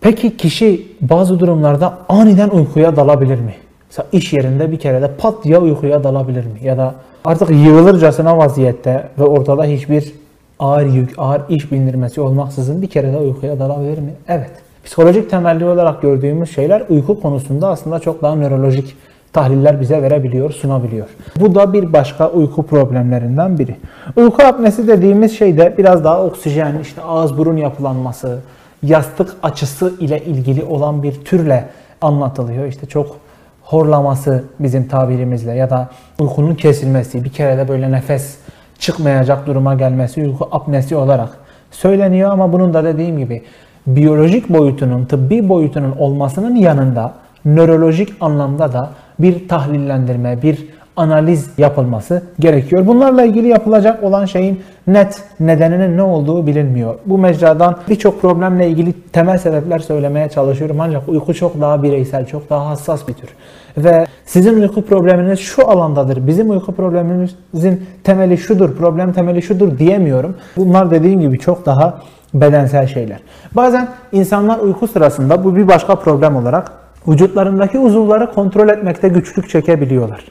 Peki 0.00 0.36
kişi 0.36 0.86
bazı 1.00 1.40
durumlarda 1.40 1.98
aniden 2.08 2.48
uykuya 2.48 2.96
dalabilir 2.96 3.40
mi? 3.40 3.54
Mesela 3.92 4.08
iş 4.12 4.32
yerinde 4.32 4.72
bir 4.72 4.78
kere 4.78 5.02
de 5.02 5.10
pat 5.18 5.46
ya 5.46 5.60
uykuya 5.60 6.04
dalabilir 6.04 6.44
mi? 6.44 6.58
Ya 6.62 6.78
da 6.78 6.94
artık 7.24 7.50
yığılırcasına 7.50 8.38
vaziyette 8.38 9.08
ve 9.18 9.24
ortada 9.24 9.64
hiçbir 9.64 10.12
ağır 10.58 10.86
yük, 10.86 11.14
ağır 11.18 11.42
iş 11.48 11.72
bindirmesi 11.72 12.20
olmaksızın 12.20 12.82
bir 12.82 12.86
kere 12.86 13.12
de 13.12 13.16
uykuya 13.16 13.58
dalabilir 13.58 13.98
mi? 13.98 14.14
Evet. 14.28 14.50
Psikolojik 14.84 15.30
temelli 15.30 15.64
olarak 15.64 16.02
gördüğümüz 16.02 16.54
şeyler 16.54 16.82
uyku 16.88 17.20
konusunda 17.20 17.68
aslında 17.68 17.98
çok 17.98 18.22
daha 18.22 18.34
nörolojik 18.34 18.96
tahliller 19.32 19.80
bize 19.80 20.02
verebiliyor, 20.02 20.50
sunabiliyor. 20.50 21.06
Bu 21.40 21.54
da 21.54 21.72
bir 21.72 21.92
başka 21.92 22.30
uyku 22.30 22.66
problemlerinden 22.66 23.58
biri. 23.58 23.76
Uyku 24.16 24.42
apnesi 24.42 24.88
dediğimiz 24.88 25.38
şey 25.38 25.58
de 25.58 25.74
biraz 25.78 26.04
daha 26.04 26.24
oksijen, 26.24 26.78
işte 26.82 27.02
ağız 27.02 27.38
burun 27.38 27.56
yapılanması, 27.56 28.38
yastık 28.82 29.34
açısı 29.42 29.92
ile 30.00 30.24
ilgili 30.24 30.64
olan 30.64 31.02
bir 31.02 31.24
türle 31.24 31.68
anlatılıyor. 32.00 32.66
İşte 32.66 32.86
çok 32.86 33.16
horlaması 33.64 34.44
bizim 34.58 34.88
tabirimizle 34.88 35.52
ya 35.52 35.70
da 35.70 35.88
uykunun 36.18 36.54
kesilmesi, 36.54 37.24
bir 37.24 37.30
kere 37.30 37.58
de 37.58 37.68
böyle 37.68 37.92
nefes 37.92 38.38
çıkmayacak 38.78 39.46
duruma 39.46 39.74
gelmesi 39.74 40.22
uyku 40.22 40.48
apnesi 40.52 40.96
olarak 40.96 41.28
söyleniyor. 41.70 42.30
Ama 42.30 42.52
bunun 42.52 42.74
da 42.74 42.84
dediğim 42.84 43.18
gibi 43.18 43.42
biyolojik 43.86 44.48
boyutunun, 44.48 45.04
tıbbi 45.04 45.48
boyutunun 45.48 45.92
olmasının 45.98 46.56
yanında 46.56 47.12
nörolojik 47.44 48.12
anlamda 48.20 48.72
da 48.72 48.90
bir 49.18 49.48
tahlillendirme, 49.48 50.42
bir 50.42 50.68
analiz 50.96 51.50
yapılması 51.58 52.22
gerekiyor. 52.38 52.86
Bunlarla 52.86 53.24
ilgili 53.24 53.48
yapılacak 53.48 54.02
olan 54.02 54.24
şeyin 54.24 54.60
net 54.86 55.22
nedeninin 55.40 55.96
ne 55.96 56.02
olduğu 56.02 56.46
bilinmiyor. 56.46 56.94
Bu 57.06 57.18
mecradan 57.18 57.76
birçok 57.88 58.22
problemle 58.22 58.68
ilgili 58.68 58.92
temel 58.92 59.38
sebepler 59.38 59.78
söylemeye 59.78 60.28
çalışıyorum 60.28 60.80
ancak 60.80 61.08
uyku 61.08 61.34
çok 61.34 61.60
daha 61.60 61.82
bireysel, 61.82 62.26
çok 62.26 62.50
daha 62.50 62.68
hassas 62.68 63.08
bir 63.08 63.14
tür. 63.14 63.28
Ve 63.76 64.06
sizin 64.24 64.60
uyku 64.60 64.82
probleminiz 64.82 65.40
şu 65.40 65.70
alandadır, 65.70 66.26
bizim 66.26 66.50
uyku 66.50 66.72
problemimizin 66.72 67.86
temeli 68.04 68.38
şudur, 68.38 68.76
problem 68.76 69.12
temeli 69.12 69.42
şudur 69.42 69.78
diyemiyorum. 69.78 70.36
Bunlar 70.56 70.90
dediğim 70.90 71.20
gibi 71.20 71.38
çok 71.38 71.66
daha 71.66 71.98
bedensel 72.34 72.86
şeyler. 72.86 73.18
Bazen 73.56 73.88
insanlar 74.12 74.58
uyku 74.58 74.88
sırasında 74.88 75.44
bu 75.44 75.56
bir 75.56 75.68
başka 75.68 75.94
problem 75.94 76.36
olarak 76.36 76.72
vücutlarındaki 77.08 77.78
uzuvları 77.78 78.32
kontrol 78.32 78.68
etmekte 78.68 79.08
güçlük 79.08 79.50
çekebiliyorlar. 79.50 80.24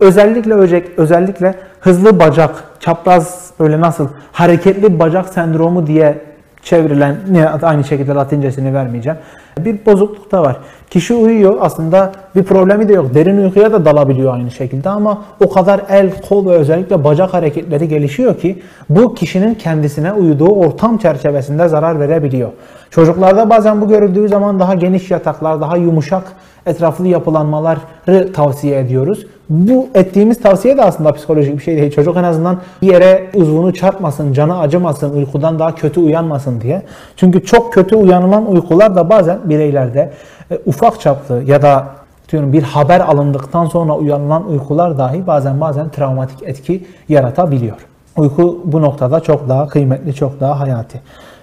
Özellikle 0.00 0.54
özellikle 0.96 1.54
hızlı 1.80 2.20
bacak, 2.20 2.64
çapraz 2.80 3.50
böyle 3.60 3.80
nasıl 3.80 4.08
hareketli 4.32 4.98
bacak 4.98 5.28
sendromu 5.28 5.86
diye 5.86 6.18
çevrilen 6.62 7.16
aynı 7.62 7.84
şekilde 7.84 8.12
latincesini 8.12 8.74
vermeyeceğim. 8.74 9.18
Bir 9.58 9.86
bozukluk 9.86 10.32
da 10.32 10.42
var. 10.42 10.56
Kişi 10.90 11.14
uyuyor 11.14 11.56
aslında 11.60 12.12
bir 12.36 12.42
problemi 12.42 12.88
de 12.88 12.92
yok. 12.92 13.14
Derin 13.14 13.44
uykuya 13.44 13.72
da 13.72 13.84
dalabiliyor 13.84 14.34
aynı 14.34 14.50
şekilde 14.50 14.88
ama 14.88 15.22
o 15.44 15.48
kadar 15.48 15.80
el, 15.88 16.10
kol 16.28 16.46
ve 16.46 16.50
özellikle 16.50 17.04
bacak 17.04 17.34
hareketleri 17.34 17.88
gelişiyor 17.88 18.38
ki 18.38 18.62
bu 18.88 19.14
kişinin 19.14 19.54
kendisine 19.54 20.12
uyuduğu 20.12 20.50
ortam 20.50 20.98
çerçevesinde 20.98 21.68
zarar 21.68 22.00
verebiliyor. 22.00 22.50
Çocuklarda 22.90 23.50
bazen 23.50 23.80
bu 23.80 23.88
görüldüğü 23.88 24.28
zaman 24.28 24.60
daha 24.60 24.74
geniş 24.74 25.10
yataklar, 25.10 25.60
daha 25.60 25.76
yumuşak 25.76 26.24
etraflı 26.66 27.08
yapılanmaları 27.08 28.32
tavsiye 28.32 28.78
ediyoruz. 28.78 29.26
Bu 29.52 29.88
ettiğimiz 29.94 30.40
tavsiye 30.40 30.76
de 30.76 30.82
aslında 30.82 31.12
psikolojik 31.12 31.58
bir 31.58 31.62
şey 31.62 31.76
değil. 31.76 31.92
Çocuk 31.92 32.16
en 32.16 32.24
azından 32.24 32.58
bir 32.82 32.92
yere 32.92 33.30
uzvunu 33.34 33.74
çarpmasın, 33.74 34.32
canı 34.32 34.58
acımasın, 34.58 35.16
uykudan 35.16 35.58
daha 35.58 35.74
kötü 35.74 36.00
uyanmasın 36.00 36.60
diye. 36.60 36.82
Çünkü 37.16 37.44
çok 37.44 37.72
kötü 37.72 37.96
uyanılan 37.96 38.46
uykular 38.46 38.96
da 38.96 39.10
bazen 39.10 39.38
bireylerde 39.44 40.10
e, 40.50 40.58
ufak 40.66 41.00
çaplı 41.00 41.42
ya 41.46 41.62
da 41.62 41.86
diyorum 42.28 42.52
bir 42.52 42.62
haber 42.62 43.00
alındıktan 43.00 43.66
sonra 43.66 43.96
uyanılan 43.96 44.48
uykular 44.48 44.98
dahi 44.98 45.26
bazen 45.26 45.60
bazen 45.60 45.88
travmatik 45.88 46.42
etki 46.42 46.84
yaratabiliyor. 47.08 47.76
Uyku 48.16 48.60
bu 48.64 48.82
noktada 48.82 49.20
çok 49.20 49.48
daha 49.48 49.68
kıymetli, 49.68 50.14
çok 50.14 50.40
daha 50.40 50.60
hayati. 50.60 51.00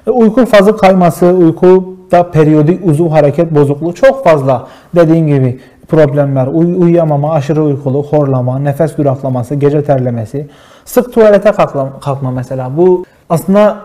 E, 0.08 0.12
uyku 0.12 0.45
fazı 0.45 0.78
kayması, 0.78 1.26
uykuda 1.26 2.32
periyodik 2.32 2.88
uzuv 2.88 3.10
hareket 3.10 3.56
bozukluğu 3.56 3.93
çok 3.93 4.24
fazla 4.24 4.67
dediğim 4.95 5.28
gibi 5.28 5.60
problemler, 5.89 6.47
uy 6.47 6.75
uyuyamama, 6.78 7.34
aşırı 7.34 7.63
uykuluk, 7.63 8.06
horlama, 8.06 8.60
nefes 8.60 8.97
duraklaması, 8.97 9.56
gece 9.56 9.84
terlemesi, 9.84 10.47
sık 10.86 11.13
tuvalete 11.13 11.52
kalkma, 11.52 11.99
kalkma 11.99 12.32
mesela. 12.32 12.78
Bu 12.78 13.06
aslında 13.30 13.78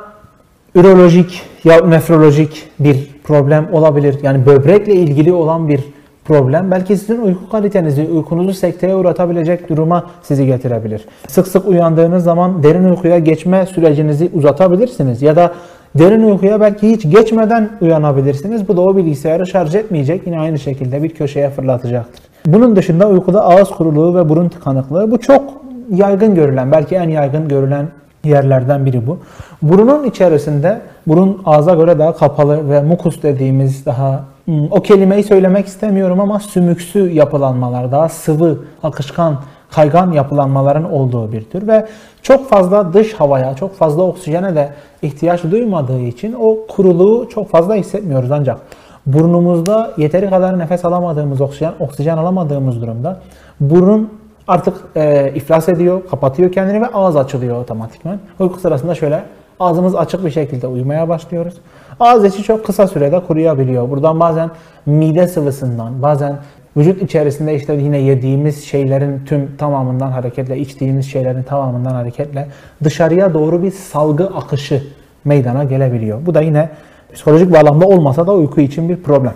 ürolojik 0.75 1.43
ya 1.65 1.87
nefrolojik 1.87 2.71
bir 2.79 3.11
problem 3.25 3.69
olabilir. 3.73 4.19
Yani 4.23 4.47
böbrekle 4.47 4.95
ilgili 4.95 5.33
olan 5.33 5.69
bir 5.69 5.81
problem 6.25 6.71
belki 6.71 6.97
sizin 6.97 7.23
uyku 7.23 7.49
kalitenizi, 7.49 8.09
uykunuzu 8.13 8.55
sekteye 8.55 8.95
uğratabilecek 8.95 9.69
duruma 9.69 10.07
sizi 10.23 10.47
getirebilir. 10.47 11.05
Sık 11.29 11.49
sık 11.49 11.69
uyandığınız 11.69 12.25
zaman 12.25 12.63
derin 12.63 12.85
uykuya 12.85 13.19
geçme 13.19 13.67
sürecinizi 13.67 14.31
uzatabilirsiniz 14.35 15.23
ya 15.23 15.37
da 15.37 15.53
derin 15.99 16.23
uykuya 16.23 16.61
belki 16.61 16.91
hiç 16.91 17.11
geçmeden 17.11 17.71
uyanabilirsiniz. 17.81 18.69
Bu 18.69 18.77
da 18.77 18.81
o 18.81 18.97
bilgisayarı 18.97 19.47
şarj 19.47 19.75
etmeyecek. 19.75 20.27
Yine 20.27 20.39
aynı 20.39 20.59
şekilde 20.59 21.03
bir 21.03 21.09
köşeye 21.09 21.51
fırlatacaktır. 21.51 22.23
Bunun 22.47 22.77
dışında 22.77 23.09
uykuda 23.09 23.45
ağız 23.45 23.71
kuruluğu 23.71 24.15
ve 24.15 24.29
burun 24.29 24.49
tıkanıklığı 24.49 25.11
bu 25.11 25.19
çok 25.19 25.43
yaygın 25.91 26.35
görülen, 26.35 26.73
belki 26.73 26.95
en 26.95 27.09
yaygın 27.09 27.49
görülen 27.49 27.89
yerlerden 28.25 28.87
biri 28.87 29.07
bu. 29.07 29.19
Burunun 29.63 30.05
içerisinde, 30.05 30.81
burun 31.07 31.43
ağza 31.45 31.75
göre 31.75 31.99
daha 31.99 32.17
kapalı 32.17 32.71
ve 32.71 32.83
mukus 32.83 33.23
dediğimiz 33.23 33.87
daha 33.87 34.25
hmm, 34.45 34.67
o 34.71 34.83
kelimeyi 34.83 35.25
söylemek 35.25 35.67
istemiyorum 35.67 36.21
ama 36.21 36.41
sümüksü 36.41 37.11
yapılanmalar, 37.11 37.93
daha 37.93 38.09
sıvı, 38.09 38.59
akışkan, 38.83 39.37
kaygan 39.75 40.13
yapılanmaların 40.13 40.93
olduğu 40.93 41.33
bir 41.33 41.45
tür 41.45 41.69
ve 41.69 41.87
çok 42.23 42.49
fazla 42.49 42.93
dış 42.93 43.13
havaya, 43.15 43.55
çok 43.55 43.77
fazla 43.77 44.03
oksijene 44.03 44.55
de 44.55 44.69
ihtiyaç 45.03 45.45
duymadığı 45.45 46.01
için 46.01 46.37
o 46.41 46.59
kuruluğu 46.69 47.29
çok 47.29 47.51
fazla 47.51 47.75
hissetmiyoruz 47.75 48.31
ancak 48.31 48.61
burnumuzda 49.07 49.93
yeteri 49.97 50.31
kadar 50.31 50.59
nefes 50.59 50.85
alamadığımız, 50.85 51.41
oksijen, 51.41 51.73
oksijen 51.81 52.17
alamadığımız 52.19 52.83
durumda 52.83 53.21
burun 53.61 54.11
artık 54.49 54.75
e, 54.97 55.33
iflas 55.35 55.69
ediyor, 55.69 56.03
kapatıyor 56.11 56.53
kendini 56.53 56.83
ve 56.83 56.87
ağız 56.87 57.17
açılıyor 57.17 57.57
otomatikman. 57.63 58.19
Uyku 58.39 58.61
sırasında 58.61 58.95
şöyle 58.95 59.23
ağzımız 59.61 59.95
açık 59.95 60.25
bir 60.25 60.31
şekilde 60.31 60.67
uyumaya 60.67 61.09
başlıyoruz. 61.09 61.55
Ağız 62.01 62.25
içi 62.25 62.43
çok 62.43 62.67
kısa 62.67 62.87
sürede 62.87 63.21
kuruyabiliyor. 63.21 63.91
Buradan 63.91 64.21
bazen 64.21 64.51
mide 64.87 65.29
sıvısından, 65.29 66.03
bazen 66.03 66.37
vücut 66.77 67.03
içerisinde 67.03 67.55
işte 67.55 67.75
yine 67.75 67.99
yediğimiz 67.99 68.65
şeylerin 68.65 69.25
tüm 69.27 69.57
tamamından 69.57 70.11
hareketle, 70.11 70.59
içtiğimiz 70.59 71.07
şeylerin 71.07 71.43
tamamından 71.43 71.91
hareketle 71.91 72.49
dışarıya 72.85 73.35
doğru 73.35 73.63
bir 73.63 73.71
salgı 73.71 74.27
akışı 74.27 74.83
meydana 75.25 75.65
gelebiliyor. 75.65 76.27
Bu 76.27 76.35
da 76.35 76.41
yine 76.41 76.69
psikolojik 77.15 77.53
bağlamda 77.53 77.87
olmasa 77.87 78.27
da 78.27 78.33
uyku 78.33 78.61
için 78.61 78.89
bir 78.89 78.97
problem. 78.97 79.35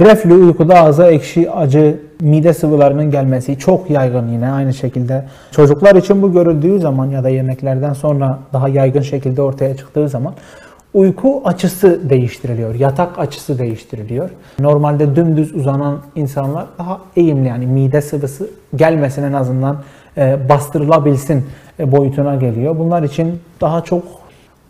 Reflü 0.00 0.34
uykuda 0.34 0.74
ağza 0.74 1.10
ekşi, 1.10 1.50
acı, 1.50 2.00
mide 2.20 2.54
sıvılarının 2.54 3.10
gelmesi 3.10 3.58
çok 3.58 3.90
yaygın 3.90 4.28
yine 4.28 4.50
aynı 4.50 4.74
şekilde. 4.74 5.24
Çocuklar 5.50 5.94
için 5.94 6.22
bu 6.22 6.32
görüldüğü 6.32 6.78
zaman 6.78 7.06
ya 7.06 7.24
da 7.24 7.28
yemeklerden 7.28 7.92
sonra 7.92 8.38
daha 8.52 8.68
yaygın 8.68 9.00
şekilde 9.00 9.42
ortaya 9.42 9.76
çıktığı 9.76 10.08
zaman 10.08 10.34
uyku 10.96 11.42
açısı 11.44 12.10
değiştiriliyor. 12.10 12.74
Yatak 12.74 13.18
açısı 13.18 13.58
değiştiriliyor. 13.58 14.30
Normalde 14.58 15.16
dümdüz 15.16 15.54
uzanan 15.54 15.98
insanlar 16.14 16.66
daha 16.78 17.00
eğimli 17.16 17.48
yani 17.48 17.66
mide 17.66 18.00
sıvısı 18.00 18.50
gelmesin 18.76 19.22
en 19.22 19.32
azından 19.32 19.76
e, 20.16 20.48
bastırılabilsin 20.48 21.44
e, 21.80 21.92
boyutuna 21.92 22.36
geliyor. 22.36 22.78
Bunlar 22.78 23.02
için 23.02 23.40
daha 23.60 23.80
çok 23.80 24.02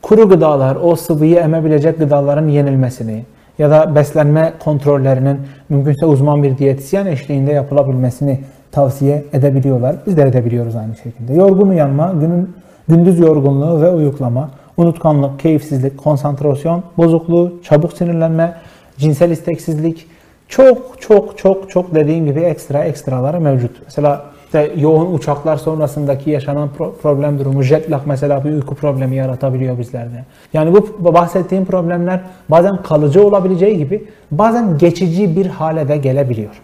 kuru 0.03 0.29
gıdalar, 0.29 0.77
o 0.83 0.97
sıvıyı 0.97 1.37
emebilecek 1.37 1.99
gıdaların 1.99 2.49
yenilmesini, 2.49 3.25
ya 3.59 3.71
da 3.71 3.95
beslenme 3.95 4.53
kontrollerinin 4.65 5.39
mümkünse 5.69 6.07
uzman 6.07 6.43
bir 6.43 6.59
diyetisyen 6.59 7.07
eşliğinde 7.07 7.53
yapılabilmesini 7.53 8.41
tavsiye 8.73 9.25
edebiliyorlar. 9.33 9.97
Biz 10.07 10.17
de 10.17 10.23
edebiliyoruz 10.23 10.77
aynı 10.77 10.97
şekilde. 10.97 11.35
Yorgun 11.35 11.69
uyanma, 11.69 12.13
günün 12.21 12.55
gündüz 12.89 13.19
yorgunluğu 13.19 13.83
ve 13.83 13.91
uyuklama, 13.91 14.51
unutkanlık, 14.77 15.41
keyifsizlik, 15.41 15.99
konsantrasyon 15.99 16.83
bozukluğu, 16.97 17.53
çabuk 17.63 17.93
sinirlenme, 17.93 18.55
cinsel 18.99 19.31
isteksizlik 19.31 20.07
çok 20.49 21.01
çok 21.01 21.39
çok 21.39 21.71
çok 21.71 21.95
dediğim 21.95 22.27
gibi 22.27 22.41
ekstra 22.41 22.85
ekstraları 22.85 23.41
mevcut. 23.41 23.77
Mesela 23.85 24.25
işte 24.45 24.73
yoğun 24.77 25.15
uçaklar 25.15 25.57
sonrasındaki 25.57 26.31
yaşanan 26.31 26.69
problem 27.03 27.39
durumu, 27.39 27.63
jet 27.63 27.91
lag 27.91 28.01
mesela 28.07 28.45
bir 28.45 28.51
uyku 28.51 28.75
problemi 28.75 29.17
yaratabiliyor 29.17 29.79
bizlerde. 29.79 30.25
Yani 30.53 30.75
bu 30.75 31.15
bahsettiğim 31.15 31.65
problemler 31.65 32.21
bazen 32.49 32.83
kalıcı 32.83 33.27
olabileceği 33.27 33.79
gibi 33.79 34.05
bazen 34.31 34.79
geçici 34.79 35.37
bir 35.37 35.47
hale 35.47 35.89
de 35.89 35.97
gelebiliyor. 35.97 36.63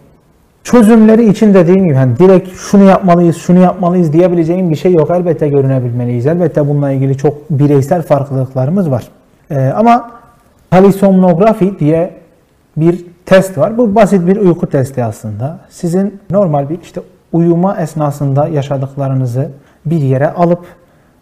Çözümleri 0.63 1.29
için 1.29 1.53
dediğim 1.53 1.85
gibi 1.85 1.95
hani 1.95 2.19
direkt 2.19 2.57
şunu 2.57 2.83
yapmalıyız, 2.83 3.37
şunu 3.37 3.59
yapmalıyız 3.59 4.13
diyebileceğim 4.13 4.69
bir 4.69 4.75
şey 4.75 4.93
yok. 4.93 5.09
Elbette 5.09 5.47
görünebilmeliyiz. 5.47 6.27
Elbette 6.27 6.67
bununla 6.67 6.91
ilgili 6.91 7.17
çok 7.17 7.49
bireysel 7.49 8.01
farklılıklarımız 8.01 8.91
var. 8.91 9.07
Ee, 9.51 9.71
ama 9.75 10.11
polisomnografi 10.71 11.79
diye 11.79 12.13
bir 12.77 13.05
test 13.25 13.57
var. 13.57 13.77
Bu 13.77 13.95
basit 13.95 14.27
bir 14.27 14.37
uyku 14.37 14.67
testi 14.67 15.03
aslında. 15.03 15.59
Sizin 15.69 16.19
normal 16.29 16.69
bir 16.69 16.81
işte 16.81 17.01
uyuma 17.33 17.77
esnasında 17.77 18.47
yaşadıklarınızı 18.47 19.49
bir 19.85 20.01
yere 20.01 20.29
alıp 20.29 20.65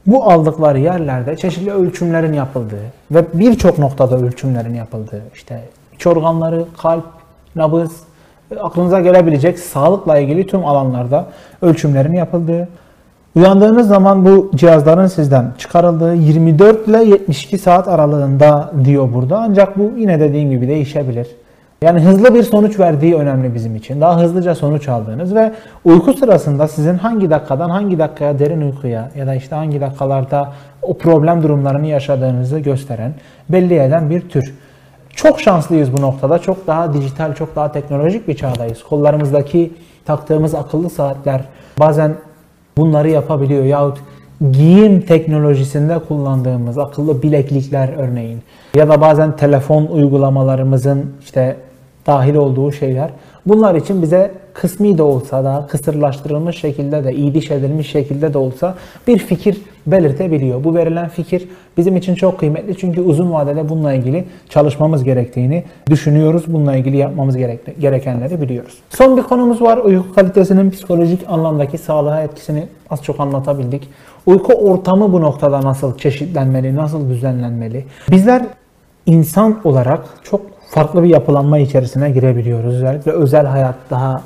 bu 0.08 0.24
aldıkları 0.24 0.80
yerlerde 0.80 1.38
çeşitli 1.38 1.72
ölçümlerin 1.72 2.34
yapıldığı 2.34 2.84
ve 3.12 3.26
birçok 3.34 3.80
noktada 3.80 4.18
ölçümlerin 4.18 4.74
yapıldığı 4.74 5.22
işte 5.34 5.62
iç 5.96 6.08
organları, 6.08 6.66
kalp, 6.78 7.06
nabız, 7.56 7.92
aklınıza 8.60 9.00
gelebilecek 9.02 9.60
sağlıkla 9.60 10.18
ilgili 10.20 10.48
tüm 10.48 10.66
alanlarda 10.66 11.26
ölçümlerin 11.62 12.14
yapıldığı, 12.14 12.68
uyandığınız 13.36 13.88
zaman 13.88 14.26
bu 14.26 14.52
cihazların 14.56 15.08
sizden 15.08 15.52
çıkarıldığı 15.58 16.16
24 16.16 16.88
ile 16.88 17.04
72 17.04 17.58
saat 17.58 17.88
aralığında 17.88 18.72
diyor 18.84 19.14
burada. 19.14 19.40
Ancak 19.40 19.78
bu 19.78 19.92
yine 19.98 20.20
dediğim 20.20 20.50
gibi 20.50 20.68
değişebilir. 20.68 21.28
Yani 21.84 22.00
hızlı 22.00 22.36
bir 22.36 22.44
sonuç 22.44 22.80
verdiği 22.80 23.16
önemli 23.16 23.56
bizim 23.56 23.76
için. 23.76 24.02
Daha 24.02 24.22
hızlıca 24.22 24.56
sonuç 24.56 24.90
aldığınız 24.90 25.36
ve 25.36 25.52
uyku 25.86 26.14
sırasında 26.14 26.68
sizin 26.68 26.98
hangi 26.98 27.30
dakikadan 27.30 27.70
hangi 27.70 28.00
dakikaya 28.00 28.40
derin 28.40 28.62
uykuya 28.62 29.10
ya 29.16 29.28
da 29.28 29.36
işte 29.36 29.56
hangi 29.56 29.82
dakikalarda 29.82 30.54
o 30.82 30.98
problem 30.98 31.44
durumlarını 31.44 31.88
yaşadığınızı 31.88 32.60
gösteren, 32.60 33.14
belli 33.50 33.74
eden 33.74 34.10
bir 34.10 34.30
tür. 34.30 34.56
Çok 35.16 35.42
şanslıyız 35.42 35.98
bu 35.98 36.02
noktada. 36.02 36.40
Çok 36.40 36.68
daha 36.68 36.94
dijital, 36.94 37.36
çok 37.36 37.56
daha 37.56 37.72
teknolojik 37.72 38.28
bir 38.28 38.36
çağdayız. 38.36 38.84
Kollarımızdaki 38.84 39.72
taktığımız 40.06 40.56
akıllı 40.56 40.90
saatler 40.90 41.42
bazen 41.80 42.16
bunları 42.78 43.10
yapabiliyor 43.10 43.64
yahut 43.64 43.98
giyim 44.52 45.02
teknolojisinde 45.02 46.00
kullandığımız 46.00 46.78
akıllı 46.78 47.24
bileklikler 47.24 47.90
örneğin 47.98 48.42
ya 48.76 48.90
da 48.90 49.02
bazen 49.02 49.36
telefon 49.36 49.86
uygulamalarımızın 49.86 51.14
işte 51.22 51.58
dahil 52.08 52.36
olduğu 52.36 52.72
şeyler 52.72 53.10
bunlar 53.46 53.76
için 53.76 54.02
bize 54.02 54.32
kısmi 54.54 54.98
de 54.98 55.04
olsa 55.04 55.44
da 55.44 55.68
kısırlaştırılmış 55.70 56.58
şekilde 56.58 57.04
de 57.04 57.14
iyiliş 57.14 57.52
edilmiş 57.52 57.92
şekilde 57.92 58.34
de 58.34 58.38
olsa 58.38 58.76
bir 59.08 59.18
fikir 59.18 59.58
belirtebiliyor. 59.88 60.64
Bu 60.64 60.76
verilen 60.76 61.10
fikir 61.10 61.48
bizim 61.78 61.98
için 61.98 62.16
çok 62.16 62.40
kıymetli 62.40 62.78
çünkü 62.78 63.02
uzun 63.02 63.32
vadede 63.32 63.70
bununla 63.70 63.94
ilgili 63.94 64.26
çalışmamız 64.50 65.04
gerektiğini 65.04 65.64
düşünüyoruz. 65.90 66.44
Bununla 66.48 66.76
ilgili 66.76 66.98
yapmamız 66.98 67.38
gerekenleri 67.80 68.42
biliyoruz. 68.42 68.78
Son 68.90 69.18
bir 69.18 69.24
konumuz 69.24 69.62
var. 69.62 69.78
Uyku 69.78 70.14
kalitesinin 70.14 70.72
psikolojik 70.72 71.20
anlamdaki 71.28 71.78
sağlığa 71.78 72.22
etkisini 72.22 72.68
az 72.90 73.04
çok 73.04 73.20
anlatabildik. 73.20 73.90
Uyku 74.26 74.54
ortamı 74.54 75.14
bu 75.14 75.22
noktada 75.22 75.62
nasıl 75.62 75.98
çeşitlenmeli, 75.98 76.76
nasıl 76.76 77.10
düzenlenmeli? 77.10 77.86
Bizler 78.12 78.46
insan 79.06 79.60
olarak 79.64 80.06
çok 80.24 80.42
farklı 80.70 81.04
bir 81.04 81.10
yapılanma 81.10 81.60
içerisine 81.60 82.12
girebiliyoruz. 82.12 82.76
Özellikle 82.76 83.12
özel 83.12 83.46
hayat 83.46 83.76
daha 83.90 84.22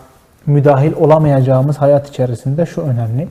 müdahil 0.46 0.94
olamayacağımız 0.94 1.78
hayat 1.78 2.10
içerisinde 2.10 2.66
şu 2.66 2.82
önemli. 2.82 3.28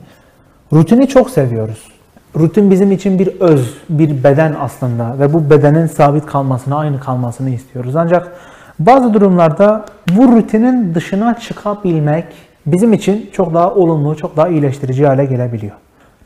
Rutini 0.73 1.07
çok 1.07 1.29
seviyoruz. 1.29 1.94
Rutin 2.39 2.71
bizim 2.71 2.91
için 2.91 3.19
bir 3.19 3.41
öz, 3.41 3.77
bir 3.89 4.23
beden 4.23 4.55
aslında 4.59 5.19
ve 5.19 5.33
bu 5.33 5.49
bedenin 5.49 5.87
sabit 5.87 6.25
kalmasını, 6.25 6.77
aynı 6.77 6.99
kalmasını 6.99 7.49
istiyoruz. 7.49 7.95
Ancak 7.95 8.31
bazı 8.79 9.13
durumlarda 9.13 9.85
bu 10.15 10.31
rutinin 10.31 10.95
dışına 10.95 11.39
çıkabilmek 11.39 12.25
bizim 12.65 12.93
için 12.93 13.29
çok 13.33 13.53
daha 13.53 13.73
olumlu, 13.73 14.17
çok 14.17 14.37
daha 14.37 14.47
iyileştirici 14.47 15.07
hale 15.07 15.25
gelebiliyor. 15.25 15.73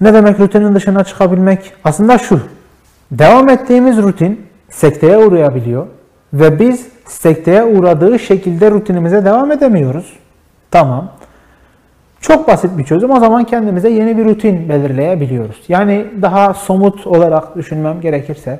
Ne 0.02 0.14
demek 0.14 0.40
rutinin 0.40 0.76
dışına 0.76 1.04
çıkabilmek? 1.04 1.74
Aslında 1.84 2.18
şu. 2.18 2.40
Devam 3.12 3.50
ettiğimiz 3.50 3.98
rutin 3.98 4.42
sekteye 4.70 5.18
uğrayabiliyor 5.18 5.88
ve 6.34 6.60
biz 6.60 6.88
sekteye 7.06 7.64
uğradığı 7.64 8.20
şekilde 8.20 8.72
rutinimize 8.72 9.26
devam 9.26 9.52
edemiyoruz. 9.52 10.14
Tamam. 10.72 11.12
Çok 12.22 12.48
basit 12.48 12.78
bir 12.78 12.84
çözüm. 12.84 13.12
O 13.12 13.20
zaman 13.20 13.44
kendimize 13.44 13.90
yeni 13.90 14.18
bir 14.18 14.26
rutin 14.26 14.70
belirleyebiliyoruz. 14.70 15.58
Yani 15.68 16.06
daha 16.22 16.54
somut 16.54 17.08
olarak 17.08 17.56
düşünmem 17.56 18.02
gerekirse 18.02 18.60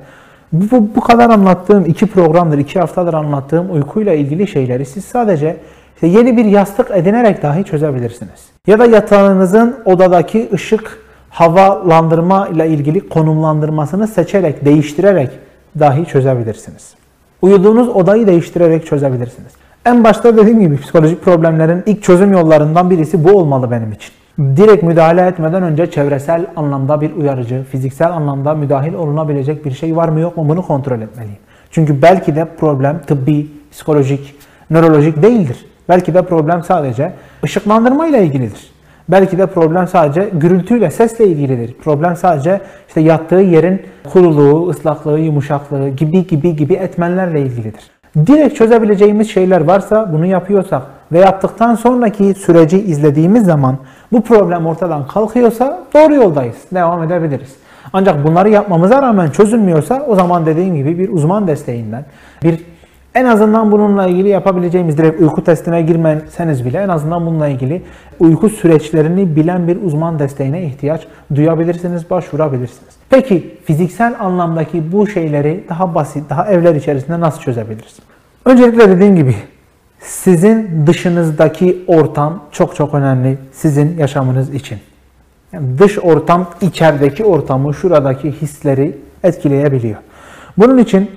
bu, 0.52 0.96
bu, 0.96 1.02
kadar 1.02 1.30
anlattığım 1.30 1.86
iki 1.86 2.08
programdır, 2.08 2.58
iki 2.58 2.80
haftadır 2.80 3.14
anlattığım 3.14 3.72
uykuyla 3.74 4.14
ilgili 4.14 4.48
şeyleri 4.48 4.86
siz 4.86 5.06
sadece 5.06 5.58
işte 5.96 6.08
yeni 6.08 6.38
bir 6.38 6.46
yastık 6.46 6.92
edinerek 6.92 7.44
dahi 7.44 7.64
çözebilirsiniz. 7.64 8.50
Ya 8.68 8.80
da 8.80 8.86
yatağınızın 8.86 9.76
odadaki 9.86 10.50
ışık 10.54 11.00
havalandırma 11.30 12.48
ile 12.48 12.68
ilgili 12.68 13.10
konumlandırmasını 13.10 14.08
seçerek, 14.08 14.66
değiştirerek 14.66 15.30
dahi 15.80 16.06
çözebilirsiniz. 16.06 16.94
Uyuduğunuz 17.42 17.90
odayı 17.90 18.28
değiştirerek 18.28 18.86
çözebilirsiniz. 18.86 19.52
En 19.86 20.04
başta 20.04 20.38
dediğim 20.38 20.60
gibi 20.60 20.78
psikolojik 20.78 21.24
problemlerin 21.24 21.84
ilk 21.86 22.04
çözüm 22.04 22.32
yollarından 22.32 22.90
birisi 22.90 23.24
bu 23.24 23.32
olmalı 23.32 23.72
benim 23.72 23.92
için. 23.92 24.12
Direkt 24.40 24.84
müdahale 24.84 25.22
etmeden 25.22 25.64
önce 25.64 25.92
çevresel 25.92 26.46
anlamda 26.56 27.02
bir 27.02 27.16
uyarıcı, 27.16 27.64
fiziksel 27.72 28.12
anlamda 28.12 28.54
müdahil 28.54 28.94
olunabilecek 28.94 29.66
bir 29.66 29.72
şey 29.72 29.96
var 29.96 30.10
mı 30.10 30.20
yok 30.20 30.38
mu 30.38 30.50
bunu 30.50 30.62
kontrol 30.62 31.02
etmeliyim. 31.02 31.38
Çünkü 31.72 32.02
belki 32.02 32.36
de 32.36 32.46
problem 32.60 33.02
tıbbi, 33.08 33.48
psikolojik, 33.72 34.36
nörolojik 34.70 35.24
değildir. 35.24 35.66
Belki 35.90 36.14
de 36.14 36.22
problem 36.22 36.64
sadece 36.64 37.14
ışıklandırma 37.44 38.08
ile 38.08 38.26
ilgilidir. 38.26 38.72
Belki 39.10 39.38
de 39.38 39.46
problem 39.46 39.88
sadece 39.88 40.30
gürültüyle, 40.34 40.92
sesle 40.92 41.28
ilgilidir. 41.28 41.74
Problem 41.74 42.16
sadece 42.16 42.62
işte 42.88 43.02
yattığı 43.02 43.36
yerin 43.36 43.82
kuruluğu, 44.14 44.70
ıslaklığı, 44.70 45.20
yumuşaklığı 45.20 45.90
gibi 45.90 46.28
gibi 46.28 46.56
gibi 46.56 46.74
etmenlerle 46.74 47.42
ilgilidir. 47.42 47.99
Direkt 48.16 48.56
çözebileceğimiz 48.56 49.32
şeyler 49.32 49.62
varsa 49.62 50.14
bunu 50.14 50.26
yapıyorsak 50.26 50.82
ve 51.12 51.20
yaptıktan 51.20 51.76
sonraki 51.76 52.34
süreci 52.34 52.82
izlediğimiz 52.82 53.46
zaman 53.46 53.78
bu 54.12 54.22
problem 54.22 54.66
ortadan 54.66 55.08
kalkıyorsa 55.08 55.80
doğru 55.94 56.14
yoldayız. 56.14 56.56
Devam 56.74 57.04
edebiliriz. 57.04 57.56
Ancak 57.94 58.24
bunları 58.24 58.50
yapmamıza 58.50 59.02
rağmen 59.02 59.30
çözülmüyorsa 59.30 60.06
o 60.08 60.16
zaman 60.16 60.46
dediğim 60.46 60.76
gibi 60.76 61.00
bir 61.00 61.10
uzman 61.10 61.48
desteğinden, 61.48 62.06
bir 62.44 62.66
en 63.20 63.26
azından 63.26 63.72
bununla 63.72 64.08
ilgili 64.08 64.30
yapabileceğimiz 64.30 64.98
direkt 64.98 65.22
uyku 65.22 65.44
testine 65.44 65.82
girmeseniz 65.82 66.66
bile 66.66 66.78
en 66.78 66.90
azından 66.90 67.26
bununla 67.26 67.48
ilgili 67.48 67.82
uyku 68.20 68.50
süreçlerini 68.50 69.36
bilen 69.36 69.68
bir 69.68 69.82
uzman 69.82 70.20
desteğine 70.20 70.64
ihtiyaç 70.64 71.08
duyabilirsiniz, 71.36 72.10
başvurabilirsiniz. 72.10 72.96
Peki 73.10 73.58
fiziksel 73.66 74.16
anlamdaki 74.20 74.92
bu 74.92 75.08
şeyleri 75.08 75.64
daha 75.70 75.96
basit, 75.96 76.30
daha 76.30 76.48
evler 76.48 76.76
içerisinde 76.76 77.20
nasıl 77.20 77.42
çözebiliriz? 77.42 78.00
Öncelikle 78.46 78.90
dediğim 78.90 79.16
gibi 79.16 79.36
sizin 80.00 80.88
dışınızdaki 80.88 81.84
ortam 81.88 82.44
çok 82.52 82.76
çok 82.76 82.94
önemli 82.94 83.38
sizin 83.52 83.98
yaşamınız 83.98 84.54
için. 84.54 84.78
Yani 85.54 85.80
dış 85.80 86.00
ortam 86.00 86.48
içerideki 86.62 87.26
ortamı, 87.26 87.74
şuradaki 87.74 88.32
hisleri 88.32 88.98
etkileyebiliyor. 89.24 89.98
Bunun 90.58 90.78
için 90.78 91.12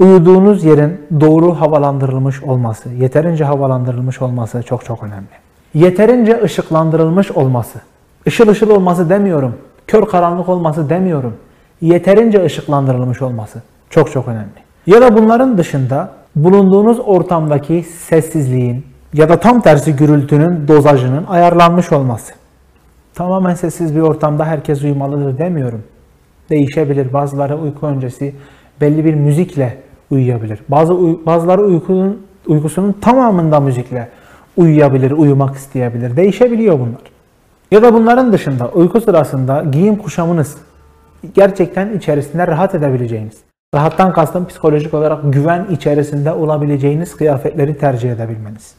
uyuduğunuz 0.00 0.64
yerin 0.64 1.00
doğru 1.20 1.54
havalandırılmış 1.60 2.42
olması, 2.42 2.88
yeterince 2.88 3.44
havalandırılmış 3.44 4.22
olması 4.22 4.62
çok 4.62 4.84
çok 4.84 5.02
önemli. 5.02 5.28
Yeterince 5.74 6.42
ışıklandırılmış 6.42 7.30
olması. 7.30 7.78
Işıl 8.26 8.48
ışıl 8.48 8.70
olması 8.70 9.10
demiyorum. 9.10 9.56
Kör 9.86 10.06
karanlık 10.06 10.48
olması 10.48 10.90
demiyorum. 10.90 11.36
Yeterince 11.80 12.44
ışıklandırılmış 12.44 13.22
olması 13.22 13.62
çok 13.90 14.12
çok 14.12 14.28
önemli. 14.28 14.60
Ya 14.86 15.00
da 15.00 15.16
bunların 15.16 15.58
dışında 15.58 16.10
bulunduğunuz 16.36 17.00
ortamdaki 17.00 17.82
sessizliğin 17.82 18.86
ya 19.12 19.28
da 19.28 19.40
tam 19.40 19.60
tersi 19.60 19.96
gürültünün 19.96 20.68
dozajının 20.68 21.24
ayarlanmış 21.28 21.92
olması. 21.92 22.32
Tamamen 23.14 23.54
sessiz 23.54 23.96
bir 23.96 24.00
ortamda 24.00 24.44
herkes 24.44 24.82
uyumalıdır 24.82 25.38
demiyorum. 25.38 25.82
Değişebilir. 26.50 27.12
Bazıları 27.12 27.56
uyku 27.56 27.86
öncesi 27.86 28.34
belli 28.80 29.04
bir 29.04 29.14
müzikle 29.14 29.89
uyuyabilir. 30.10 30.58
Bazı 30.68 30.94
bazıları 31.26 31.62
uykunun 31.62 32.26
uykusunun 32.46 32.92
tamamında 32.92 33.60
müzikle 33.60 34.08
uyuyabilir, 34.56 35.10
uyumak 35.10 35.56
isteyebilir. 35.56 36.16
Değişebiliyor 36.16 36.78
bunlar. 36.78 37.02
Ya 37.70 37.82
da 37.82 37.94
bunların 37.94 38.32
dışında 38.32 38.68
uyku 38.68 39.00
sırasında 39.00 39.64
giyim 39.72 39.96
kuşamınız 39.96 40.56
gerçekten 41.34 41.96
içerisinde 41.96 42.46
rahat 42.46 42.74
edebileceğiniz, 42.74 43.36
rahattan 43.74 44.12
kastım 44.12 44.46
psikolojik 44.46 44.94
olarak 44.94 45.32
güven 45.32 45.66
içerisinde 45.70 46.32
olabileceğiniz 46.32 47.16
kıyafetleri 47.16 47.78
tercih 47.78 48.12
edebilmeniz. 48.12 48.74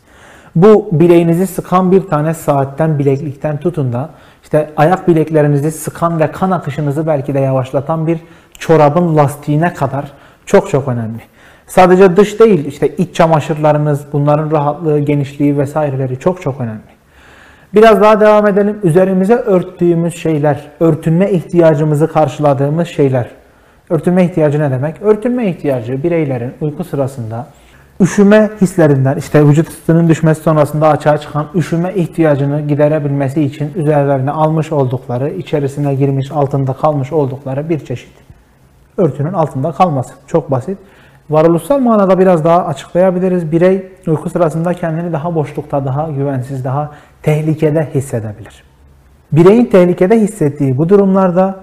Bu 0.56 0.90
bileğinizi 0.92 1.48
sıkan 1.48 1.92
bir 1.92 2.02
tane 2.02 2.34
saatten, 2.34 3.00
bileklikten 3.00 3.58
tutun 3.58 3.94
da 3.94 4.10
işte 4.44 4.70
ayak 4.78 5.08
bileklerinizi 5.08 5.72
sıkan 5.72 6.20
ve 6.20 6.32
kan 6.32 6.52
akışınızı 6.52 7.08
belki 7.08 7.34
de 7.34 7.40
yavaşlatan 7.40 8.08
bir 8.08 8.20
çorabın 8.60 9.18
lastiğine 9.18 9.74
kadar 9.74 10.12
çok 10.52 10.70
çok 10.70 10.88
önemli. 10.88 11.22
Sadece 11.68 12.16
dış 12.18 12.40
değil 12.40 12.66
işte 12.66 12.88
iç 12.88 13.16
çamaşırlarınız, 13.16 14.06
bunların 14.14 14.52
rahatlığı, 14.52 15.00
genişliği 15.00 15.58
vesaireleri 15.58 16.20
çok 16.20 16.42
çok 16.42 16.62
önemli. 16.62 16.92
Biraz 17.74 18.02
daha 18.02 18.20
devam 18.20 18.48
edelim. 18.48 18.80
Üzerimize 18.84 19.36
örttüğümüz 19.36 20.16
şeyler, 20.16 20.68
örtünme 20.80 21.32
ihtiyacımızı 21.32 22.08
karşıladığımız 22.08 22.88
şeyler. 22.88 23.30
Örtünme 23.90 24.26
ihtiyacı 24.26 24.60
ne 24.60 24.72
demek? 24.72 25.02
Örtünme 25.02 25.50
ihtiyacı 25.50 26.04
bireylerin 26.04 26.54
uyku 26.62 26.84
sırasında 26.84 27.48
üşüme 28.02 28.50
hislerinden, 28.62 29.18
işte 29.18 29.48
vücut 29.48 29.70
ısısının 29.70 30.10
düşmesi 30.10 30.42
sonrasında 30.42 30.90
açığa 30.90 31.18
çıkan 31.18 31.48
üşüme 31.56 31.94
ihtiyacını 31.96 32.62
giderebilmesi 32.62 33.44
için 33.44 33.72
üzerlerine 33.76 34.32
almış 34.32 34.72
oldukları, 34.72 35.30
içerisine 35.30 35.96
girmiş, 35.96 36.32
altında 36.32 36.74
kalmış 36.74 37.12
oldukları 37.14 37.70
bir 37.70 37.80
çeşit 37.80 38.21
örtünün 38.98 39.34
altında 39.34 39.72
kalması. 39.72 40.14
Çok 40.28 40.52
basit. 40.52 40.78
Varoluşsal 41.30 41.80
manada 41.80 42.20
biraz 42.20 42.44
daha 42.44 42.66
açıklayabiliriz. 42.66 43.52
Birey 43.52 43.92
uyku 44.08 44.30
sırasında 44.30 44.74
kendini 44.74 45.14
daha 45.14 45.36
boşlukta, 45.36 45.86
daha 45.86 46.10
güvensiz, 46.10 46.66
daha 46.66 46.92
tehlikede 47.24 47.90
hissedebilir. 47.94 48.64
Bireyin 49.32 49.66
tehlikede 49.66 50.20
hissettiği 50.20 50.78
bu 50.78 50.90
durumlarda 50.90 51.56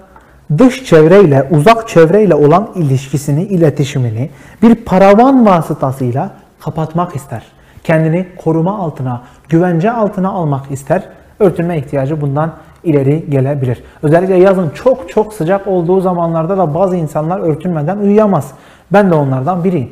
dış 0.57 0.85
çevreyle, 0.85 1.47
uzak 1.51 1.87
çevreyle 1.87 2.35
olan 2.35 2.69
ilişkisini, 2.75 3.43
iletişimini 3.43 4.29
bir 4.61 4.75
paravan 4.75 5.45
vasıtasıyla 5.45 6.31
kapatmak 6.59 7.15
ister. 7.15 7.43
Kendini 7.83 8.27
koruma 8.43 8.79
altına, 8.79 9.21
güvence 9.49 9.91
altına 9.91 10.29
almak 10.29 10.71
ister. 10.71 11.03
Örtünme 11.39 11.77
ihtiyacı 11.77 12.21
bundan 12.21 12.53
ileri 12.83 13.25
gelebilir. 13.29 13.83
Özellikle 14.03 14.35
yazın 14.35 14.69
çok 14.69 15.09
çok 15.09 15.33
sıcak 15.33 15.67
olduğu 15.67 16.01
zamanlarda 16.01 16.57
da 16.57 16.73
bazı 16.75 16.95
insanlar 16.95 17.39
örtünmeden 17.39 17.97
uyuyamaz. 17.97 18.51
Ben 18.93 19.11
de 19.11 19.15
onlardan 19.15 19.63
biriyim. 19.63 19.89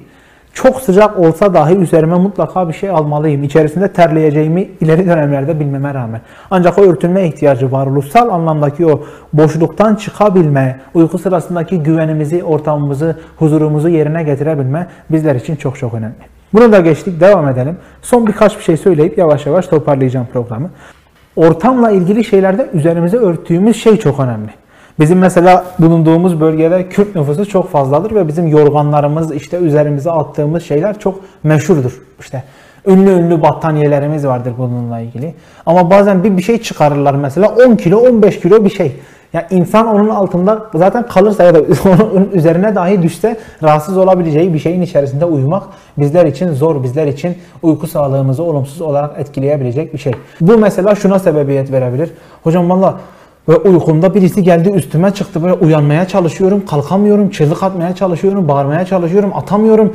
çok 0.54 0.82
sıcak 0.82 1.20
olsa 1.20 1.54
dahi 1.54 1.76
üzerime 1.76 2.16
mutlaka 2.16 2.68
bir 2.68 2.74
şey 2.74 2.90
almalıyım. 2.90 3.44
İçerisinde 3.44 3.94
terleyeceğimi 3.94 4.70
ileri 4.82 5.06
dönemlerde 5.06 5.60
bilmeme 5.60 5.94
rağmen. 5.94 6.22
Ancak 6.52 6.78
o 6.78 6.82
örtünme 6.82 7.28
ihtiyacı 7.28 7.72
varoluşsal 7.72 8.30
anlamdaki 8.30 8.86
o 8.86 9.04
boşluktan 9.34 9.96
çıkabilme, 9.96 10.80
uyku 10.94 11.18
sırasındaki 11.18 11.80
güvenimizi, 11.84 12.44
ortamımızı, 12.44 13.18
huzurumuzu 13.38 13.90
yerine 13.90 14.24
getirebilme 14.24 14.88
bizler 15.10 15.36
için 15.36 15.56
çok 15.56 15.78
çok 15.78 15.94
önemli. 15.94 16.16
Bunu 16.54 16.72
da 16.72 16.80
geçtik, 16.80 17.20
devam 17.20 17.48
edelim. 17.48 17.78
Son 18.02 18.28
birkaç 18.28 18.58
bir 18.58 18.64
şey 18.64 18.78
söyleyip 18.78 19.18
yavaş 19.18 19.46
yavaş 19.46 19.68
toparlayacağım 19.68 20.28
programı. 20.34 20.70
Ortamla 21.38 21.92
ilgili 21.92 22.24
şeylerde 22.24 22.70
üzerimize 22.74 23.18
örttüğümüz 23.18 23.84
şey 23.84 23.98
çok 23.98 24.20
önemli. 24.20 24.50
Bizim 25.00 25.20
mesela 25.20 25.66
bulunduğumuz 25.80 26.42
bölgede 26.42 26.90
Kürt 26.90 27.16
nüfusu 27.16 27.46
çok 27.46 27.72
fazladır 27.72 28.16
ve 28.16 28.28
bizim 28.28 28.48
yorganlarımız, 28.48 29.36
işte 29.36 29.58
üzerimize 29.58 30.12
attığımız 30.12 30.64
şeyler 30.64 31.00
çok 31.00 31.20
meşhurdur. 31.44 32.02
İşte 32.20 32.44
ünlü 32.88 33.10
ünlü 33.10 33.42
battaniyelerimiz 33.42 34.28
vardır 34.28 34.54
bununla 34.58 35.00
ilgili. 35.00 35.34
Ama 35.66 35.90
bazen 35.90 36.24
bir 36.24 36.38
bir 36.38 36.42
şey 36.42 36.62
çıkarırlar 36.62 37.14
mesela 37.14 37.50
10 37.50 37.76
kilo 37.76 38.00
15 38.00 38.40
kilo 38.40 38.66
bir 38.66 38.70
şey. 38.70 38.96
Yani 39.34 39.46
insan 39.50 39.88
onun 39.88 40.10
altında 40.10 40.70
zaten 40.76 41.08
kalırsa 41.08 41.44
ya 41.44 41.56
da 41.56 41.60
onun 41.86 42.30
üzerine 42.34 42.76
dahi 42.76 43.02
düşse 43.02 43.38
rahatsız 43.64 43.98
olabileceği 43.98 44.54
bir 44.54 44.60
şeyin 44.60 44.82
içerisinde 44.82 45.26
uyumak 45.26 45.64
bizler 45.98 46.26
için 46.26 46.54
zor, 46.54 46.84
bizler 46.84 47.08
için 47.08 47.38
uyku 47.64 47.88
sağlığımızı 47.88 48.44
olumsuz 48.44 48.82
olarak 48.82 49.20
etkileyebilecek 49.20 49.94
bir 49.94 50.00
şey. 50.00 50.14
Bu 50.42 50.58
mesela 50.58 50.96
şuna 50.96 51.20
sebebiyet 51.20 51.72
verebilir. 51.72 52.12
Hocam 52.44 52.70
valla 52.70 53.00
ve 53.50 53.56
uykumda 53.56 54.16
birisi 54.16 54.44
geldi 54.44 54.70
üstüme 54.70 55.12
çıktı 55.12 55.44
böyle 55.44 55.54
uyanmaya 55.54 56.08
çalışıyorum, 56.08 56.66
kalkamıyorum, 56.66 57.30
çığlık 57.30 57.64
atmaya 57.64 57.96
çalışıyorum, 57.96 58.48
bağırmaya 58.48 58.86
çalışıyorum, 58.86 59.32
atamıyorum 59.36 59.94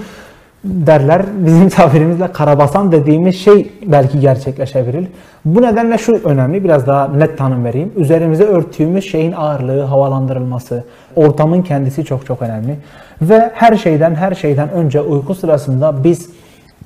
derler. 0.65 1.23
Bizim 1.39 1.69
tabirimizle 1.79 2.33
karabasan 2.33 2.93
dediğimiz 2.93 3.37
şey 3.37 3.71
belki 3.87 4.21
gerçekleşebilir. 4.21 5.09
Bu 5.45 5.63
nedenle 5.63 5.99
şu 5.99 6.13
önemli, 6.25 6.65
biraz 6.65 6.87
daha 6.87 7.09
net 7.09 7.39
tanım 7.39 7.65
vereyim. 7.65 7.93
Üzerimize 7.97 8.45
örttüğümüz 8.45 9.11
şeyin 9.11 9.33
ağırlığı, 9.33 9.83
havalandırılması, 9.83 10.85
ortamın 11.17 11.63
kendisi 11.63 12.05
çok 12.05 12.27
çok 12.27 12.43
önemli. 12.43 12.77
Ve 13.23 13.51
her 13.55 13.77
şeyden 13.77 14.15
her 14.15 14.35
şeyden 14.35 14.71
önce 14.71 15.01
uyku 15.01 15.35
sırasında 15.35 16.05
biz 16.05 16.31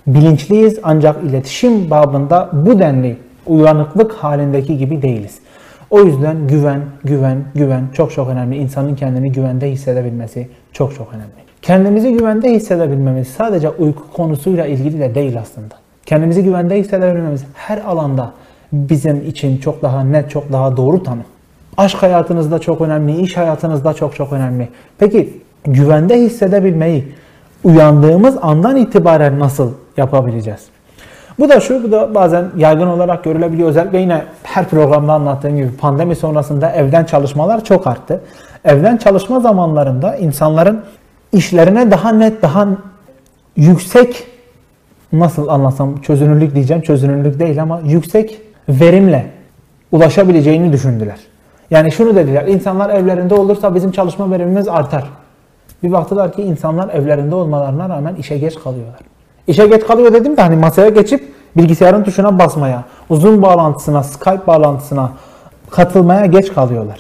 bilinçliyiz 0.07 0.79
ancak 0.83 1.25
iletişim 1.25 1.91
babında 1.91 2.51
bu 2.53 2.79
denli 2.79 3.17
uyanıklık 3.47 4.13
halindeki 4.13 4.79
gibi 4.79 5.03
değiliz. 5.03 5.39
O 5.91 6.01
yüzden 6.01 6.49
güven, 6.49 6.81
güven, 7.05 7.45
güven 7.55 7.85
çok 7.93 8.13
çok 8.13 8.29
önemli. 8.29 8.57
İnsanın 8.57 8.95
kendini 8.95 9.33
güvende 9.33 9.71
hissedebilmesi 9.71 10.49
çok 10.73 10.95
çok 10.95 11.09
önemli. 11.13 11.46
Kendimizi 11.67 12.13
güvende 12.13 12.51
hissedebilmemiz 12.51 13.29
sadece 13.29 13.71
uyku 13.71 14.13
konusuyla 14.13 14.67
ilgili 14.67 15.01
de 15.01 15.15
değil 15.15 15.39
aslında. 15.41 15.75
Kendimizi 16.07 16.45
güvende 16.45 16.79
hissedebilmemiz 16.79 17.45
her 17.55 17.79
alanda 17.79 18.33
bizim 18.73 19.29
için 19.29 19.59
çok 19.59 19.83
daha 19.83 20.05
net, 20.05 20.31
çok 20.31 20.53
daha 20.53 20.77
doğru 20.77 21.03
tanım. 21.03 21.25
Aşk 21.77 22.03
hayatınızda 22.03 22.59
çok 22.59 22.81
önemli, 22.81 23.21
iş 23.21 23.37
hayatınızda 23.37 23.95
çok 23.95 24.15
çok 24.15 24.33
önemli. 24.33 24.69
Peki 24.99 25.41
güvende 25.65 26.21
hissedebilmeyi 26.21 27.13
uyandığımız 27.65 28.37
andan 28.43 28.77
itibaren 28.77 29.39
nasıl 29.39 29.73
yapabileceğiz? 29.97 30.61
Bu 31.39 31.49
da 31.49 31.61
şu, 31.61 31.83
bu 31.83 31.93
da 31.93 32.15
bazen 32.15 32.45
yaygın 32.57 32.87
olarak 32.87 33.25
görülebiliyor. 33.25 33.69
Özellikle 33.69 33.99
yine 33.99 34.23
her 34.43 34.69
programda 34.69 35.13
anlattığım 35.13 35.57
gibi 35.57 35.77
pandemi 35.77 36.17
sonrasında 36.17 36.73
evden 36.73 37.05
çalışmalar 37.05 37.65
çok 37.65 37.87
arttı. 37.87 38.21
Evden 38.65 38.97
çalışma 38.97 39.41
zamanlarında 39.41 40.17
insanların 40.17 40.83
işlerine 41.33 41.91
daha 41.91 42.13
net, 42.13 42.43
daha 42.43 42.69
yüksek 43.57 44.27
nasıl 45.13 45.49
anlasam 45.49 46.01
çözünürlük 46.01 46.55
diyeceğim. 46.55 46.83
Çözünürlük 46.83 47.41
değil 47.41 47.63
ama 47.63 47.81
yüksek 47.85 48.41
verimle 48.69 49.31
ulaşabileceğini 49.93 50.73
düşündüler. 50.73 51.19
Yani 51.71 51.93
şunu 51.93 52.17
dediler. 52.17 52.47
insanlar 52.47 52.91
evlerinde 52.91 53.35
olursa 53.35 53.75
bizim 53.75 53.93
çalışma 53.93 54.31
verimimiz 54.31 54.69
artar. 54.69 55.05
Bir 55.83 55.93
baktılar 55.93 56.33
ki 56.33 56.43
insanlar 56.43 56.89
evlerinde 56.95 57.35
olmalarına 57.35 57.89
rağmen 57.89 58.15
işe 58.15 58.39
geç 58.39 58.55
kalıyorlar. 58.55 59.01
İşe 59.47 59.67
geç 59.67 59.87
kalıyor 59.87 60.13
dedim 60.13 60.37
de 60.37 60.43
hani 60.43 60.57
masaya 60.57 60.89
geçip 60.89 61.33
bilgisayarın 61.57 62.05
tuşuna 62.05 62.39
basmaya, 62.39 62.85
uzun 63.11 63.43
bağlantısına, 63.43 64.03
Skype 64.03 64.47
bağlantısına 64.47 65.13
katılmaya 65.71 66.27
geç 66.27 66.55
kalıyorlar. 66.55 66.99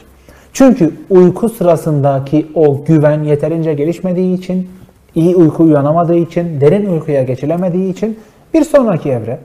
Çünkü 0.57 0.92
uyku 1.11 1.48
sırasındaki 1.48 2.46
o 2.54 2.84
güven 2.84 3.22
yeterince 3.22 3.74
gelişmediği 3.74 4.38
için, 4.38 4.68
iyi 5.14 5.36
uyku 5.36 5.62
uyanamadığı 5.62 6.16
için, 6.16 6.61
derin 6.61 6.86
uykuya 6.86 7.22
geçilemediği 7.22 7.92
için 7.92 8.18
bir 8.54 8.64
sonraki 8.64 9.11
evre, 9.11 9.38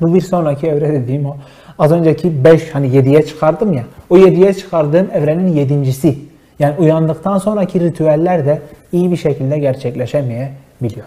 bu 0.00 0.14
bir 0.14 0.20
sonraki 0.20 0.66
evre 0.66 0.92
dediğim 0.92 1.26
o 1.26 1.36
az 1.78 1.92
önceki 1.92 2.44
5 2.44 2.74
hani 2.74 2.86
7'ye 2.86 3.26
çıkardım 3.26 3.72
ya, 3.72 3.84
o 4.10 4.18
7'ye 4.18 4.54
çıkardığım 4.54 5.06
evrenin 5.14 5.46
yedincisi. 5.46 6.18
Yani 6.58 6.74
uyandıktan 6.78 7.38
sonraki 7.38 7.80
ritüeller 7.80 8.46
de 8.46 8.60
iyi 8.92 9.10
bir 9.10 9.16
şekilde 9.16 9.58
gerçekleşemeyebiliyor. 9.58 11.06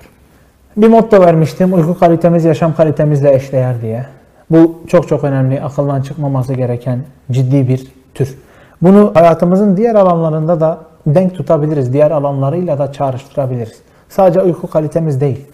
Bir 0.78 0.88
motto 0.88 1.22
vermiştim. 1.22 1.74
Uyku 1.74 2.00
kalitemiz 2.00 2.46
yaşam 2.46 2.76
kalitemizle 2.76 3.36
eşdeğer 3.36 3.82
diye. 3.82 4.06
Bu 4.50 4.84
çok 4.88 5.08
çok 5.08 5.24
önemli. 5.24 5.62
Akıldan 5.62 6.02
çıkmaması 6.02 6.54
gereken 6.54 7.00
ciddi 7.32 7.68
bir 7.68 7.88
tür. 8.14 8.38
Bunu 8.82 9.12
hayatımızın 9.14 9.78
diğer 9.78 9.96
alanlarında 9.96 10.60
da 10.60 10.78
denk 11.08 11.36
tutabiliriz. 11.36 11.94
Diğer 11.94 12.12
alanlarıyla 12.12 12.80
da 12.80 12.92
çağrıştırabiliriz. 12.92 13.82
Sadece 14.10 14.42
uyku 14.42 14.68
kalitemiz 14.68 15.22
değil. 15.22 15.46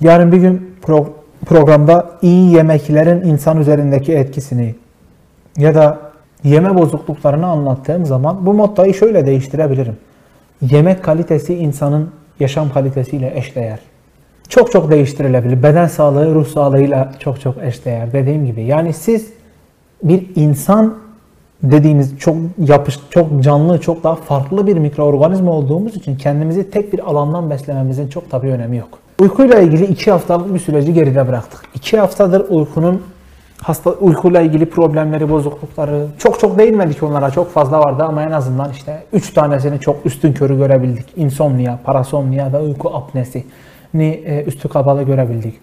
Yarın 0.00 0.32
bir 0.32 0.36
gün 0.36 0.76
pro 0.82 1.06
programda 1.46 2.10
iyi 2.22 2.52
yemeklerin 2.52 3.22
insan 3.22 3.60
üzerindeki 3.60 4.12
etkisini 4.12 4.74
ya 5.56 5.74
da 5.74 5.98
yeme 6.44 6.74
bozukluklarını 6.74 7.46
anlattığım 7.46 8.06
zaman 8.06 8.46
bu 8.46 8.54
mottoyu 8.54 8.94
şöyle 8.94 9.26
değiştirebilirim. 9.26 9.96
Yemek 10.62 11.04
kalitesi 11.04 11.54
insanın 11.54 12.10
yaşam 12.40 12.72
kalitesiyle 12.72 13.38
eşdeğer 13.38 13.78
çok 14.50 14.72
çok 14.72 14.90
değiştirilebilir. 14.90 15.62
Beden 15.62 15.86
sağlığı 15.86 16.34
ruh 16.34 16.46
sağlığıyla 16.46 17.12
çok 17.18 17.40
çok 17.40 17.62
eşdeğer. 17.62 18.12
Dediğim 18.12 18.46
gibi 18.46 18.62
yani 18.62 18.92
siz 18.92 19.32
bir 20.02 20.26
insan 20.36 20.98
dediğimiz 21.62 22.18
çok 22.18 22.36
yapış, 22.58 22.98
çok 23.10 23.42
canlı, 23.42 23.80
çok 23.80 24.04
daha 24.04 24.14
farklı 24.14 24.66
bir 24.66 24.76
mikroorganizma 24.76 25.50
olduğumuz 25.52 25.96
için 25.96 26.16
kendimizi 26.16 26.70
tek 26.70 26.92
bir 26.92 27.10
alandan 27.10 27.50
beslememizin 27.50 28.08
çok 28.08 28.30
tabii 28.30 28.48
önemi 28.48 28.76
yok. 28.76 28.88
Uykuyla 29.20 29.58
ilgili 29.60 29.84
iki 29.84 30.10
haftalık 30.10 30.54
bir 30.54 30.58
süreci 30.58 30.94
geride 30.94 31.28
bıraktık. 31.28 31.60
İki 31.74 31.98
haftadır 31.98 32.48
uykunun 32.48 33.02
hasta 33.62 33.90
uykuyla 33.90 34.40
ilgili 34.40 34.70
problemleri, 34.70 35.30
bozuklukları 35.30 36.06
çok 36.18 36.40
çok 36.40 36.58
değinmedik 36.58 37.02
onlara. 37.02 37.30
Çok 37.30 37.50
fazla 37.50 37.80
vardı 37.80 38.02
ama 38.02 38.22
en 38.22 38.30
azından 38.30 38.70
işte 38.70 39.02
üç 39.12 39.32
tanesini 39.32 39.80
çok 39.80 40.06
üstün 40.06 40.32
körü 40.32 40.56
görebildik. 40.56 41.06
İnsomnia, 41.16 41.78
parasomnia 41.84 42.52
ve 42.52 42.58
uyku 42.58 42.96
apnesi 42.96 43.44
ni 43.94 44.06
e, 44.06 44.44
üstü 44.44 44.68
kapalı 44.68 45.02
görebildik. 45.02 45.54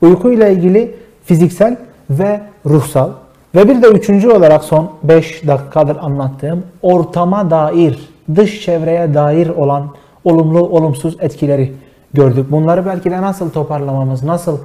Uyku 0.00 0.32
ile 0.32 0.52
ilgili 0.52 0.94
fiziksel 1.24 1.76
ve 2.10 2.40
ruhsal 2.66 3.10
ve 3.56 3.68
bir 3.68 3.82
de 3.82 3.86
üçüncü 3.86 4.30
olarak 4.30 4.64
son 4.64 4.90
5 5.02 5.46
dakikadır 5.46 5.96
anlattığım 5.96 6.62
ortama 6.82 7.50
dair, 7.50 8.08
dış 8.34 8.62
çevreye 8.62 9.14
dair 9.14 9.48
olan 9.48 9.88
olumlu 10.24 10.60
olumsuz 10.60 11.16
etkileri 11.20 11.72
gördük. 12.14 12.50
Bunları 12.50 12.86
belki 12.86 13.10
de 13.10 13.22
nasıl 13.22 13.50
toparlamamız, 13.50 14.22
nasıl 14.22 14.58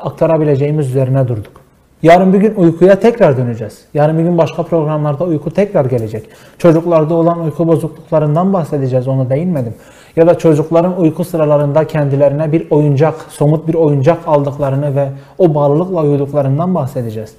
aktarabileceğimiz 0.00 0.88
üzerine 0.88 1.28
durduk. 1.28 1.52
Yarın 2.02 2.32
bir 2.32 2.38
gün 2.38 2.54
uykuya 2.54 3.00
tekrar 3.00 3.36
döneceğiz. 3.36 3.84
Yarın 3.94 4.18
bir 4.18 4.22
gün 4.22 4.38
başka 4.38 4.62
programlarda 4.62 5.24
uyku 5.24 5.50
tekrar 5.50 5.84
gelecek. 5.84 6.28
Çocuklarda 6.58 7.14
olan 7.14 7.40
uyku 7.40 7.68
bozukluklarından 7.68 8.52
bahsedeceğiz, 8.52 9.08
onu 9.08 9.30
değinmedim 9.30 9.74
ya 10.16 10.26
da 10.26 10.38
çocukların 10.38 11.00
uyku 11.00 11.24
sıralarında 11.24 11.86
kendilerine 11.86 12.52
bir 12.52 12.70
oyuncak, 12.70 13.14
somut 13.28 13.68
bir 13.68 13.74
oyuncak 13.74 14.18
aldıklarını 14.26 14.96
ve 14.96 15.08
o 15.38 15.54
bağlılıkla 15.54 16.02
uyuduklarından 16.02 16.74
bahsedeceğiz. 16.74 17.34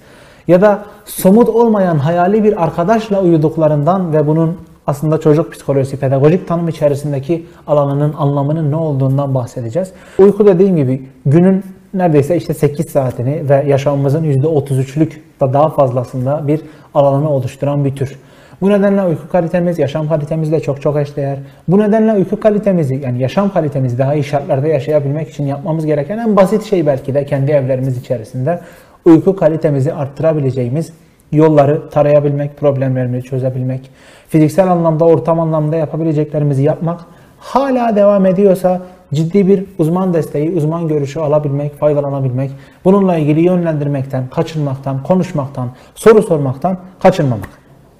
Ya 0.48 0.62
da 0.62 0.86
somut 1.06 1.50
olmayan 1.50 1.98
hayali 1.98 2.44
bir 2.44 2.64
arkadaşla 2.64 3.22
uyuduklarından 3.22 4.14
ve 4.14 4.28
bunun 4.28 4.58
aslında 4.88 5.20
çocuk 5.20 5.52
psikolojisi, 5.52 5.98
pedagojik 5.98 6.48
tanım 6.48 6.68
içerisindeki 6.68 7.46
alanının, 7.68 8.14
anlamının 8.18 8.72
ne 8.72 8.76
olduğundan 8.76 9.36
bahsedeceğiz. 9.36 9.92
Uyku 10.20 10.48
dediğim 10.48 10.76
gibi 10.76 11.10
günün 11.26 11.64
neredeyse 11.94 12.38
işte 12.38 12.54
8 12.54 12.90
saatini 12.90 13.50
ve 13.50 13.66
yaşamımızın 13.68 14.24
%33'lük 14.24 15.12
da 15.42 15.54
daha 15.54 15.70
fazlasında 15.70 16.48
bir 16.48 16.62
alanını 16.94 17.30
oluşturan 17.30 17.86
bir 17.86 17.96
tür. 17.96 18.20
Bu 18.62 18.70
nedenle 18.70 19.04
uyku 19.04 19.30
kalitemiz 19.30 19.80
yaşam 19.80 20.10
kalitemizle 20.10 20.60
çok 20.60 20.82
çok 20.82 20.98
eşdeğer. 20.98 21.38
Bu 21.68 21.80
nedenle 21.80 22.14
uyku 22.14 22.40
kalitemizi 22.40 22.96
yani 22.96 23.22
yaşam 23.22 23.54
kalitemizi 23.54 23.98
daha 23.98 24.14
iyi 24.14 24.24
şartlarda 24.24 24.68
yaşayabilmek 24.68 25.30
için 25.30 25.46
yapmamız 25.46 25.86
gereken 25.86 26.18
en 26.18 26.36
basit 26.36 26.64
şey 26.64 26.86
belki 26.86 27.14
de 27.14 27.26
kendi 27.26 27.52
evlerimiz 27.52 27.98
içerisinde 27.98 28.60
uyku 29.08 29.36
kalitemizi 29.36 29.94
arttırabileceğimiz 29.94 30.92
yolları 31.32 31.90
tarayabilmek, 31.90 32.58
problemlerimizi 32.58 33.28
çözebilmek, 33.28 33.90
fiziksel 34.30 34.68
anlamda, 34.72 35.06
ortam 35.06 35.40
anlamda 35.40 35.76
yapabileceklerimizi 35.76 36.64
yapmak 36.64 37.00
hala 37.40 37.96
devam 37.96 38.26
ediyorsa 38.26 38.82
ciddi 39.14 39.48
bir 39.48 39.66
uzman 39.78 40.14
desteği, 40.14 40.52
uzman 40.52 40.88
görüşü 40.88 41.20
alabilmek, 41.20 41.80
faydalanabilmek, 41.80 42.52
bununla 42.86 43.18
ilgili 43.18 43.42
yönlendirmekten, 43.42 44.28
kaçınmaktan, 44.28 45.04
konuşmaktan, 45.04 45.70
soru 45.96 46.22
sormaktan 46.22 46.78
kaçınmamak. 47.00 47.50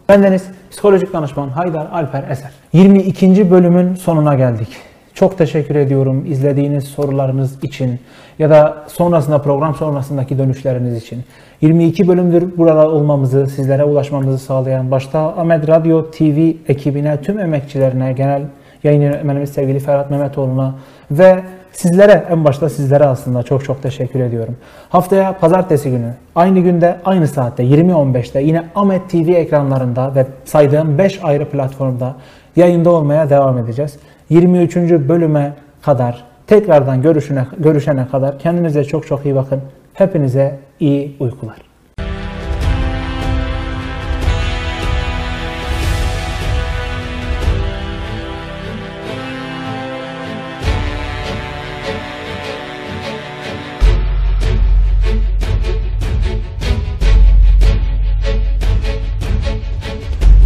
Bendeniz 0.10 0.46
psikolojik 0.72 1.14
danışman 1.14 1.50
Haydar 1.50 1.88
Alper 1.92 2.24
Eser. 2.30 2.52
22. 2.74 3.52
bölümün 3.52 3.96
sonuna 3.96 4.36
geldik. 4.36 4.68
Çok 5.18 5.38
teşekkür 5.38 5.76
ediyorum 5.76 6.26
izlediğiniz 6.26 6.84
sorularınız 6.84 7.64
için 7.64 8.00
ya 8.40 8.50
da 8.50 8.86
sonrasında 8.88 9.42
program 9.42 9.76
sonrasındaki 9.76 10.38
dönüşleriniz 10.38 11.04
için. 11.04 11.24
22 11.62 12.08
bölümdür 12.08 12.58
burada 12.58 12.90
olmamızı, 12.90 13.48
sizlere 13.48 13.84
ulaşmamızı 13.84 14.38
sağlayan 14.38 14.92
başta 14.92 15.20
Ahmet 15.20 15.70
Radyo 15.70 16.12
TV 16.12 16.52
ekibine, 16.68 17.22
tüm 17.22 17.40
emekçilerine, 17.40 18.14
genel 18.14 18.42
yayın 18.84 19.02
yönetmenimiz 19.02 19.50
sevgili 19.50 19.80
Ferhat 19.80 20.12
Mehmetoğlu'na 20.12 20.76
ve 21.12 21.40
sizlere 21.72 22.26
en 22.30 22.46
başta 22.46 22.70
sizlere 22.70 23.06
aslında 23.06 23.44
çok 23.44 23.64
çok 23.64 23.84
teşekkür 23.84 24.20
ediyorum. 24.20 24.58
Haftaya 24.90 25.38
pazartesi 25.38 25.92
günü 25.92 26.14
aynı 26.36 26.60
günde 26.60 26.98
aynı 27.06 27.28
saatte 27.28 27.64
20.15'te 27.64 28.42
yine 28.42 28.64
Ahmet 28.76 29.10
TV 29.10 29.30
ekranlarında 29.30 30.16
ve 30.16 30.26
saydığım 30.46 30.98
5 30.98 31.24
ayrı 31.24 31.50
platformda 31.50 32.16
yayında 32.56 32.90
olmaya 32.90 33.30
devam 33.30 33.58
edeceğiz. 33.58 34.00
23. 34.30 34.76
bölüme 34.76 35.54
kadar 35.82 36.24
tekrardan 36.48 37.02
görüşüne, 37.02 37.48
görüşene 37.58 38.08
kadar 38.08 38.40
kendinize 38.40 38.84
çok 38.84 39.08
çok 39.08 39.26
iyi 39.26 39.36
bakın. 39.36 39.62
Hepinize 39.94 40.60
iyi 40.80 41.16
uykular. 41.20 41.67